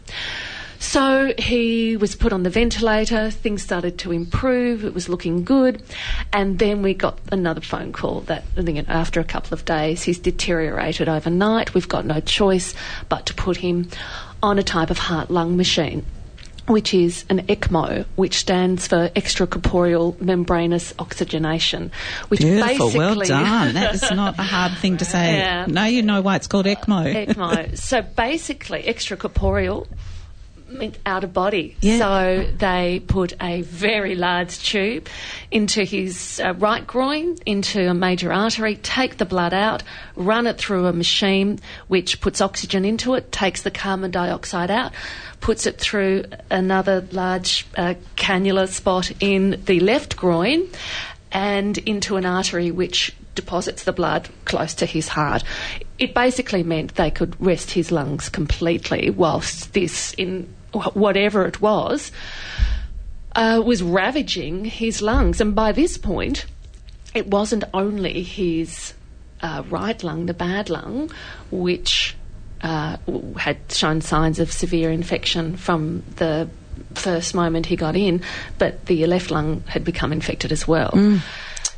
So 0.82 1.32
he 1.38 1.96
was 1.96 2.16
put 2.16 2.32
on 2.32 2.42
the 2.42 2.50
ventilator, 2.50 3.30
things 3.30 3.62
started 3.62 3.98
to 3.98 4.10
improve, 4.10 4.84
it 4.84 4.92
was 4.92 5.08
looking 5.08 5.44
good, 5.44 5.80
and 6.32 6.58
then 6.58 6.82
we 6.82 6.92
got 6.92 7.20
another 7.30 7.60
phone 7.60 7.92
call 7.92 8.22
that 8.22 8.42
I 8.56 8.62
think 8.62 8.88
after 8.88 9.20
a 9.20 9.24
couple 9.24 9.54
of 9.54 9.64
days 9.64 10.02
he's 10.02 10.18
deteriorated 10.18 11.08
overnight. 11.08 11.72
We've 11.72 11.88
got 11.88 12.04
no 12.04 12.18
choice 12.18 12.74
but 13.08 13.26
to 13.26 13.34
put 13.34 13.58
him 13.58 13.90
on 14.42 14.58
a 14.58 14.64
type 14.64 14.90
of 14.90 14.98
heart 14.98 15.30
lung 15.30 15.56
machine. 15.56 16.04
Which 16.66 16.94
is 16.94 17.24
an 17.28 17.46
ECMO, 17.46 18.04
which 18.14 18.36
stands 18.36 18.86
for 18.86 19.08
extracorporeal 19.10 20.20
membranous 20.20 20.94
oxygenation. 20.98 21.90
Which 22.28 22.40
Beautiful, 22.40 22.86
basically 22.86 22.98
well 22.98 23.20
done. 23.20 23.74
That 23.74 23.94
is 24.02 24.10
not 24.10 24.38
a 24.38 24.42
hard 24.42 24.78
thing 24.78 24.96
to 24.98 25.04
say. 25.04 25.38
Yeah. 25.38 25.66
Now 25.66 25.86
you 25.86 26.02
know 26.02 26.22
why 26.22 26.36
it's 26.36 26.46
called 26.46 26.66
ECMO. 26.66 27.26
ECMO. 27.26 27.76
so 27.76 28.02
basically, 28.02 28.84
extracorporeal 28.84 29.88
out 31.06 31.24
of 31.24 31.32
body. 31.32 31.76
Yeah. 31.80 31.98
So 31.98 32.46
they 32.56 33.02
put 33.06 33.34
a 33.40 33.62
very 33.62 34.14
large 34.14 34.58
tube 34.62 35.08
into 35.50 35.84
his 35.84 36.40
uh, 36.42 36.54
right 36.54 36.86
groin, 36.86 37.38
into 37.46 37.88
a 37.88 37.94
major 37.94 38.32
artery, 38.32 38.76
take 38.76 39.18
the 39.18 39.24
blood 39.24 39.54
out, 39.54 39.82
run 40.16 40.46
it 40.46 40.58
through 40.58 40.86
a 40.86 40.92
machine 40.92 41.58
which 41.88 42.20
puts 42.20 42.40
oxygen 42.40 42.84
into 42.84 43.14
it, 43.14 43.32
takes 43.32 43.62
the 43.62 43.70
carbon 43.70 44.10
dioxide 44.10 44.70
out, 44.70 44.92
puts 45.40 45.66
it 45.66 45.78
through 45.78 46.24
another 46.50 47.06
large 47.12 47.66
uh, 47.76 47.94
cannula 48.16 48.68
spot 48.68 49.10
in 49.20 49.62
the 49.66 49.80
left 49.80 50.16
groin 50.16 50.68
and 51.32 51.78
into 51.78 52.16
an 52.16 52.26
artery 52.26 52.70
which 52.70 53.14
deposits 53.34 53.84
the 53.84 53.92
blood 53.92 54.28
close 54.44 54.74
to 54.74 54.86
his 54.86 55.08
heart. 55.08 55.42
It 55.98 56.14
basically 56.14 56.62
meant 56.62 56.94
they 56.94 57.10
could 57.10 57.34
rest 57.40 57.70
his 57.70 57.90
lungs 57.90 58.28
completely 58.28 59.10
whilst 59.10 59.72
this, 59.72 60.12
in 60.14 60.52
whatever 60.72 61.46
it 61.46 61.60
was, 61.60 62.12
uh, 63.34 63.62
was 63.64 63.82
ravaging 63.82 64.64
his 64.64 65.02
lungs. 65.02 65.40
And 65.40 65.54
by 65.54 65.72
this 65.72 65.98
point, 65.98 66.46
it 67.14 67.26
wasn't 67.26 67.64
only 67.74 68.22
his 68.22 68.94
uh, 69.40 69.62
right 69.68 70.02
lung, 70.02 70.26
the 70.26 70.34
bad 70.34 70.70
lung, 70.70 71.10
which 71.50 72.16
uh, 72.62 72.96
had 73.36 73.58
shown 73.70 74.00
signs 74.00 74.38
of 74.38 74.52
severe 74.52 74.90
infection 74.90 75.56
from 75.56 76.02
the 76.16 76.48
first 76.94 77.34
moment 77.34 77.66
he 77.66 77.76
got 77.76 77.96
in, 77.96 78.22
but 78.58 78.86
the 78.86 79.06
left 79.06 79.30
lung 79.30 79.62
had 79.66 79.84
become 79.84 80.12
infected 80.12 80.52
as 80.52 80.66
well. 80.66 80.90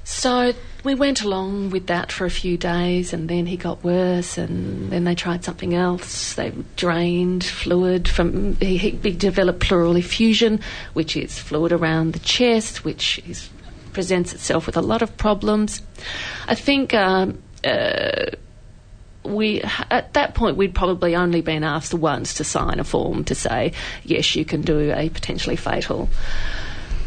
So 0.05 0.53
we 0.85 0.95
went 0.95 1.23
along 1.23 1.71
with 1.71 1.87
that 1.87 2.13
for 2.13 2.27
a 2.27 2.31
few 2.31 2.59
days, 2.59 3.15
and 3.15 3.27
then 3.29 3.47
he 3.47 3.57
got 3.57 3.83
worse, 3.83 4.37
and 4.37 4.91
then 4.93 5.05
they 5.05 5.15
tried 5.15 5.45
something 5.45 5.73
else. 5.75 6.35
They 6.35 6.53
drained 6.77 7.43
fluid 7.43 8.07
from. 8.07 8.57
He, 8.57 8.77
he 8.77 8.91
developed 8.91 9.61
pleural 9.61 9.97
effusion, 9.97 10.61
which 10.93 11.17
is 11.17 11.39
fluid 11.39 11.73
around 11.73 12.13
the 12.13 12.19
chest, 12.19 12.85
which 12.85 13.19
is, 13.27 13.49
presents 13.95 14.35
itself 14.35 14.67
with 14.67 14.77
a 14.77 14.83
lot 14.83 15.01
of 15.01 15.17
problems. 15.17 15.81
I 16.47 16.55
think. 16.55 16.93
Um, 16.93 17.43
uh, 17.65 18.27
we 19.25 19.63
at 19.63 20.13
that 20.13 20.35
point 20.35 20.59
we'd 20.59 20.75
probably 20.75 21.17
only 21.17 21.41
been 21.41 21.65
asked 21.65 21.95
once 21.95 22.35
to 22.35 22.45
sign 22.45 22.79
a 22.79 22.85
form 22.85 23.25
to 23.25 23.35
say 23.35 23.73
yes 24.05 24.37
you 24.37 24.45
can 24.45 24.61
do 24.61 24.93
a 24.93 25.09
potentially 25.09 25.57
fatal 25.57 26.11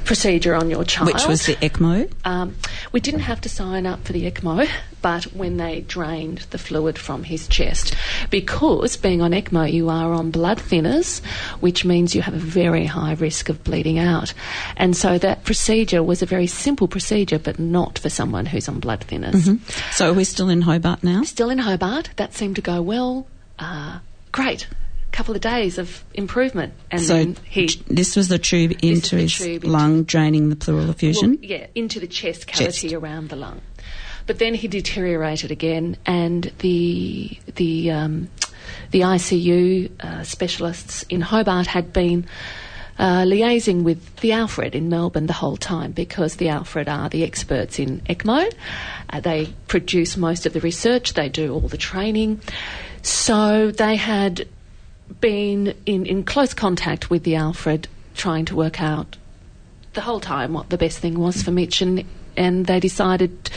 procedure 0.08 0.56
on 0.56 0.70
your 0.70 0.84
child 0.84 1.13
Which 1.13 1.28
was 1.28 1.46
the 1.46 1.56
ECMO. 1.56 2.12
um, 2.26 2.56
we 2.91 3.00
didn't 3.00 3.20
have 3.22 3.41
to 3.41 3.50
sign 3.50 3.86
up 3.86 4.04
for 4.04 4.13
the 4.13 4.30
ECMO, 4.30 4.67
but 5.02 5.26
when 5.34 5.58
they 5.58 5.82
drained 5.82 6.39
the 6.50 6.58
fluid 6.58 6.98
from 6.98 7.24
his 7.24 7.48
chest, 7.48 7.93
because 8.30 8.98
being 8.98 9.22
on 9.22 9.32
ECMO, 9.32 9.72
you 9.72 9.89
are 9.89 10.13
on 10.13 10.32
blood 10.32 10.58
thinners, 10.58 11.24
which 11.60 11.86
means 11.86 12.15
you 12.15 12.22
have 12.22 12.34
a 12.34 12.38
very 12.39 12.86
high 12.86 13.13
risk 13.13 13.50
of 13.50 13.63
bleeding 13.63 14.00
out. 14.00 14.34
And 14.76 14.96
so 14.96 15.17
that 15.20 15.43
procedure 15.43 16.02
was 16.02 16.22
a 16.22 16.26
very 16.26 16.48
simple 16.48 16.88
procedure, 16.88 17.38
but 17.38 17.60
not 17.60 18.00
for 18.00 18.10
someone 18.10 18.46
who's 18.46 18.67
on 18.67 18.80
blood 18.80 19.02
thinners. 19.02 19.60
So 19.93 20.13
we're 20.13 20.26
still 20.26 20.50
in 20.50 20.62
Hobart 20.62 21.04
now. 21.04 21.24
Still 21.24 21.50
in 21.50 21.60
Hobart, 21.60 22.10
that 22.15 22.34
seemed 22.34 22.56
to 22.56 22.62
go 22.62 22.82
well. 22.82 23.28
Uh, 23.60 24.00
great. 24.32 24.67
Couple 25.17 25.34
of 25.34 25.41
days 25.41 25.80
of 25.80 26.03
improvement, 26.13 26.73
and 26.91 27.01
So 27.01 27.15
then 27.15 27.38
he 27.43 27.65
this 27.88 28.15
was 28.15 28.27
the 28.27 28.38
tube 28.38 28.73
into 28.84 29.15
the 29.15 29.23
his 29.23 29.36
tube 29.36 29.63
into- 29.63 29.67
lung, 29.67 30.03
draining 30.03 30.49
the 30.49 30.56
pleural 30.56 30.91
effusion. 30.91 31.32
Well, 31.32 31.39
yeah, 31.41 31.65
into 31.73 31.99
the 31.99 32.06
chest 32.06 32.45
cavity 32.45 32.89
Chest. 32.89 32.93
around 32.93 33.30
the 33.30 33.36
lung. 33.36 33.62
But 34.27 34.38
then 34.38 34.53
he 34.53 34.67
deteriorated 34.67 35.49
again, 35.49 35.97
and 36.06 36.43
the 36.60 37.36
the 37.56 37.89
um, 37.89 38.30
the 38.91 38.99
ICU 39.01 39.89
uh, 39.99 40.21
specialists 40.23 41.01
in 41.10 41.21
Hobart 41.21 41.65
had 41.65 41.91
been. 41.91 42.27
Uh, 42.99 43.21
liaising 43.25 43.84
with 43.84 44.15
the 44.21 44.32
Alfred 44.32 44.73
in 44.73 44.89
Melbourne 44.89 45.27
the 45.27 45.34
whole 45.34 45.56
time 45.56 45.91
because 45.91 46.38
the 46.38 46.49
Alfred 46.49 46.89
are 46.89 47.10
the 47.10 47.23
experts 47.23 47.77
in 47.77 48.01
ECMO. 48.10 48.51
Uh, 49.12 49.19
they 49.19 49.53
produce 49.67 50.17
most 50.17 50.47
of 50.47 50.53
the 50.53 50.60
research, 50.62 51.13
they 51.13 51.30
do 51.30 51.53
all 51.53 51.67
the 51.67 51.77
training. 51.77 52.41
So 53.03 53.69
they 53.69 53.97
had 53.97 54.47
been 55.20 55.76
in, 55.86 56.06
in 56.06 56.24
close 56.24 56.54
contact 56.54 57.10
with 57.10 57.24
the 57.24 57.36
Alfred 57.36 57.88
trying 58.15 58.46
to 58.46 58.56
work 58.56 58.82
out 58.82 59.17
the 59.93 60.02
whole 60.02 60.20
time 60.20 60.54
what 60.54 60.70
the 60.70 60.78
best 60.78 61.00
thing 61.00 61.17
was 61.17 61.41
for 61.41 61.52
Mitch, 61.52 61.82
and 61.82 62.04
and 62.36 62.65
they 62.67 62.80
decided 62.80 63.50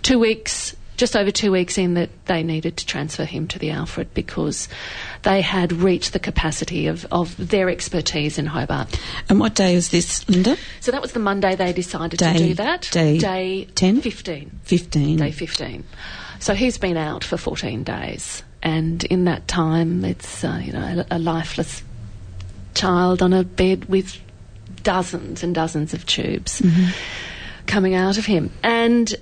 two 0.00 0.18
weeks, 0.18 0.74
just 0.96 1.14
over 1.16 1.30
two 1.30 1.52
weeks 1.52 1.76
in, 1.76 1.94
that 1.94 2.08
they 2.24 2.42
needed 2.42 2.78
to 2.78 2.86
transfer 2.86 3.26
him 3.26 3.46
to 3.48 3.58
the 3.58 3.70
Alfred 3.70 4.14
because 4.14 4.68
they 5.22 5.42
had 5.42 5.70
reached 5.70 6.14
the 6.14 6.18
capacity 6.18 6.86
of, 6.86 7.06
of 7.12 7.36
their 7.36 7.68
expertise 7.68 8.38
in 8.38 8.46
Hobart. 8.46 8.98
And 9.28 9.38
what 9.38 9.54
day 9.54 9.74
was 9.74 9.90
this, 9.90 10.26
Linda? 10.30 10.56
So 10.80 10.92
that 10.92 11.02
was 11.02 11.12
the 11.12 11.18
Monday 11.20 11.56
they 11.56 11.74
decided 11.74 12.18
Day- 12.18 12.32
to 12.32 12.38
do 12.38 12.54
that. 12.54 12.88
day 12.90 13.18
day 13.18 13.64
10? 13.74 14.00
15. 14.00 14.60
15. 14.62 15.18
Day 15.18 15.30
15. 15.30 15.84
So 16.38 16.54
he's 16.54 16.78
been 16.78 16.96
out 16.96 17.22
for 17.22 17.36
14 17.36 17.82
days. 17.84 18.42
And 18.62 19.02
in 19.04 19.24
that 19.24 19.48
time, 19.48 20.04
it's, 20.04 20.44
uh, 20.44 20.60
you 20.62 20.72
know, 20.72 21.04
a, 21.10 21.16
a 21.16 21.18
lifeless 21.18 21.82
child 22.74 23.22
on 23.22 23.32
a 23.32 23.44
bed 23.44 23.86
with 23.86 24.18
dozens 24.82 25.42
and 25.42 25.54
dozens 25.54 25.94
of 25.94 26.06
tubes 26.06 26.62
coming 27.66 27.94
out 27.94 28.18
of 28.18 28.26
him. 28.26 28.50
And 28.62 29.14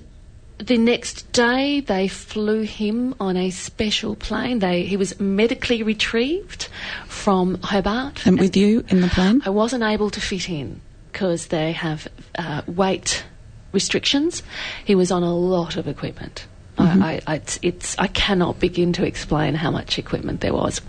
the 0.59 0.77
next 0.77 1.33
day, 1.33 1.81
they 1.81 2.09
flew 2.09 2.63
him 2.63 3.15
on 3.19 3.37
a 3.37 3.51
special 3.51 4.15
plane. 4.15 4.59
They, 4.59 4.85
he 4.85 4.97
was 4.97 5.19
medically 5.19 5.83
retrieved 5.83 6.69
from 7.07 7.59
Hobart. 7.63 8.27
And 8.27 8.39
with 8.39 8.57
you 8.57 8.85
in 8.89 9.01
the 9.01 9.09
plane? 9.09 9.43
I 9.45 9.51
wasn't 9.51 9.85
able 9.85 10.11
to 10.11 10.21
fit 10.21 10.49
in 10.51 10.81
because 11.13 11.47
they 11.47 11.73
have 11.73 12.09
uh, 12.37 12.63
weight 12.67 13.25
restrictions. 13.73 14.43
He 14.85 14.95
was 14.95 15.11
on 15.11 15.23
a 15.23 15.35
lot 15.35 15.77
of 15.77 15.89
equipment. 15.89 16.47
I, 16.81 17.21
I, 17.27 17.35
it's, 17.37 17.59
it's, 17.63 17.99
I 17.99 18.07
cannot 18.07 18.59
begin 18.59 18.93
to 18.95 19.05
explain 19.05 19.55
how 19.55 19.71
much 19.71 19.99
equipment 19.99 20.41
there 20.41 20.55
was. 20.55 20.81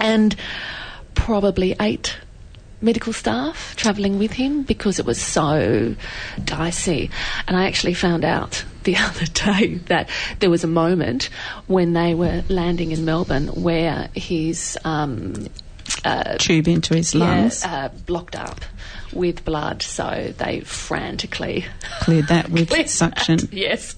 And 0.00 0.34
probably 1.14 1.74
eight 1.80 2.16
medical 2.80 3.12
staff 3.12 3.74
travelling 3.76 4.18
with 4.18 4.32
him 4.32 4.62
because 4.62 4.98
it 4.98 5.06
was 5.06 5.20
so 5.20 5.96
dicey. 6.44 7.10
And 7.48 7.56
I 7.56 7.66
actually 7.66 7.94
found 7.94 8.24
out 8.24 8.64
the 8.84 8.96
other 8.98 9.26
day 9.26 9.76
that 9.86 10.08
there 10.40 10.50
was 10.50 10.64
a 10.64 10.68
moment 10.68 11.30
when 11.66 11.94
they 11.94 12.14
were 12.14 12.44
landing 12.48 12.92
in 12.92 13.04
Melbourne 13.04 13.48
where 13.48 14.10
his 14.14 14.78
um, 14.84 15.48
Tube 16.38 16.68
into 16.68 16.94
his 16.94 17.14
lungs. 17.14 17.62
yeah, 17.62 17.86
uh, 17.86 17.88
blocked 18.06 18.36
up 18.36 18.60
with 19.14 19.44
blood, 19.44 19.82
so 19.82 20.32
they 20.36 20.60
frantically 20.60 21.64
Cleared 22.00 22.28
that 22.28 22.48
with 22.48 22.68
cleared 22.68 22.90
suction. 22.90 23.36
that, 23.38 23.52
yes. 23.52 23.94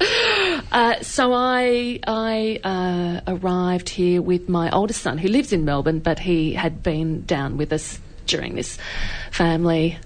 Uh, 0.73 1.01
so 1.03 1.33
I 1.33 2.01
I 2.07 2.61
uh, 2.63 3.21
arrived 3.27 3.89
here 3.89 4.23
with 4.23 4.49
my 4.49 4.71
oldest 4.71 5.03
son, 5.03 5.19
who 5.19 5.29
lives 5.29 5.53
in 5.53 5.65
Melbourne, 5.65 6.01
but 6.01 6.19
he 6.19 6.53
had 6.55 6.83
been 6.83 7.25
down 7.25 7.57
with 7.57 7.73
us 7.73 7.99
during 8.27 8.55
this 8.55 8.79
family 9.31 9.99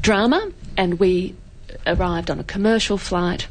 drama, 0.00 0.50
and 0.76 0.98
we 0.98 1.34
arrived 1.86 2.30
on 2.30 2.40
a 2.40 2.44
commercial 2.44 2.98
flight. 2.98 3.48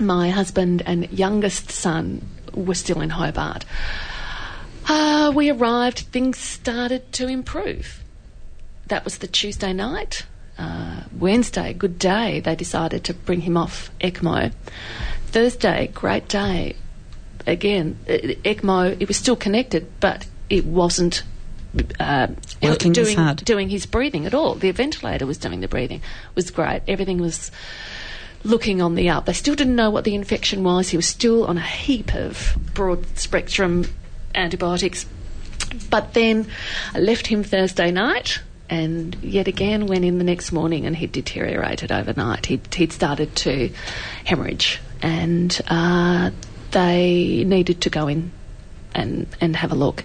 My 0.00 0.30
husband 0.30 0.82
and 0.86 1.10
youngest 1.12 1.70
son 1.70 2.26
were 2.52 2.74
still 2.74 3.00
in 3.00 3.10
Hobart. 3.10 3.64
Uh, 4.86 5.32
we 5.34 5.50
arrived, 5.50 6.00
things 6.00 6.38
started 6.38 7.10
to 7.12 7.28
improve. 7.28 8.02
That 8.88 9.04
was 9.04 9.18
the 9.18 9.26
Tuesday 9.26 9.72
night. 9.72 10.26
Uh, 10.58 11.02
Wednesday, 11.18 11.72
good 11.72 11.98
day, 11.98 12.40
they 12.40 12.54
decided 12.54 13.04
to 13.04 13.14
bring 13.14 13.40
him 13.40 13.56
off 13.56 13.90
ECMO. 14.00 14.52
Thursday, 15.26 15.90
great 15.92 16.28
day. 16.28 16.76
Again, 17.46 17.98
uh, 18.08 18.12
ECMO, 18.12 18.96
it 19.00 19.08
was 19.08 19.16
still 19.16 19.36
connected, 19.36 19.86
but 20.00 20.26
it 20.48 20.64
wasn't 20.64 21.22
uh, 21.98 22.28
Working 22.62 22.92
doing, 22.92 23.16
hard. 23.16 23.44
doing 23.44 23.68
his 23.68 23.86
breathing 23.86 24.26
at 24.26 24.34
all. 24.34 24.54
The 24.54 24.70
ventilator 24.70 25.26
was 25.26 25.38
doing 25.38 25.60
the 25.60 25.68
breathing. 25.68 25.98
It 25.98 26.36
was 26.36 26.50
great. 26.50 26.82
Everything 26.86 27.18
was 27.18 27.50
looking 28.44 28.80
on 28.80 28.94
the 28.94 29.08
up. 29.08 29.26
They 29.26 29.32
still 29.32 29.54
didn't 29.54 29.74
know 29.74 29.90
what 29.90 30.04
the 30.04 30.14
infection 30.14 30.62
was. 30.62 30.90
He 30.90 30.96
was 30.96 31.06
still 31.06 31.46
on 31.46 31.58
a 31.58 31.62
heap 31.62 32.14
of 32.14 32.56
broad 32.74 33.18
spectrum 33.18 33.86
antibiotics. 34.34 35.06
But 35.90 36.14
then 36.14 36.46
I 36.94 37.00
left 37.00 37.26
him 37.26 37.42
Thursday 37.42 37.90
night 37.90 38.40
and 38.70 39.14
yet 39.22 39.46
again 39.48 39.86
went 39.86 40.04
in 40.04 40.18
the 40.18 40.24
next 40.24 40.52
morning 40.52 40.86
and 40.86 40.96
he'd 40.96 41.12
deteriorated 41.12 41.92
overnight. 41.92 42.46
He'd, 42.46 42.72
he'd 42.74 42.92
started 42.92 43.34
to 43.36 43.70
hemorrhage 44.24 44.80
and 45.02 45.60
uh, 45.68 46.30
they 46.70 47.44
needed 47.44 47.82
to 47.82 47.90
go 47.90 48.08
in 48.08 48.32
and, 48.94 49.26
and 49.40 49.54
have 49.56 49.70
a 49.72 49.74
look. 49.74 50.04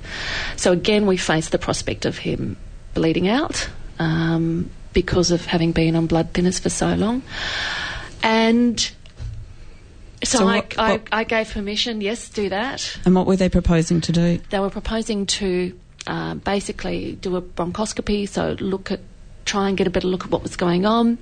So 0.57 0.71
again, 0.71 1.05
we 1.07 1.15
faced 1.17 1.51
the 1.51 1.57
prospect 1.59 2.05
of 2.05 2.17
him 2.17 2.57
bleeding 2.93 3.27
out 3.27 3.69
um, 3.97 4.69
because 4.93 5.31
of 5.31 5.45
having 5.45 5.71
been 5.71 5.95
on 5.95 6.07
blood 6.07 6.33
thinners 6.33 6.59
for 6.59 6.69
so 6.69 6.93
long. 6.95 7.21
And 8.23 8.79
so, 10.23 10.39
So 10.39 10.47
I, 10.47 10.55
what- 10.57 10.77
I, 10.77 10.99
I 11.11 11.23
gave 11.23 11.51
permission, 11.51 12.01
yes, 12.01 12.29
do 12.29 12.49
that. 12.49 12.97
And 13.05 13.15
what 13.15 13.25
were 13.25 13.37
they 13.37 13.47
proposing 13.49 14.01
to 14.01 14.11
do? 14.11 14.39
They 14.49 14.59
were 14.59 14.69
proposing 14.69 15.25
to 15.27 15.79
uh, 16.09 16.33
basically 16.33 17.13
do 17.21 17.35
a 17.35 17.41
bronchoscopy, 17.41 18.27
so 18.27 18.55
look 18.59 18.91
at, 18.91 18.99
try 19.45 19.69
and 19.69 19.77
get 19.77 19.85
a 19.85 19.91
better 19.91 20.07
look 20.07 20.25
at 20.25 20.31
what 20.31 20.41
was 20.41 20.55
going 20.55 20.83
on, 20.83 21.19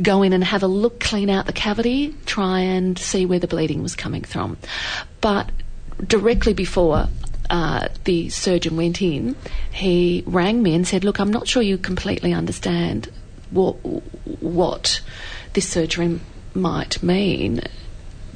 go 0.00 0.22
in 0.22 0.32
and 0.32 0.42
have 0.42 0.62
a 0.62 0.66
look, 0.66 0.98
clean 0.98 1.28
out 1.28 1.44
the 1.44 1.52
cavity, 1.52 2.14
try 2.24 2.60
and 2.60 2.98
see 2.98 3.26
where 3.26 3.38
the 3.38 3.46
bleeding 3.46 3.82
was 3.82 3.94
coming 3.94 4.24
from. 4.24 4.56
But 5.20 5.50
directly 6.06 6.54
before 6.54 7.08
uh, 7.50 7.88
the 8.04 8.30
surgeon 8.30 8.78
went 8.78 9.02
in, 9.02 9.36
he 9.70 10.24
rang 10.26 10.62
me 10.62 10.74
and 10.74 10.86
said, 10.86 11.04
"Look, 11.04 11.20
I'm 11.20 11.30
not 11.30 11.46
sure 11.46 11.62
you 11.62 11.76
completely 11.76 12.32
understand 12.32 13.10
what 13.50 13.74
what 14.40 15.02
this 15.52 15.68
surgery 15.68 16.18
might 16.54 17.02
mean." 17.02 17.60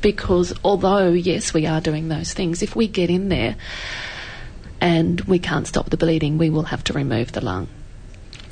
Because 0.03 0.53
although 0.63 1.09
yes, 1.09 1.55
we 1.55 1.67
are 1.67 1.81
doing 1.81 2.09
those 2.09 2.35
things, 2.35 2.63
if 2.63 2.77
we 2.77 2.87
get 2.87 3.09
in 3.09 3.31
there 3.31 3.57
and 4.81 5.21
we 5.23 5.39
can't 5.39 5.67
stop 5.67 5.91
the 5.91 5.97
bleeding, 5.97 6.39
we 6.39 6.51
will 6.51 6.63
have 6.65 6.85
to 6.85 6.93
remove 6.93 7.33
the 7.33 7.41
lung, 7.41 7.69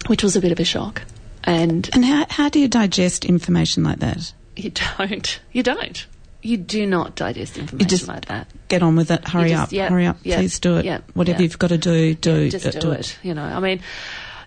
which 0.07 0.23
was 0.23 0.37
a 0.37 0.41
bit 0.41 0.53
of 0.53 0.61
a 0.61 0.65
shock. 0.65 1.03
And 1.45 1.89
And 1.93 2.05
how, 2.05 2.27
how 2.29 2.49
do 2.49 2.59
you 2.59 2.69
digest 2.69 3.25
information 3.25 3.83
like 3.85 4.01
that? 4.01 4.33
you 4.57 4.71
don't, 4.71 5.41
you 5.53 5.63
don't, 5.63 6.07
you 6.43 6.57
do 6.57 6.87
not 6.87 7.15
digest 7.15 7.59
information 7.59 8.07
like 8.09 8.25
that. 8.27 8.49
Get 8.69 8.83
on 8.83 8.97
with 8.97 9.11
it. 9.11 9.27
Hurry 9.29 9.51
just- 9.51 9.63
up. 9.65 9.73
yeah, 9.73 9.89
hurry 9.89 10.07
up. 10.07 10.17
yeah, 10.23 10.37
Please 10.37 10.59
do 10.59 10.79
it. 10.79 10.85
yeah, 10.85 11.01
Whatever 11.15 11.43
you've 11.43 11.59
got 11.59 11.69
to 11.69 11.79
do, 11.79 12.15
do, 12.15 12.51
Just 12.51 12.67
uh, 12.67 12.71
do, 12.71 12.91
it. 12.93 13.19
You 13.23 13.35
know, 13.35 13.45
I 13.45 13.61
mean, 13.61 13.81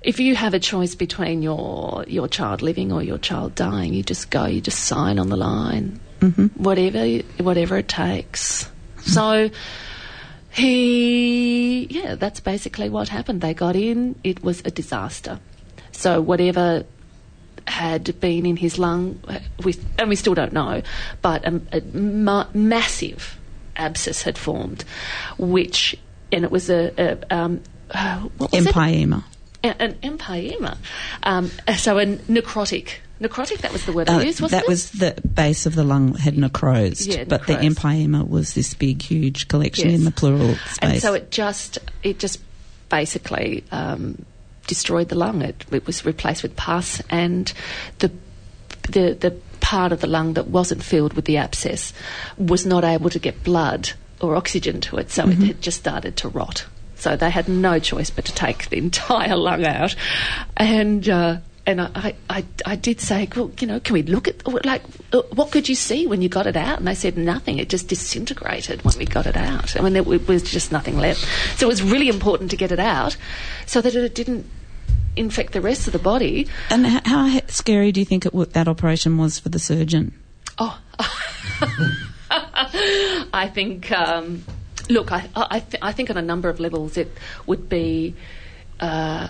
if 0.02 0.20
you 0.20 0.36
have 0.36 0.54
a 0.54 0.60
choice 0.60 0.96
between 0.96 1.42
your 1.42 2.06
your 2.08 2.28
child 2.28 2.62
living 2.62 2.92
or 2.92 3.04
your 3.04 3.18
child 3.18 3.56
dying, 3.56 3.94
you 3.94 4.02
just 4.04 4.30
go, 4.30 4.46
you 4.46 4.62
just 4.62 4.80
sign 4.80 5.20
on 5.20 5.30
the 5.30 5.36
line, 5.38 6.00
mm-hmm. 6.22 6.48
whatever 6.62 7.06
whatever 7.44 7.78
it 7.78 7.88
takes. 7.88 8.70
So 9.02 9.50
he, 10.60 11.86
yeah, 11.86 12.16
that's 12.16 12.40
basically 12.40 12.90
what 12.90 13.10
happened. 13.10 13.42
They 13.42 13.54
got 13.54 13.76
in, 13.76 14.20
it 14.24 14.44
was 14.44 14.62
a 14.66 14.72
disaster. 14.72 15.40
So 15.92 16.22
whatever 16.22 16.86
had 17.68 18.20
been 18.20 18.46
in 18.46 18.58
his 18.58 18.80
lung, 18.80 19.22
we, 19.64 19.76
and 19.98 20.10
we 20.10 20.16
still 20.16 20.34
don't 20.34 20.54
know, 20.54 20.82
but 21.22 21.46
a, 21.46 21.62
a 21.72 21.82
ma- 21.82 22.48
massive 22.54 23.38
abscess 23.76 24.22
had 24.24 24.38
formed, 24.38 24.84
which, 25.38 25.96
and 26.32 26.44
it 26.44 26.52
was 26.52 26.70
a, 26.70 26.94
a 26.98 27.36
um, 27.36 27.62
uh, 27.92 28.20
what 28.38 28.52
was 28.52 28.66
it? 28.66 28.74
Empyema. 28.74 29.24
An 29.64 29.94
empyema. 29.96 30.78
Um, 31.24 31.52
so 31.78 31.98
a 31.98 32.06
necrotic. 32.06 32.96
Necrotic, 33.22 33.58
that 33.60 33.74
was 33.74 33.86
the 33.86 33.92
word 33.92 34.10
Uh, 34.10 34.20
used, 34.20 34.40
wasn't 34.40 34.62
that 34.62 34.64
it? 34.66 34.70
was 34.70 34.92
the 34.92 35.14
base 35.34 35.66
of 35.66 35.76
the 35.76 35.84
lung 35.84 36.16
had 36.16 36.38
necrosed, 36.38 37.06
Yeah, 37.08 37.26
but 37.26 37.48
the 37.48 37.56
empyema 37.56 38.28
was 38.28 38.54
this 38.54 38.74
big, 38.74 39.02
huge 39.02 39.48
collection 39.50 39.90
Yes. 39.90 40.00
in 40.00 40.06
the 40.06 40.12
pleural 40.12 40.56
space. 40.56 40.78
And 40.82 41.02
so 41.02 41.14
it 41.14 41.30
just 41.32 41.80
it 42.02 42.18
just 42.20 42.40
basically 42.90 43.64
um, 43.72 44.26
destroyed 44.68 45.10
the 45.10 45.16
lung. 45.16 45.42
It, 45.42 45.66
it 45.72 45.86
was 45.86 46.06
replaced 46.06 46.44
with 46.44 46.56
pus, 46.56 47.02
and 47.10 47.52
the 48.00 48.10
the 48.90 49.14
the 49.20 49.36
part 49.60 49.92
of 49.92 50.00
the 50.00 50.08
lung 50.08 50.34
that 50.34 50.48
wasn't 50.48 50.82
filled 50.82 51.14
with 51.14 51.26
the 51.26 51.38
abscess 51.38 51.92
was 52.38 52.66
not 52.66 52.84
able 52.86 53.10
to 53.10 53.20
get 53.20 53.44
blood 53.44 53.92
or 54.22 54.36
oxygen 54.36 54.80
to 54.82 54.98
it, 54.98 55.12
so 55.12 55.24
Mm-hmm. 55.26 55.44
it 55.44 55.48
had 55.48 55.62
just 55.62 55.80
started 55.80 56.16
to 56.18 56.30
rot. 56.30 56.66
So 56.96 57.16
they 57.16 57.30
had 57.30 57.48
no 57.50 57.80
choice 57.80 58.10
but 58.10 58.26
to 58.26 58.34
take 58.34 58.70
the 58.70 58.78
entire 58.88 59.36
lung 59.36 59.66
out, 59.66 59.94
and. 60.56 61.08
Uh, 61.10 61.38
and 61.70 61.82
I, 61.82 62.16
I, 62.30 62.46
I 62.66 62.76
did 62.76 63.00
say, 63.00 63.30
well, 63.36 63.52
you 63.60 63.68
know, 63.68 63.80
can 63.80 63.94
we 63.94 64.02
look 64.02 64.28
at 64.28 64.46
like 64.66 64.82
uh, 65.14 65.22
what 65.34 65.52
could 65.52 65.70
you 65.70 65.76
see 65.76 66.08
when 66.08 66.22
you 66.22 66.30
got 66.30 66.48
it 66.48 66.58
out? 66.58 66.80
And 66.80 66.88
they 66.88 66.96
said 66.96 67.18
nothing. 67.18 67.60
It 67.60 67.70
just 67.70 67.88
disintegrated 67.88 68.84
when 68.84 68.98
we 68.98 69.06
got 69.06 69.28
it 69.28 69.38
out. 69.38 69.78
I 69.78 69.82
mean, 69.82 69.94
there 69.94 70.04
was 70.04 70.44
just 70.44 70.72
nothing 70.72 70.98
left. 70.98 71.28
So 71.60 71.68
it 71.68 71.70
was 71.70 71.84
really 71.84 72.10
important 72.10 72.50
to 72.52 72.58
get 72.58 72.72
it 72.72 72.80
out, 72.80 73.16
so 73.68 73.82
that 73.82 73.94
it 73.96 74.16
didn't 74.16 74.46
infect 75.16 75.54
the 75.54 75.62
rest 75.62 75.86
of 75.88 75.94
the 75.94 76.00
body. 76.00 76.48
and 76.70 76.86
how 76.86 77.40
scary 77.48 77.92
do 77.92 78.00
you 78.00 78.06
think 78.06 78.24
w- 78.24 78.46
that 78.46 78.68
operation 78.68 79.18
was 79.18 79.38
for 79.38 79.50
the 79.50 79.60
surgeon? 79.60 80.14
Oh, 80.58 80.80
I 82.32 83.50
think. 83.54 83.92
Um, 83.92 84.44
look, 84.90 85.12
I, 85.12 85.30
I, 85.36 85.60
th- 85.60 85.82
I 85.84 85.92
think 85.92 86.10
on 86.10 86.18
a 86.18 86.22
number 86.22 86.50
of 86.50 86.60
levels 86.60 86.98
it 86.98 87.12
would 87.46 87.70
be 87.70 88.16
uh, 88.80 89.30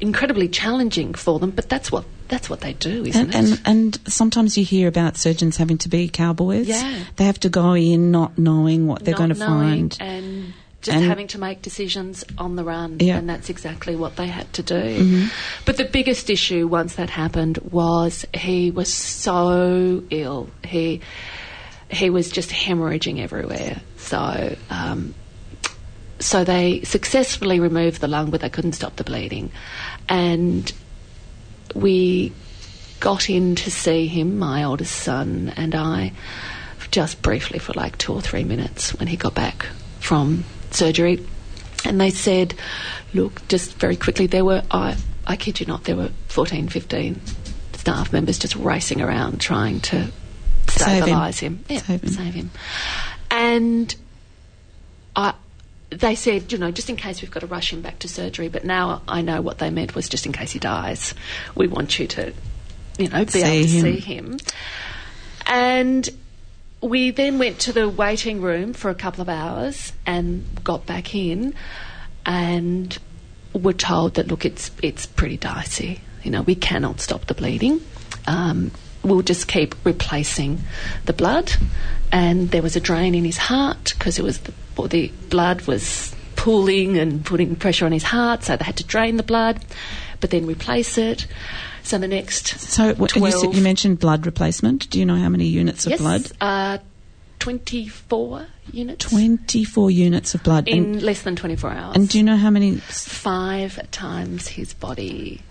incredibly 0.00 0.48
challenging 0.48 1.14
for 1.14 1.38
them. 1.38 1.50
But 1.50 1.68
that's 1.68 1.90
what 1.92 2.04
that's 2.28 2.50
what 2.50 2.60
they 2.60 2.72
do, 2.72 3.04
isn't 3.04 3.34
And, 3.34 3.48
it? 3.48 3.60
and 3.64 3.96
and 4.04 4.12
sometimes 4.12 4.58
you 4.58 4.64
hear 4.64 4.88
about 4.88 5.16
surgeons 5.16 5.56
having 5.56 5.78
to 5.78 5.88
be 5.88 6.08
cowboys. 6.08 6.66
Yeah. 6.68 7.04
They 7.16 7.24
have 7.24 7.40
to 7.40 7.48
go 7.48 7.74
in 7.74 8.10
not 8.10 8.36
knowing 8.38 8.86
what 8.86 9.04
they're 9.04 9.12
Not 9.12 9.18
going 9.18 9.30
to 9.30 9.34
find. 9.36 9.96
and 10.00 10.52
just 10.82 10.96
And- 10.98 11.06
having 11.06 11.26
to 11.28 11.38
make 11.38 11.62
decisions 11.62 12.24
on 12.38 12.56
the 12.56 12.62
run, 12.64 12.98
Yeah. 13.00 13.16
and 13.16 13.28
that's 13.28 13.48
exactly 13.48 13.96
what 13.96 14.16
they 14.16 14.26
had 14.26 14.52
to 14.54 14.62
do. 14.62 15.26
But 15.64 15.76
the 15.78 15.84
biggest 15.84 16.28
issue 16.30 16.66
once 16.68 16.94
that 16.96 17.10
happened 17.10 17.58
was 17.70 18.24
he 18.34 18.70
was 18.70 18.92
so 18.92 20.02
ill. 20.10 20.48
He 20.64 21.00
he 21.88 22.10
was 22.10 22.30
just 22.30 22.50
hemorrhaging 22.50 23.20
everywhere. 23.20 23.80
So. 23.98 24.56
Um, 24.70 25.14
so 26.18 26.44
they 26.44 26.82
successfully 26.82 27.60
removed 27.60 28.00
the 28.00 28.08
lung, 28.08 28.30
but 28.30 28.40
they 28.40 28.48
couldn't 28.48 28.72
stop 28.72 28.96
the 28.96 29.04
bleeding. 29.04 29.50
And 30.08 30.72
we 31.74 32.32
got 33.00 33.28
in 33.28 33.54
to 33.56 33.70
see 33.70 34.06
him, 34.06 34.38
my 34.38 34.64
oldest 34.64 34.94
son 34.96 35.52
and 35.56 35.74
I, 35.74 36.12
just 36.90 37.20
briefly 37.22 37.58
for 37.58 37.72
like 37.74 37.98
two 37.98 38.12
or 38.14 38.20
three 38.22 38.44
minutes 38.44 38.94
when 38.98 39.08
he 39.08 39.16
got 39.16 39.34
back 39.34 39.66
from 40.00 40.44
surgery. 40.70 41.24
And 41.84 42.00
they 42.00 42.10
said, 42.10 42.54
look, 43.12 43.46
just 43.48 43.74
very 43.74 43.96
quickly, 43.96 44.26
there 44.26 44.44
were, 44.44 44.62
I, 44.70 44.96
I 45.26 45.36
kid 45.36 45.60
you 45.60 45.66
not, 45.66 45.84
there 45.84 45.96
were 45.96 46.10
14, 46.28 46.68
15 46.68 47.20
staff 47.74 48.12
members 48.12 48.38
just 48.38 48.56
racing 48.56 49.00
around 49.02 49.40
trying 49.40 49.80
to 49.80 50.10
Save 50.68 51.04
him. 51.04 51.14
stabilise 51.16 51.38
him. 51.38 51.64
Yeah, 51.68 51.78
Save 51.80 52.02
him. 52.02 52.08
save 52.10 52.34
him. 52.34 52.50
And 53.30 53.94
I, 55.14 55.34
they 55.90 56.14
said, 56.14 56.52
you 56.52 56.58
know, 56.58 56.70
just 56.70 56.90
in 56.90 56.96
case 56.96 57.22
we've 57.22 57.30
got 57.30 57.40
to 57.40 57.46
rush 57.46 57.72
him 57.72 57.80
back 57.80 57.98
to 58.00 58.08
surgery, 58.08 58.48
but 58.48 58.64
now 58.64 59.02
I 59.06 59.22
know 59.22 59.40
what 59.40 59.58
they 59.58 59.70
meant 59.70 59.94
was 59.94 60.08
just 60.08 60.26
in 60.26 60.32
case 60.32 60.52
he 60.52 60.58
dies, 60.58 61.14
we 61.54 61.68
want 61.68 61.98
you 61.98 62.06
to, 62.08 62.32
you 62.98 63.08
know, 63.08 63.24
be 63.24 63.30
See 63.30 63.42
able 63.42 63.68
to 63.68 63.72
him. 63.72 63.82
see 63.82 64.00
him. 64.00 64.38
And 65.46 66.08
we 66.82 67.10
then 67.12 67.38
went 67.38 67.60
to 67.60 67.72
the 67.72 67.88
waiting 67.88 68.40
room 68.40 68.72
for 68.72 68.90
a 68.90 68.94
couple 68.94 69.22
of 69.22 69.28
hours 69.28 69.92
and 70.04 70.44
got 70.64 70.86
back 70.86 71.14
in 71.14 71.54
and 72.24 72.96
were 73.52 73.72
told 73.72 74.14
that, 74.14 74.26
look, 74.28 74.44
it's, 74.44 74.70
it's 74.82 75.06
pretty 75.06 75.36
dicey. 75.36 76.00
You 76.24 76.30
know, 76.32 76.42
we 76.42 76.56
cannot 76.56 77.00
stop 77.00 77.26
the 77.26 77.34
bleeding. 77.34 77.80
Um, 78.26 78.72
we'll 79.06 79.22
just 79.22 79.48
keep 79.48 79.74
replacing 79.84 80.60
the 81.04 81.12
blood. 81.12 81.52
And 82.12 82.50
there 82.50 82.62
was 82.62 82.76
a 82.76 82.80
drain 82.80 83.14
in 83.14 83.24
his 83.24 83.36
heart 83.36 83.94
because 83.98 84.18
it 84.18 84.22
was 84.22 84.40
the, 84.40 84.52
the 84.88 85.08
blood 85.28 85.62
was 85.62 86.14
pooling 86.36 86.96
and 86.98 87.24
putting 87.24 87.56
pressure 87.56 87.86
on 87.86 87.92
his 87.92 88.04
heart, 88.04 88.44
so 88.44 88.56
they 88.56 88.64
had 88.64 88.76
to 88.76 88.84
drain 88.84 89.16
the 89.16 89.22
blood, 89.22 89.64
but 90.20 90.30
then 90.30 90.46
replace 90.46 90.98
it. 90.98 91.26
So 91.82 91.98
the 91.98 92.08
next 92.08 92.46
So 92.58 92.94
what, 92.94 93.14
you, 93.14 93.52
you 93.52 93.62
mentioned 93.62 94.00
blood 94.00 94.26
replacement. 94.26 94.90
Do 94.90 94.98
you 94.98 95.06
know 95.06 95.16
how 95.16 95.28
many 95.28 95.46
units 95.46 95.86
of 95.86 95.90
yes, 95.90 96.00
blood? 96.00 96.32
Uh, 96.40 96.78
24 97.38 98.46
units 98.72 99.08
24 99.08 99.90
units 99.90 100.34
of 100.34 100.42
blood. 100.42 100.66
in 100.66 100.94
and, 100.94 101.02
less 101.02 101.22
than 101.22 101.36
24 101.36 101.70
hours. 101.70 101.96
and 101.96 102.08
do 102.08 102.18
you 102.18 102.24
know 102.24 102.36
how 102.36 102.50
many? 102.50 102.76
Five 102.76 103.90
times 103.90 104.48
his 104.48 104.74
body. 104.74 105.42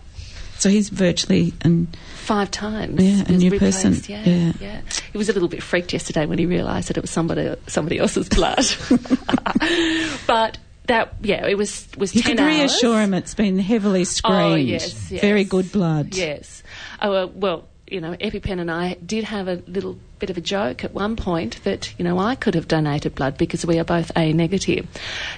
So 0.65 0.71
he's 0.71 0.89
virtually 0.89 1.53
and 1.61 1.95
five 2.15 2.49
times. 2.49 2.99
Yeah, 2.99 3.23
a 3.27 3.37
new 3.37 3.51
replaced, 3.51 3.83
person. 3.83 4.11
Yeah, 4.11 4.23
Yeah. 4.23 4.53
yeah, 4.59 4.81
He 5.11 5.17
was 5.19 5.29
a 5.29 5.33
little 5.33 5.47
bit 5.47 5.61
freaked 5.61 5.93
yesterday 5.93 6.25
when 6.25 6.39
he 6.39 6.47
realised 6.47 6.87
that 6.89 6.97
it 6.97 7.01
was 7.01 7.11
somebody 7.11 7.53
somebody 7.67 7.99
else's 7.99 8.27
blood. 8.27 8.65
but 10.25 10.57
that, 10.87 11.13
yeah, 11.21 11.45
it 11.45 11.55
was 11.55 11.87
was 11.99 12.15
you 12.15 12.23
hours. 12.39 12.39
reassure 12.39 12.99
him 12.99 13.13
it's 13.13 13.35
been 13.35 13.59
heavily 13.59 14.01
oh, 14.01 14.05
screened. 14.05 14.41
Oh 14.41 14.55
yes, 14.55 15.11
yes. 15.11 15.21
Very 15.21 15.43
good 15.43 15.71
blood. 15.71 16.15
Yes. 16.15 16.63
Oh 16.99 17.27
well, 17.27 17.67
you 17.87 18.01
know, 18.01 18.13
EpiPen 18.13 18.59
and 18.59 18.71
I 18.71 18.95
did 18.95 19.25
have 19.25 19.47
a 19.47 19.61
little 19.67 19.97
bit 20.17 20.29
of 20.31 20.37
a 20.37 20.41
joke 20.41 20.83
at 20.83 20.93
one 20.93 21.15
point 21.15 21.63
that 21.65 21.93
you 21.99 22.05
know 22.05 22.17
I 22.17 22.33
could 22.35 22.55
have 22.55 22.67
donated 22.67 23.13
blood 23.13 23.37
because 23.37 23.65
we 23.65 23.77
are 23.77 23.83
both 23.83 24.11
A 24.15 24.33
negative, 24.33 24.87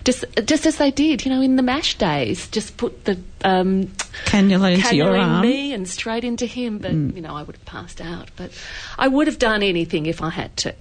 just 0.05 0.23
just 0.45 0.65
as 0.65 0.77
they 0.77 0.91
did, 0.91 1.25
you 1.25 1.31
know, 1.31 1.41
in 1.41 1.57
the 1.57 1.63
Mash 1.63 1.97
days, 1.97 2.47
just 2.47 2.77
put 2.77 3.03
the 3.05 3.19
um, 3.43 3.87
Cannula 4.25 4.75
into 4.75 4.95
your 4.95 5.17
arm. 5.17 5.41
me 5.41 5.73
and 5.73 5.87
straight 5.87 6.23
into 6.23 6.45
him. 6.45 6.77
But 6.77 6.93
you 6.93 7.21
know, 7.21 7.35
I 7.35 7.43
would 7.43 7.57
have 7.57 7.65
passed 7.65 7.99
out. 7.99 8.31
But 8.37 8.51
I 8.97 9.09
would 9.09 9.27
have 9.27 9.39
done 9.39 9.61
anything 9.61 10.05
if 10.05 10.21
I 10.21 10.29
had 10.29 10.55
to. 10.57 10.75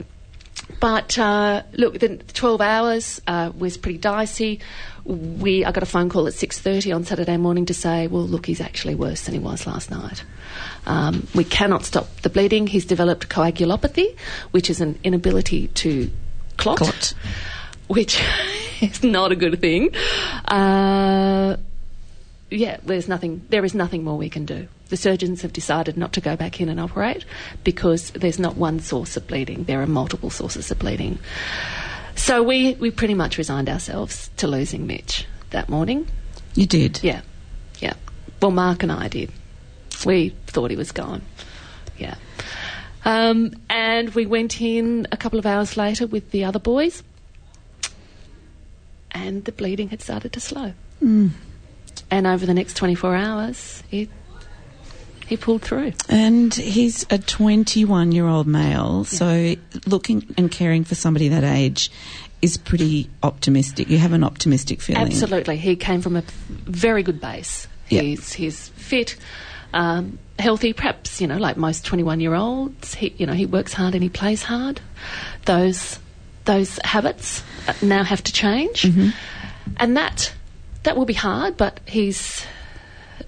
But 0.80 1.18
uh, 1.18 1.62
look, 1.72 1.98
the 1.98 2.16
12 2.18 2.60
hours 2.60 3.20
uh, 3.26 3.52
was 3.56 3.76
pretty 3.76 3.98
dicey. 3.98 4.60
We, 5.04 5.64
I 5.64 5.70
got 5.70 5.82
a 5.82 5.86
phone 5.86 6.08
call 6.08 6.26
at 6.26 6.32
6:30 6.32 6.94
on 6.94 7.04
Saturday 7.04 7.36
morning 7.36 7.66
to 7.66 7.74
say, 7.74 8.08
well, 8.08 8.24
look, 8.24 8.46
he's 8.46 8.60
actually 8.60 8.94
worse 8.94 9.22
than 9.22 9.34
he 9.34 9.40
was 9.40 9.66
last 9.66 9.90
night. 9.90 10.24
Um, 10.86 11.26
we 11.34 11.44
cannot 11.44 11.84
stop 11.84 12.08
the 12.22 12.30
bleeding. 12.30 12.66
He's 12.66 12.84
developed 12.84 13.28
coagulopathy, 13.28 14.16
which 14.52 14.70
is 14.70 14.80
an 14.80 14.98
inability 15.02 15.68
to 15.68 16.10
clot, 16.56 16.78
Clot. 16.78 17.14
which 17.88 18.22
is 18.80 19.02
not 19.02 19.32
a 19.32 19.36
good 19.36 19.60
thing. 19.60 19.94
Uh, 20.44 21.56
yeah, 22.50 22.78
there's 22.84 23.08
nothing. 23.08 23.42
There 23.48 23.64
is 23.64 23.74
nothing 23.74 24.04
more 24.04 24.16
we 24.16 24.30
can 24.30 24.44
do. 24.44 24.68
The 24.88 24.96
surgeons 24.96 25.42
have 25.42 25.52
decided 25.52 25.96
not 25.96 26.12
to 26.12 26.20
go 26.20 26.36
back 26.36 26.60
in 26.60 26.68
and 26.68 26.78
operate 26.78 27.24
because 27.64 28.10
there's 28.12 28.38
not 28.38 28.56
one 28.56 28.78
source 28.78 29.16
of 29.16 29.26
bleeding. 29.26 29.64
There 29.64 29.82
are 29.82 29.86
multiple 29.86 30.30
sources 30.30 30.70
of 30.70 30.78
bleeding. 30.78 31.18
So 32.14 32.42
we 32.42 32.74
we 32.74 32.90
pretty 32.92 33.14
much 33.14 33.36
resigned 33.36 33.68
ourselves 33.68 34.30
to 34.36 34.46
losing 34.46 34.86
Mitch 34.86 35.26
that 35.50 35.68
morning. 35.68 36.06
You 36.54 36.66
did. 36.66 37.02
Yeah, 37.02 37.22
yeah. 37.80 37.94
Well, 38.40 38.52
Mark 38.52 38.82
and 38.84 38.92
I 38.92 39.08
did. 39.08 39.32
We 40.06 40.30
thought 40.46 40.70
he 40.70 40.76
was 40.76 40.92
gone. 40.92 41.22
Yeah. 41.98 42.14
Um, 43.04 43.54
and 43.68 44.14
we 44.14 44.24
went 44.24 44.60
in 44.60 45.08
a 45.10 45.16
couple 45.16 45.38
of 45.38 45.46
hours 45.46 45.76
later 45.76 46.06
with 46.06 46.30
the 46.30 46.44
other 46.44 46.58
boys, 46.60 47.02
and 49.10 49.44
the 49.44 49.52
bleeding 49.52 49.88
had 49.88 50.00
started 50.00 50.32
to 50.34 50.40
slow. 50.40 50.72
And 52.10 52.26
over 52.26 52.46
the 52.46 52.54
next 52.54 52.74
24 52.76 53.16
hours, 53.16 53.82
it, 53.90 54.08
he 55.26 55.36
pulled 55.36 55.62
through. 55.62 55.92
And 56.08 56.54
he's 56.54 57.04
a 57.10 57.18
21 57.18 58.12
year 58.12 58.26
old 58.26 58.46
male, 58.46 59.04
so 59.04 59.54
looking 59.86 60.34
and 60.38 60.50
caring 60.50 60.84
for 60.84 60.94
somebody 60.94 61.28
that 61.28 61.42
age 61.42 61.90
is 62.42 62.56
pretty 62.56 63.10
optimistic. 63.24 63.88
You 63.88 63.98
have 63.98 64.12
an 64.12 64.22
optimistic 64.22 64.80
feeling. 64.80 65.02
Absolutely. 65.02 65.56
He 65.56 65.74
came 65.74 66.00
from 66.00 66.16
a 66.16 66.22
very 66.48 67.02
good 67.02 67.20
base. 67.20 67.66
Yeah. 67.88 68.02
He's, 68.02 68.32
he's 68.32 68.68
fit, 68.70 69.16
um, 69.76 70.18
healthy, 70.38 70.72
perhaps, 70.72 71.20
you 71.20 71.26
know, 71.26 71.36
like 71.36 71.56
most 71.58 71.84
21 71.84 72.20
year 72.20 72.34
olds. 72.34 72.94
He, 72.94 73.14
you 73.18 73.26
know, 73.26 73.34
he 73.34 73.44
works 73.44 73.74
hard 73.74 73.94
and 73.94 74.02
he 74.02 74.08
plays 74.08 74.42
hard. 74.42 74.80
Those, 75.44 75.98
those 76.46 76.78
habits 76.82 77.44
uh, 77.68 77.74
now 77.82 78.02
have 78.02 78.24
to 78.24 78.32
change. 78.32 78.82
Mm-hmm. 78.82 79.10
And 79.76 79.96
that, 79.98 80.32
that 80.84 80.96
will 80.96 81.04
be 81.04 81.12
hard, 81.12 81.58
but 81.58 81.80
he's 81.86 82.46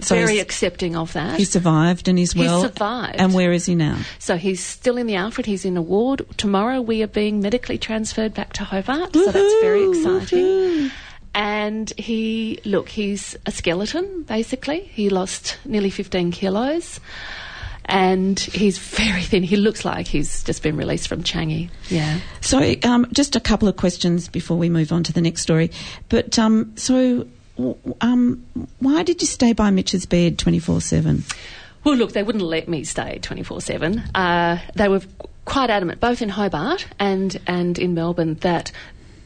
So 0.00 0.14
very 0.14 0.38
accepting 0.38 0.96
of 0.96 1.12
that. 1.12 1.38
He 1.38 1.44
survived 1.44 2.08
and 2.08 2.18
he's 2.18 2.34
well. 2.34 2.62
He 2.62 2.68
survived. 2.68 3.16
And 3.20 3.34
where 3.34 3.52
is 3.52 3.66
he 3.66 3.74
now? 3.74 3.98
So 4.18 4.36
he's 4.36 4.64
still 4.64 4.96
in 4.96 5.06
the 5.06 5.16
Alfred. 5.16 5.44
He's 5.44 5.66
in 5.66 5.76
a 5.76 5.82
ward. 5.82 6.24
Tomorrow 6.38 6.80
we 6.80 7.02
are 7.02 7.08
being 7.08 7.40
medically 7.40 7.76
transferred 7.76 8.32
back 8.32 8.54
to 8.54 8.64
Hobart. 8.64 9.12
So 9.12 9.26
that's 9.26 9.60
very 9.60 9.80
Woohoo, 9.80 10.16
exciting. 10.18 10.44
woohoo. 10.44 10.90
And 11.38 11.88
he, 11.96 12.58
look, 12.64 12.88
he's 12.88 13.36
a 13.46 13.52
skeleton, 13.52 14.24
basically. 14.24 14.80
He 14.80 15.08
lost 15.08 15.56
nearly 15.64 15.88
15 15.88 16.32
kilos. 16.32 16.98
And 17.84 18.40
he's 18.40 18.76
very 18.78 19.22
thin. 19.22 19.44
He 19.44 19.54
looks 19.54 19.84
like 19.84 20.08
he's 20.08 20.42
just 20.42 20.64
been 20.64 20.76
released 20.76 21.06
from 21.06 21.22
Changi. 21.22 21.70
Yeah. 21.90 22.18
So, 22.40 22.74
um, 22.82 23.06
just 23.12 23.36
a 23.36 23.40
couple 23.40 23.68
of 23.68 23.76
questions 23.76 24.26
before 24.26 24.56
we 24.56 24.68
move 24.68 24.90
on 24.90 25.04
to 25.04 25.12
the 25.12 25.20
next 25.20 25.42
story. 25.42 25.70
But 26.08 26.40
um, 26.40 26.72
so, 26.76 27.28
um, 28.00 28.44
why 28.80 29.04
did 29.04 29.20
you 29.20 29.28
stay 29.28 29.52
by 29.52 29.70
Mitch's 29.70 30.06
bed 30.06 30.40
24 30.40 30.80
7? 30.80 31.22
Well, 31.84 31.94
look, 31.94 32.14
they 32.14 32.24
wouldn't 32.24 32.42
let 32.42 32.66
me 32.66 32.82
stay 32.82 33.20
24 33.22 33.60
7. 33.60 33.98
Uh, 34.12 34.58
they 34.74 34.88
were 34.88 35.02
quite 35.44 35.70
adamant, 35.70 36.00
both 36.00 36.20
in 36.20 36.30
Hobart 36.30 36.88
and, 36.98 37.40
and 37.46 37.78
in 37.78 37.94
Melbourne, 37.94 38.34
that 38.40 38.72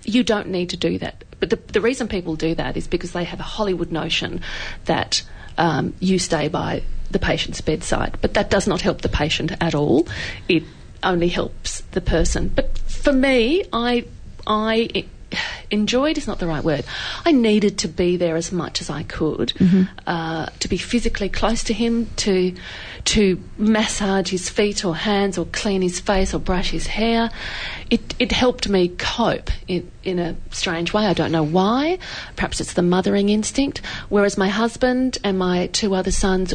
you 0.05 0.23
don't 0.23 0.49
need 0.49 0.71
to 0.71 0.77
do 0.77 0.99
that. 0.99 1.25
But 1.41 1.51
the, 1.51 1.57
the 1.57 1.81
reason 1.81 2.09
people 2.09 2.37
do 2.37 2.55
that 2.55 2.77
is 2.77 2.87
because 2.87 3.13
they 3.13 3.25
have 3.25 3.41
a 3.41 3.45
Hollywood 3.45 3.91
notion 3.91 4.43
that 4.85 5.23
um, 5.59 5.95
you 6.01 6.19
stay 6.19 6.49
by 6.49 6.83
the 7.11 7.19
patient's 7.19 7.61
bedside. 7.61 8.19
But 8.21 8.35
that 8.35 8.51
does 8.51 8.67
not 8.67 8.81
help 8.81 9.03
the 9.03 9.09
patient 9.09 9.53
at 9.61 9.75
all. 9.75 10.07
It 10.49 10.65
only 11.03 11.29
helps 11.29 11.81
the 11.93 12.01
person. 12.01 12.49
But 12.49 12.79
for 12.79 13.13
me, 13.13 13.65
I, 13.73 14.07
I 14.47 15.05
enjoyed 15.70 16.18
is 16.18 16.26
not 16.26 16.39
the 16.39 16.47
right 16.47 16.62
word. 16.62 16.85
I 17.24 17.33
needed 17.33 17.78
to 17.78 17.89
be 17.89 18.16
there 18.16 18.37
as 18.37 18.53
much 18.53 18.80
as 18.80 18.91
I 18.91 19.03
could, 19.03 19.53
uh, 20.07 20.47
to 20.47 20.68
be 20.68 20.76
physically 20.76 21.28
close 21.28 21.64
to 21.64 21.72
him, 21.74 22.07
to 22.16 22.55
to 23.05 23.43
massage 23.59 24.30
his 24.30 24.49
feet 24.49 24.85
or 24.85 24.95
hands, 24.95 25.37
or 25.37 25.47
clean 25.47 25.83
his 25.83 25.99
face, 26.01 26.35
or 26.35 26.39
brush 26.39 26.70
his 26.70 26.87
hair. 26.87 27.30
It 27.91 28.14
it 28.18 28.33
helped 28.33 28.68
me 28.68 28.89
cope 28.89 29.51
in 29.66 29.91
in 30.03 30.18
a 30.18 30.37
strange 30.51 30.93
way. 30.93 31.07
I 31.07 31.14
don't 31.14 31.33
know 31.33 31.43
why. 31.43 31.99
Perhaps 32.37 32.61
it's 32.61 32.74
the 32.74 32.83
mothering 32.83 33.28
instinct. 33.28 33.83
Whereas 34.09 34.39
my 34.39 34.49
husband 34.49 35.18
and 35.24 35.39
my 35.39 35.68
two 35.68 35.95
other 35.95 36.11
sons 36.11 36.55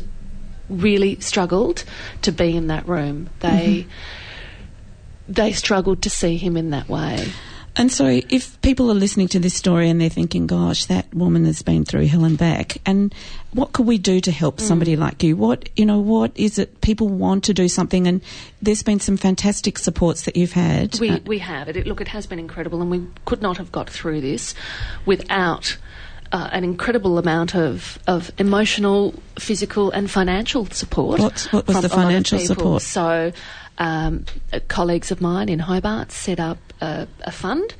really 0.69 1.19
struggled 1.19 1.83
to 2.21 2.31
be 2.31 2.55
in 2.55 2.67
that 2.67 2.87
room. 2.87 3.29
They 3.39 3.87
they 5.27 5.51
struggled 5.51 6.01
to 6.03 6.09
see 6.09 6.37
him 6.37 6.57
in 6.57 6.69
that 6.71 6.87
way. 6.87 7.27
And 7.77 7.91
so, 7.91 8.07
if 8.07 8.59
people 8.61 8.89
are 8.89 8.95
listening 8.95 9.27
to 9.29 9.39
this 9.39 9.53
story 9.53 9.87
and 9.89 10.01
they're 10.01 10.09
thinking, 10.09 10.47
gosh, 10.47 10.85
that 10.85 11.13
woman 11.13 11.45
has 11.45 11.61
been 11.61 11.85
through 11.85 12.07
hell 12.07 12.23
and 12.25 12.37
back, 12.37 12.77
and 12.87 13.13
what 13.53 13.71
could 13.73 13.85
we 13.85 13.99
do 13.99 14.19
to 14.21 14.31
help 14.31 14.59
somebody 14.59 14.95
like 14.95 15.21
you? 15.21 15.37
What, 15.37 15.69
you 15.75 15.85
know, 15.85 15.99
what 15.99 16.31
is 16.35 16.57
it? 16.57 16.81
People 16.81 17.07
want 17.07 17.43
to 17.45 17.53
do 17.53 17.67
something, 17.67 18.07
and 18.07 18.21
there's 18.63 18.81
been 18.81 18.99
some 18.99 19.15
fantastic 19.15 19.77
supports 19.77 20.23
that 20.23 20.35
you've 20.35 20.53
had. 20.53 20.99
We, 20.99 21.11
Uh, 21.11 21.19
we 21.27 21.37
have. 21.39 21.69
It, 21.69 21.85
look, 21.85 22.01
it 22.01 22.07
has 22.07 22.25
been 22.25 22.39
incredible, 22.39 22.81
and 22.81 22.89
we 22.89 23.05
could 23.25 23.43
not 23.43 23.57
have 23.57 23.71
got 23.71 23.89
through 23.89 24.21
this 24.21 24.55
without 25.05 25.77
uh, 26.31 26.49
an 26.51 26.63
incredible 26.63 27.19
amount 27.19 27.55
of, 27.55 27.99
of 28.07 28.31
emotional, 28.39 29.13
physical, 29.37 29.91
and 29.91 30.09
financial 30.09 30.65
support. 30.67 31.19
What's- 31.19 31.51
what 31.53 31.67
was 31.67 31.75
the 31.75 31.79
a 31.79 31.81
lot 31.81 31.85
of 31.85 31.91
financial 31.91 32.39
support? 32.39 32.81
So, 32.81 33.31
um, 33.77 34.25
colleagues 34.67 35.11
of 35.11 35.21
mine 35.21 35.47
in 35.49 35.59
Hobart 35.59 36.11
set 36.11 36.39
up 36.39 36.57
a, 36.81 37.07
a 37.21 37.31
fund, 37.31 37.73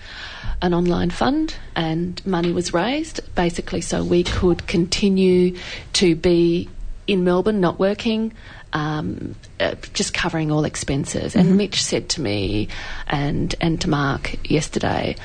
an 0.62 0.74
online 0.74 1.10
fund, 1.10 1.56
and 1.76 2.26
money 2.26 2.52
was 2.52 2.74
raised 2.74 3.20
basically 3.36 3.82
so 3.82 4.04
we 4.04 4.24
could 4.24 4.68
continue 4.68 5.58
to 5.94 6.16
be 6.16 6.70
in 7.06 7.24
Melbourne, 7.24 7.62
not 7.62 7.80
working, 7.80 8.34
um, 8.74 9.36
uh, 9.60 9.76
just 9.94 10.14
covering 10.14 10.52
all 10.52 10.66
expenses. 10.66 11.36
And 11.36 11.58
Mitch 11.58 11.82
said 11.84 12.10
to 12.10 12.22
me 12.22 12.68
and 13.08 13.56
and 13.62 13.80
to 13.82 13.90
Mark 13.90 14.50
yesterday, 14.50 15.16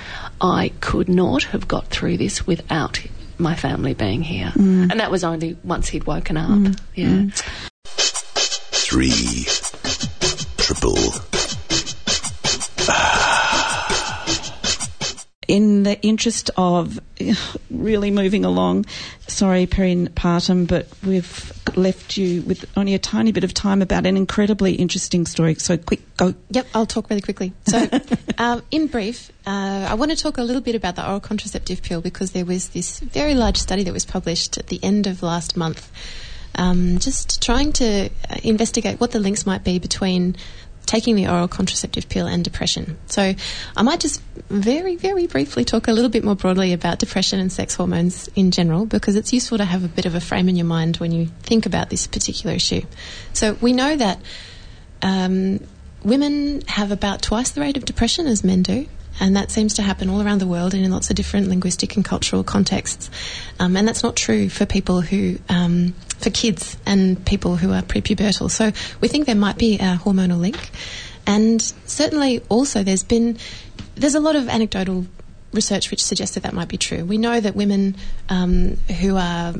I 0.40 0.72
could 0.80 1.08
not 1.08 1.44
have 1.44 1.66
got 1.66 1.88
through 1.88 2.18
this 2.18 2.46
without 2.46 3.00
my 3.38 3.56
family 3.56 3.94
being 3.94 4.22
here, 4.22 4.52
and 4.90 5.00
that 5.00 5.10
was 5.10 5.24
only 5.24 5.56
once 5.64 5.88
he'd 5.88 6.04
woken 6.04 6.36
up. 6.36 6.74
Yeah. 6.94 7.26
three 7.84 9.44
triple 10.58 11.31
in 15.52 15.82
the 15.82 16.00
interest 16.00 16.50
of 16.56 16.98
really 17.70 18.10
moving 18.10 18.46
along, 18.46 18.86
sorry, 19.26 19.66
Peri-Partum, 19.66 20.66
but 20.66 20.88
we've 21.04 21.52
left 21.76 22.16
you 22.16 22.40
with 22.40 22.64
only 22.74 22.94
a 22.94 22.98
tiny 22.98 23.32
bit 23.32 23.44
of 23.44 23.52
time 23.52 23.82
about 23.82 24.06
an 24.06 24.16
incredibly 24.16 24.72
interesting 24.72 25.26
story. 25.26 25.54
So, 25.56 25.76
quick, 25.76 26.00
go. 26.16 26.34
Yep, 26.48 26.68
I'll 26.74 26.86
talk 26.86 27.10
really 27.10 27.20
quickly. 27.20 27.52
So, 27.66 27.86
um, 28.38 28.62
in 28.70 28.86
brief, 28.86 29.30
uh, 29.46 29.88
I 29.90 29.92
want 29.92 30.10
to 30.10 30.16
talk 30.16 30.38
a 30.38 30.42
little 30.42 30.62
bit 30.62 30.74
about 30.74 30.96
the 30.96 31.06
oral 31.06 31.20
contraceptive 31.20 31.82
pill 31.82 32.00
because 32.00 32.30
there 32.30 32.46
was 32.46 32.70
this 32.70 33.00
very 33.00 33.34
large 33.34 33.58
study 33.58 33.82
that 33.82 33.92
was 33.92 34.06
published 34.06 34.56
at 34.56 34.68
the 34.68 34.82
end 34.82 35.06
of 35.06 35.22
last 35.22 35.54
month, 35.54 35.92
um, 36.54 36.98
just 36.98 37.42
trying 37.42 37.74
to 37.74 38.06
uh, 38.06 38.36
investigate 38.42 39.00
what 39.00 39.10
the 39.10 39.18
links 39.18 39.44
might 39.44 39.64
be 39.64 39.78
between 39.78 40.34
taking 40.86 41.16
the 41.16 41.28
oral 41.28 41.48
contraceptive 41.48 42.08
pill 42.08 42.26
and 42.26 42.44
depression. 42.44 42.98
So 43.06 43.34
I 43.76 43.82
might 43.82 44.00
just 44.00 44.22
very, 44.48 44.96
very 44.96 45.26
briefly 45.26 45.64
talk 45.64 45.88
a 45.88 45.92
little 45.92 46.10
bit 46.10 46.24
more 46.24 46.34
broadly 46.34 46.72
about 46.72 46.98
depression 46.98 47.40
and 47.40 47.52
sex 47.52 47.74
hormones 47.74 48.28
in 48.34 48.50
general 48.50 48.86
because 48.86 49.16
it's 49.16 49.32
useful 49.32 49.58
to 49.58 49.64
have 49.64 49.84
a 49.84 49.88
bit 49.88 50.06
of 50.06 50.14
a 50.14 50.20
frame 50.20 50.48
in 50.48 50.56
your 50.56 50.66
mind 50.66 50.96
when 50.96 51.12
you 51.12 51.26
think 51.42 51.66
about 51.66 51.90
this 51.90 52.06
particular 52.06 52.54
issue. 52.54 52.82
So 53.32 53.54
we 53.54 53.72
know 53.72 53.96
that 53.96 54.20
um, 55.02 55.60
women 56.04 56.62
have 56.68 56.90
about 56.90 57.22
twice 57.22 57.50
the 57.50 57.60
rate 57.60 57.76
of 57.76 57.84
depression 57.84 58.26
as 58.26 58.44
men 58.44 58.62
do. 58.62 58.86
And 59.20 59.36
that 59.36 59.50
seems 59.50 59.74
to 59.74 59.82
happen 59.82 60.08
all 60.08 60.22
around 60.22 60.40
the 60.40 60.46
world 60.46 60.74
and 60.74 60.84
in 60.84 60.90
lots 60.90 61.10
of 61.10 61.16
different 61.16 61.48
linguistic 61.48 61.96
and 61.96 62.04
cultural 62.04 62.42
contexts. 62.42 63.10
Um, 63.60 63.76
and 63.76 63.86
that's 63.86 64.02
not 64.02 64.16
true 64.16 64.48
for 64.48 64.64
people 64.64 65.02
who, 65.02 65.38
um, 65.50 65.94
for 66.22 66.30
kids 66.30 66.76
and 66.86 67.24
people 67.26 67.56
who 67.56 67.72
are 67.72 67.82
prepubertal. 67.82 68.50
So 68.50 68.72
we 69.00 69.08
think 69.08 69.26
there 69.26 69.34
might 69.34 69.58
be 69.58 69.76
a 69.76 69.96
hormonal 70.02 70.40
link. 70.40 70.70
And 71.26 71.60
certainly 71.86 72.40
also 72.48 72.82
there's 72.82 73.04
been, 73.04 73.38
there's 73.94 74.14
a 74.14 74.20
lot 74.20 74.36
of 74.36 74.48
anecdotal 74.48 75.06
research 75.52 75.90
which 75.90 76.02
suggests 76.02 76.34
that 76.34 76.42
that 76.44 76.52
might 76.52 76.68
be 76.68 76.78
true. 76.78 77.04
We 77.04 77.18
know 77.18 77.38
that 77.38 77.54
women 77.54 77.96
um, 78.28 78.76
who 79.00 79.16
are 79.16 79.54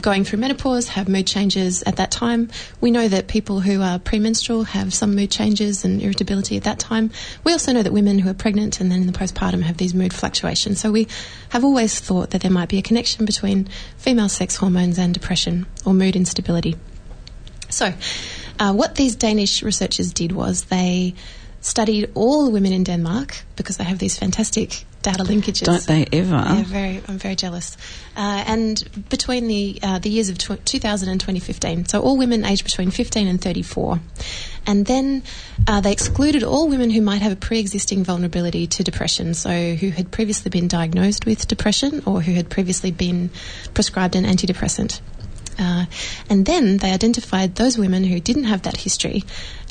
going 0.00 0.24
through 0.24 0.40
menopause 0.40 0.88
have 0.88 1.08
mood 1.08 1.26
changes 1.26 1.82
at 1.84 1.96
that 1.96 2.10
time. 2.10 2.50
We 2.80 2.90
know 2.90 3.06
that 3.08 3.28
people 3.28 3.60
who 3.60 3.80
are 3.80 3.98
premenstrual 3.98 4.64
have 4.64 4.92
some 4.92 5.14
mood 5.14 5.30
changes 5.30 5.84
and 5.84 6.02
irritability 6.02 6.56
at 6.56 6.64
that 6.64 6.78
time. 6.78 7.10
We 7.44 7.52
also 7.52 7.72
know 7.72 7.82
that 7.82 7.92
women 7.92 8.18
who 8.18 8.28
are 8.28 8.34
pregnant 8.34 8.80
and 8.80 8.90
then 8.90 9.02
in 9.02 9.06
the 9.06 9.12
postpartum 9.12 9.62
have 9.62 9.76
these 9.76 9.94
mood 9.94 10.12
fluctuations. 10.12 10.80
So 10.80 10.90
we 10.90 11.06
have 11.50 11.64
always 11.64 11.98
thought 11.98 12.30
that 12.30 12.40
there 12.40 12.50
might 12.50 12.68
be 12.68 12.78
a 12.78 12.82
connection 12.82 13.24
between 13.24 13.68
female 13.96 14.28
sex 14.28 14.56
hormones 14.56 14.98
and 14.98 15.14
depression 15.14 15.66
or 15.84 15.94
mood 15.94 16.16
instability. 16.16 16.76
So, 17.70 17.92
uh, 18.58 18.72
what 18.72 18.96
these 18.96 19.14
Danish 19.14 19.62
researchers 19.62 20.12
did 20.12 20.32
was 20.32 20.64
they 20.64 21.14
studied 21.60 22.10
all 22.14 22.44
the 22.44 22.50
women 22.50 22.72
in 22.72 22.82
Denmark 22.82 23.44
because 23.56 23.76
they 23.76 23.84
have 23.84 23.98
these 23.98 24.18
fantastic 24.18 24.84
data 25.02 25.22
linkages. 25.24 25.64
Don't 25.64 25.86
they 25.86 26.06
ever? 26.12 26.34
Yeah, 26.34 26.64
very. 26.64 27.02
I'm 27.08 27.18
very 27.18 27.36
jealous. 27.36 27.76
Uh, 28.16 28.44
and 28.46 29.06
between 29.08 29.46
the 29.46 29.78
uh, 29.82 29.98
the 29.98 30.10
years 30.10 30.28
of 30.28 30.38
tw- 30.38 30.64
2000 30.64 31.08
and 31.08 31.20
2015, 31.20 31.86
so 31.86 32.00
all 32.00 32.16
women 32.16 32.44
aged 32.44 32.64
between 32.64 32.90
15 32.90 33.28
and 33.28 33.40
34, 33.40 34.00
and 34.66 34.86
then 34.86 35.22
uh, 35.66 35.80
they 35.80 35.92
excluded 35.92 36.42
all 36.42 36.68
women 36.68 36.90
who 36.90 37.00
might 37.00 37.22
have 37.22 37.32
a 37.32 37.36
pre-existing 37.36 38.04
vulnerability 38.04 38.66
to 38.66 38.82
depression, 38.82 39.34
so 39.34 39.74
who 39.74 39.90
had 39.90 40.10
previously 40.10 40.50
been 40.50 40.68
diagnosed 40.68 41.26
with 41.26 41.46
depression 41.46 42.02
or 42.06 42.20
who 42.20 42.32
had 42.32 42.50
previously 42.50 42.90
been 42.90 43.30
prescribed 43.74 44.16
an 44.16 44.24
antidepressant. 44.24 45.00
Uh, 45.58 45.86
and 46.30 46.46
then 46.46 46.76
they 46.76 46.92
identified 46.92 47.56
those 47.56 47.76
women 47.76 48.04
who 48.04 48.20
didn't 48.20 48.44
have 48.44 48.62
that 48.62 48.76
history, 48.76 49.24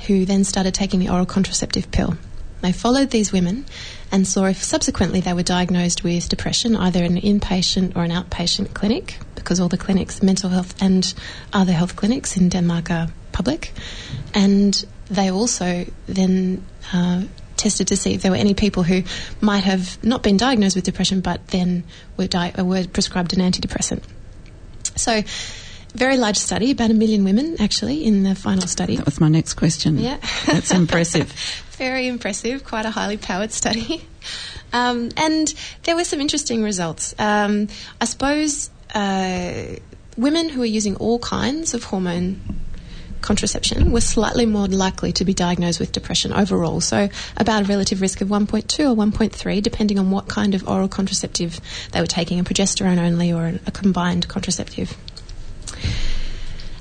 who 0.05 0.25
then 0.25 0.43
started 0.43 0.73
taking 0.73 0.99
the 0.99 1.09
oral 1.09 1.25
contraceptive 1.25 1.89
pill. 1.91 2.17
They 2.61 2.71
followed 2.71 3.11
these 3.11 3.32
women 3.32 3.65
and 4.12 4.28
saw 4.28 4.45
if 4.45 4.64
subsequently 4.64 5.22
they 5.22 5.34
were 5.34 5.43
diagnosed 5.43 6.03
with 6.03 6.30
depression, 6.30 6.76
either 6.76 7.03
in 7.03 7.18
an 7.18 7.22
inpatient 7.22 7.95
or 7.95 8.03
an 8.03 8.12
outpatient 8.12 8.74
clinic, 8.74 9.18
because 9.36 9.60
all 9.60 9.70
the 9.70 9.78
clinics, 9.78 10.22
mental 10.24 10.49
health 10.49 10.76
and 10.82 11.14
other 11.53 11.74
health 11.74 11.95
clinics 11.95 12.38
in 12.38 12.49
Denmark 12.49 12.91
are 12.91 13.08
public. 13.32 13.74
And 14.34 14.86
they 15.10 15.32
also 15.32 15.86
then 16.08 16.66
uh, 16.93 17.24
tested 17.55 17.88
to 17.88 17.95
see 17.95 18.14
if 18.14 18.22
there 18.22 18.32
were 18.32 18.38
any 18.38 18.53
people 18.53 18.84
who 18.84 19.03
might 19.41 19.64
have 19.64 20.01
not 20.03 20.24
been 20.24 20.38
diagnosed 20.38 20.76
with 20.76 20.86
depression 20.86 21.22
but 21.22 21.47
then 21.47 21.84
were, 22.16 22.28
di- 22.28 22.53
were 22.58 22.86
prescribed 22.88 23.34
an 23.34 23.39
antidepressant. 23.39 24.03
So, 24.95 25.24
very 25.93 26.18
large 26.18 26.38
study, 26.38 26.72
about 26.72 26.91
a 26.91 26.93
million 26.93 27.24
women 27.24 27.55
actually 27.60 28.03
in 28.03 28.24
the 28.24 28.36
final 28.36 28.68
study. 28.68 28.97
That 28.97 29.05
was 29.05 29.20
my 29.20 29.30
next 29.30 29.55
question. 29.55 29.97
Yeah. 29.97 30.18
That's 30.45 30.72
impressive. 30.72 31.34
Very 31.78 32.07
impressive, 32.07 32.63
quite 32.63 32.86
a 32.86 32.89
highly 32.89 33.17
powered 33.17 33.51
study. 33.51 34.03
Um, 34.73 35.11
and 35.15 35.53
there 35.84 35.95
were 35.95 36.03
some 36.03 36.19
interesting 36.19 36.61
results. 36.61 37.15
Um, 37.17 37.69
I 38.01 38.03
suppose 38.05 38.69
uh, 38.93 39.78
women 40.17 40.49
who 40.49 40.61
are 40.61 40.65
using 40.65 40.97
all 40.97 41.19
kinds 41.19 41.73
of 41.73 41.86
hormone 41.86 42.41
contraception 43.21 43.91
were 43.91 44.01
slightly 44.01 44.45
more 44.45 44.67
likely 44.67 45.13
to 45.13 45.25
be 45.25 45.34
diagnosed 45.34 45.80
with 45.80 45.93
depression 45.93 46.34
overall. 46.34 46.82
So, 46.82 47.09
about 47.38 47.63
a 47.63 47.65
relative 47.65 48.01
risk 48.01 48.19
of 48.19 48.28
1.2 48.28 48.91
or 48.91 48.95
1.3, 48.95 49.61
depending 49.61 49.97
on 49.99 50.11
what 50.11 50.28
kind 50.28 50.53
of 50.53 50.67
oral 50.67 50.89
contraceptive 50.89 51.59
they 51.93 52.01
were 52.01 52.07
taking 52.07 52.39
a 52.39 52.43
progesterone 52.43 52.97
only 52.97 53.32
or 53.32 53.59
a 53.65 53.71
combined 53.71 54.28
contraceptive. 54.28 54.97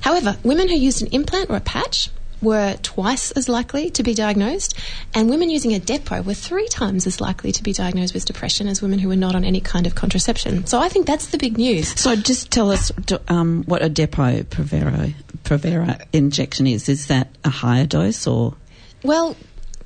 However, 0.01 0.37
women 0.43 0.67
who 0.67 0.75
used 0.75 1.01
an 1.01 1.07
implant 1.13 1.49
or 1.49 1.55
a 1.55 1.61
patch 1.61 2.09
were 2.41 2.75
twice 2.81 3.31
as 3.31 3.49
likely 3.49 3.89
to 3.91 4.03
be 4.03 4.13
diagnosed, 4.13 4.75
and 5.13 5.29
women 5.29 5.49
using 5.49 5.73
a 5.73 5.79
depot 5.79 6.21
were 6.21 6.33
three 6.33 6.67
times 6.67 7.07
as 7.07 7.19
likely 7.19 7.51
to 7.51 7.63
be 7.63 7.73
diagnosed 7.73 8.13
with 8.13 8.25
depression 8.25 8.67
as 8.67 8.81
women 8.81 8.99
who 8.99 9.07
were 9.07 9.15
not 9.15 9.35
on 9.35 9.43
any 9.43 9.61
kind 9.61 9.87
of 9.87 9.95
contraception. 9.95 10.65
So 10.65 10.79
I 10.79 10.89
think 10.89 11.07
that's 11.07 11.27
the 11.27 11.37
big 11.37 11.57
news. 11.57 11.99
So 11.99 12.15
just 12.15 12.51
tell 12.51 12.71
us 12.71 12.91
um, 13.27 13.63
what 13.65 13.81
a 13.81 13.89
depot 13.89 14.43
Provera, 14.43 15.13
Provera 15.43 16.05
injection 16.13 16.67
is. 16.67 16.89
Is 16.89 17.07
that 17.07 17.29
a 17.43 17.49
higher 17.49 17.85
dose 17.85 18.27
or? 18.27 18.55
Well, 19.03 19.35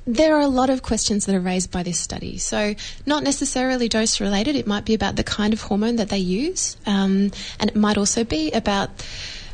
there 0.06 0.36
are 0.36 0.40
a 0.40 0.48
lot 0.48 0.70
of 0.70 0.82
questions 0.82 1.26
that 1.26 1.34
are 1.34 1.40
raised 1.40 1.70
by 1.70 1.82
this 1.82 1.98
study. 1.98 2.38
So, 2.38 2.74
not 3.06 3.22
necessarily 3.22 3.88
dose 3.88 4.20
related, 4.20 4.56
it 4.56 4.66
might 4.66 4.84
be 4.84 4.94
about 4.94 5.16
the 5.16 5.24
kind 5.24 5.52
of 5.52 5.62
hormone 5.62 5.96
that 5.96 6.08
they 6.08 6.18
use, 6.18 6.76
um, 6.86 7.30
and 7.60 7.70
it 7.70 7.76
might 7.76 7.96
also 7.96 8.24
be 8.24 8.50
about 8.50 8.90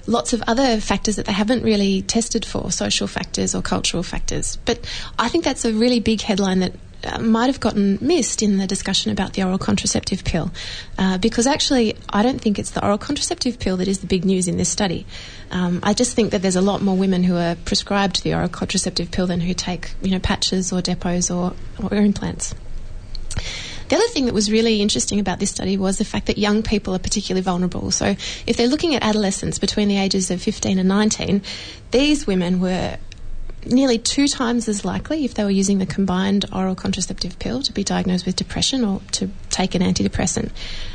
lots 0.09 0.33
of 0.33 0.43
other 0.47 0.81
factors 0.81 1.17
that 1.17 1.27
they 1.27 1.33
haven't 1.33 1.63
really 1.63 2.03
tested 2.03 2.45
for, 2.45 2.73
social 2.73 3.07
factors 3.07 3.55
or 3.55 3.63
cultural 3.63 4.03
factors. 4.03 4.57
But 4.65 4.85
I 5.19 5.29
think 5.29 5.45
that's 5.45 5.65
a 5.65 5.73
really 5.73 6.01
big 6.01 6.23
headline 6.23 6.61
that 6.61 6.73
uh, 7.05 7.19
might 7.21 7.47
have 7.47 7.61
gotten 7.61 7.99
missed 8.01 8.43
in 8.43 8.57
the 8.57 8.67
discussion 8.67 9.13
about 9.13 9.35
the 9.35 9.45
oral 9.45 9.59
contraceptive 9.59 10.25
pill. 10.25 10.51
Uh, 10.97 11.19
because 11.19 11.47
actually, 11.47 11.95
I 12.09 12.23
don't 12.23 12.41
think 12.41 12.59
it's 12.59 12.71
the 12.71 12.83
oral 12.83 12.99
contraceptive 12.99 13.61
pill 13.61 13.77
that 13.77 13.87
is 13.87 14.01
the 14.01 14.07
big 14.07 14.25
news 14.25 14.49
in 14.49 14.57
this 14.57 14.69
study. 14.69 15.07
Um, 15.51 15.81
I 15.83 15.93
just 15.93 16.17
think 16.17 16.33
that 16.33 16.43
there's 16.43 16.57
a 16.57 16.63
lot 16.63 16.83
more 16.83 16.97
women 16.97 17.23
who 17.23 17.37
are 17.37 17.55
prescribed 17.55 18.25
the 18.25 18.35
oral 18.35 18.49
contraceptive 18.49 19.11
pill 19.11 19.27
than 19.27 19.41
who 19.41 19.55
take, 19.55 19.93
you 20.03 20.11
know, 20.11 20.19
patches 20.19 20.73
or 20.73 20.81
depots 20.81 21.31
or, 21.31 21.55
or 21.81 21.95
implants. 21.95 22.55
The 23.89 23.97
other 23.97 24.09
thing 24.09 24.27
that 24.27 24.35
was 24.35 24.51
really 24.51 24.83
interesting 24.83 25.19
about 25.19 25.39
this 25.39 25.51
study 25.51 25.77
was 25.77 25.99
the 25.99 26.05
fact 26.05 26.27
that 26.27 26.39
young 26.39 26.63
people 26.63 26.95
are 26.95 26.99
particularly 26.99 27.43
vulnerable. 27.43 27.91
So, 27.91 28.17
if 28.47 28.57
they're 28.57 28.69
looking 28.69 28.95
at 28.95 29.03
adolescents 29.03 29.59
between 29.59 29.89
the 29.89 29.99
ages 29.99 30.31
of 30.31 30.43
15 30.43 30.79
and 30.79 30.89
19, 30.89 31.43
these 31.91 32.27
women 32.27 32.61
were 32.61 32.99
nearly 33.67 33.99
two 33.99 34.29
times 34.29 34.69
as 34.69 34.85
likely 34.85 35.25
if 35.25 35.35
they 35.35 35.45
were 35.45 35.51
using 35.51 35.79
the 35.79 35.87
combined 35.87 36.45
oral 36.53 36.75
contraceptive 36.75 37.39
pill 37.39 37.63
to 37.63 37.73
be 37.73 37.85
diagnosed 37.85 38.25
with 38.25 38.37
depression 38.37 38.85
or 38.85 39.01
to 39.13 39.31
take 39.51 39.75
an 39.75 39.83
antidepressant. 39.83 40.51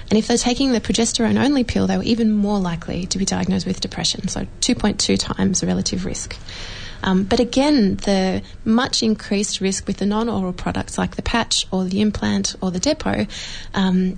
And 0.10 0.18
if 0.18 0.28
they're 0.28 0.38
taking 0.38 0.72
the 0.72 0.82
progesterone 0.82 1.44
only 1.44 1.64
pill, 1.64 1.88
they 1.88 1.98
were 1.98 2.04
even 2.04 2.32
more 2.32 2.60
likely 2.60 3.06
to 3.08 3.18
be 3.18 3.26
diagnosed 3.26 3.66
with 3.66 3.82
depression, 3.82 4.28
so 4.28 4.48
2.2 4.62 5.18
times 5.20 5.62
the 5.62 5.68
relative 5.68 6.06
risk. 6.06 6.38
Um, 7.04 7.24
but 7.24 7.39
again, 7.39 7.97
the 7.97 8.41
much 8.66 9.04
increased 9.04 9.62
risk 9.62 9.86
with 9.86 9.97
the 9.97 10.06
non 10.06 10.30
oral 10.30 10.54
products 10.54 10.97
like 10.97 11.16
the 11.16 11.22
patch 11.22 11.68
or 11.72 11.84
the 11.84 12.01
implant 12.01 12.56
or 12.62 12.72
the 12.72 12.80
depot 12.80 13.28
um, 13.74 14.18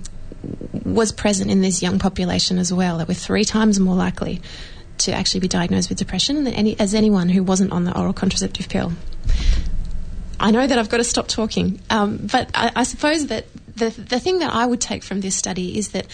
was 0.84 1.12
present 1.12 1.50
in 1.50 1.60
this 1.60 1.82
young 1.82 1.98
population 1.98 2.58
as 2.58 2.72
well. 2.72 2.98
They 2.98 3.04
were 3.04 3.14
three 3.14 3.44
times 3.44 3.80
more 3.80 3.96
likely 3.96 4.40
to 4.98 5.12
actually 5.12 5.40
be 5.40 5.48
diagnosed 5.48 5.88
with 5.88 5.98
depression 5.98 6.44
than 6.44 6.54
any, 6.54 6.78
as 6.78 6.94
anyone 6.94 7.28
who 7.28 7.42
wasn't 7.42 7.72
on 7.72 7.84
the 7.84 7.98
oral 7.98 8.12
contraceptive 8.12 8.68
pill. 8.68 8.92
I 10.38 10.50
know 10.50 10.66
that 10.66 10.78
I've 10.78 10.88
got 10.88 10.98
to 10.98 11.04
stop 11.04 11.28
talking, 11.28 11.80
um, 11.90 12.28
but 12.30 12.50
I, 12.54 12.70
I, 12.76 12.82
suppose 12.82 13.26
that 13.28 13.46
the 13.74 13.88
the 13.88 14.20
thing 14.20 14.40
that 14.40 14.52
I 14.52 14.66
would 14.66 14.82
take 14.82 15.02
from 15.02 15.22
this 15.22 15.34
study 15.34 15.78
is 15.78 15.88
that 15.88 16.06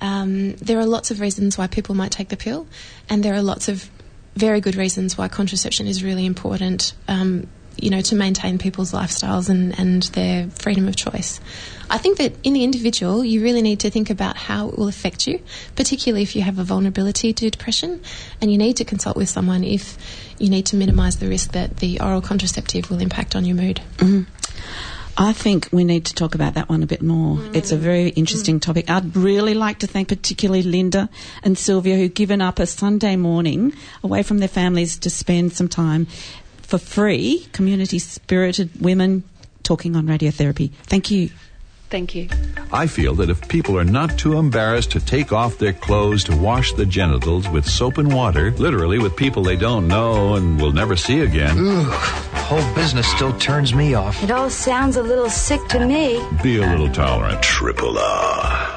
um, 0.00 0.56
there 0.56 0.78
are 0.78 0.86
lots 0.86 1.10
of 1.10 1.20
reasons 1.20 1.58
why 1.58 1.66
people 1.66 1.94
might 1.94 2.10
take 2.10 2.30
the 2.30 2.38
pill, 2.38 2.66
and 3.10 3.22
there 3.22 3.34
are 3.34 3.42
lots 3.42 3.68
of 3.68 3.90
very 4.36 4.60
good 4.60 4.76
reasons 4.76 5.18
why 5.18 5.28
contraception 5.28 5.86
is 5.86 6.04
really 6.04 6.26
important. 6.26 6.92
Um, 7.08 7.48
you 7.78 7.90
know, 7.90 8.00
to 8.00 8.14
maintain 8.14 8.56
people's 8.56 8.92
lifestyles 8.92 9.50
and, 9.50 9.78
and 9.78 10.04
their 10.14 10.48
freedom 10.48 10.88
of 10.88 10.96
choice. 10.96 11.40
I 11.90 11.98
think 11.98 12.16
that 12.18 12.32
in 12.42 12.54
the 12.54 12.64
individual, 12.64 13.22
you 13.22 13.42
really 13.42 13.60
need 13.60 13.80
to 13.80 13.90
think 13.90 14.08
about 14.08 14.36
how 14.36 14.68
it 14.68 14.78
will 14.78 14.88
affect 14.88 15.26
you, 15.26 15.42
particularly 15.74 16.22
if 16.22 16.34
you 16.34 16.40
have 16.40 16.58
a 16.58 16.64
vulnerability 16.64 17.34
to 17.34 17.50
depression, 17.50 18.00
and 18.40 18.50
you 18.50 18.56
need 18.56 18.78
to 18.78 18.84
consult 18.84 19.16
with 19.16 19.28
someone 19.28 19.62
if 19.62 19.98
you 20.38 20.48
need 20.48 20.64
to 20.66 20.76
minimise 20.76 21.18
the 21.18 21.28
risk 21.28 21.52
that 21.52 21.76
the 21.76 22.00
oral 22.00 22.22
contraceptive 22.22 22.90
will 22.90 23.00
impact 23.00 23.36
on 23.36 23.44
your 23.44 23.56
mood. 23.56 23.82
Mm-hmm. 23.98 24.22
I 25.18 25.32
think 25.32 25.68
we 25.72 25.84
need 25.84 26.04
to 26.06 26.14
talk 26.14 26.34
about 26.34 26.54
that 26.54 26.68
one 26.68 26.82
a 26.82 26.86
bit 26.86 27.00
more. 27.00 27.36
Mm. 27.36 27.56
It's 27.56 27.72
a 27.72 27.76
very 27.76 28.08
interesting 28.10 28.58
mm. 28.58 28.62
topic. 28.62 28.90
I'd 28.90 29.16
really 29.16 29.54
like 29.54 29.78
to 29.78 29.86
thank 29.86 30.08
particularly 30.08 30.62
Linda 30.62 31.08
and 31.42 31.56
Sylvia 31.56 31.96
who've 31.96 32.12
given 32.12 32.42
up 32.42 32.58
a 32.58 32.66
Sunday 32.66 33.16
morning 33.16 33.72
away 34.04 34.22
from 34.22 34.38
their 34.38 34.48
families 34.48 34.98
to 34.98 35.10
spend 35.10 35.54
some 35.54 35.68
time 35.68 36.06
for 36.62 36.78
free, 36.78 37.46
community 37.52 37.98
spirited 37.98 38.70
women 38.80 39.24
talking 39.62 39.96
on 39.96 40.06
radiotherapy. 40.06 40.70
Thank 40.84 41.10
you. 41.10 41.30
Thank 41.88 42.14
you. 42.14 42.28
I 42.72 42.88
feel 42.88 43.14
that 43.14 43.30
if 43.30 43.48
people 43.48 43.78
are 43.78 43.84
not 43.84 44.18
too 44.18 44.38
embarrassed 44.38 44.90
to 44.92 45.00
take 45.00 45.32
off 45.32 45.56
their 45.58 45.72
clothes 45.72 46.24
to 46.24 46.36
wash 46.36 46.72
the 46.72 46.84
genitals 46.84 47.48
with 47.48 47.64
soap 47.64 47.98
and 47.98 48.12
water, 48.12 48.50
literally 48.52 48.98
with 48.98 49.14
people 49.16 49.44
they 49.44 49.54
don't 49.56 49.86
know 49.86 50.34
and 50.34 50.60
will 50.60 50.72
never 50.72 50.96
see 50.96 51.20
again, 51.20 51.56
Whole 52.46 52.74
business 52.74 53.06
still 53.08 53.36
turns 53.38 53.74
me 53.74 53.94
off. 53.94 54.22
It 54.22 54.30
all 54.30 54.50
sounds 54.50 54.96
a 54.96 55.02
little 55.02 55.30
sick 55.30 55.60
to 55.68 55.84
me. 55.86 56.20
be 56.42 56.58
a 56.58 56.66
little 56.66 56.90
tolerant. 56.90 57.42
Triple 57.42 57.98
R. 57.98 58.72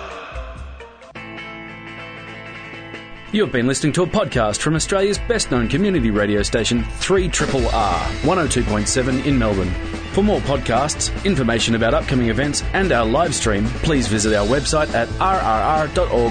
You 3.32 3.44
have 3.44 3.52
been 3.52 3.68
listening 3.68 3.94
to 3.94 4.02
a 4.02 4.08
podcast 4.08 4.60
from 4.60 4.74
Australia's 4.74 5.20
best 5.20 5.52
known 5.52 5.68
community 5.68 6.10
radio 6.10 6.42
station, 6.42 6.84
3 6.84 7.28
Triple 7.30 7.68
R, 7.68 8.00
102.7 8.22 9.24
in 9.26 9.38
Melbourne. 9.38 9.72
For 10.20 10.24
more 10.24 10.42
podcasts, 10.42 11.24
information 11.24 11.76
about 11.76 11.94
upcoming 11.94 12.28
events, 12.28 12.62
and 12.74 12.92
our 12.92 13.06
live 13.06 13.34
stream, 13.34 13.64
please 13.84 14.10
visit 14.10 14.36
our 14.36 14.46
website 14.46 14.94
at 14.94 15.08
rrr.org.au. 15.18 16.30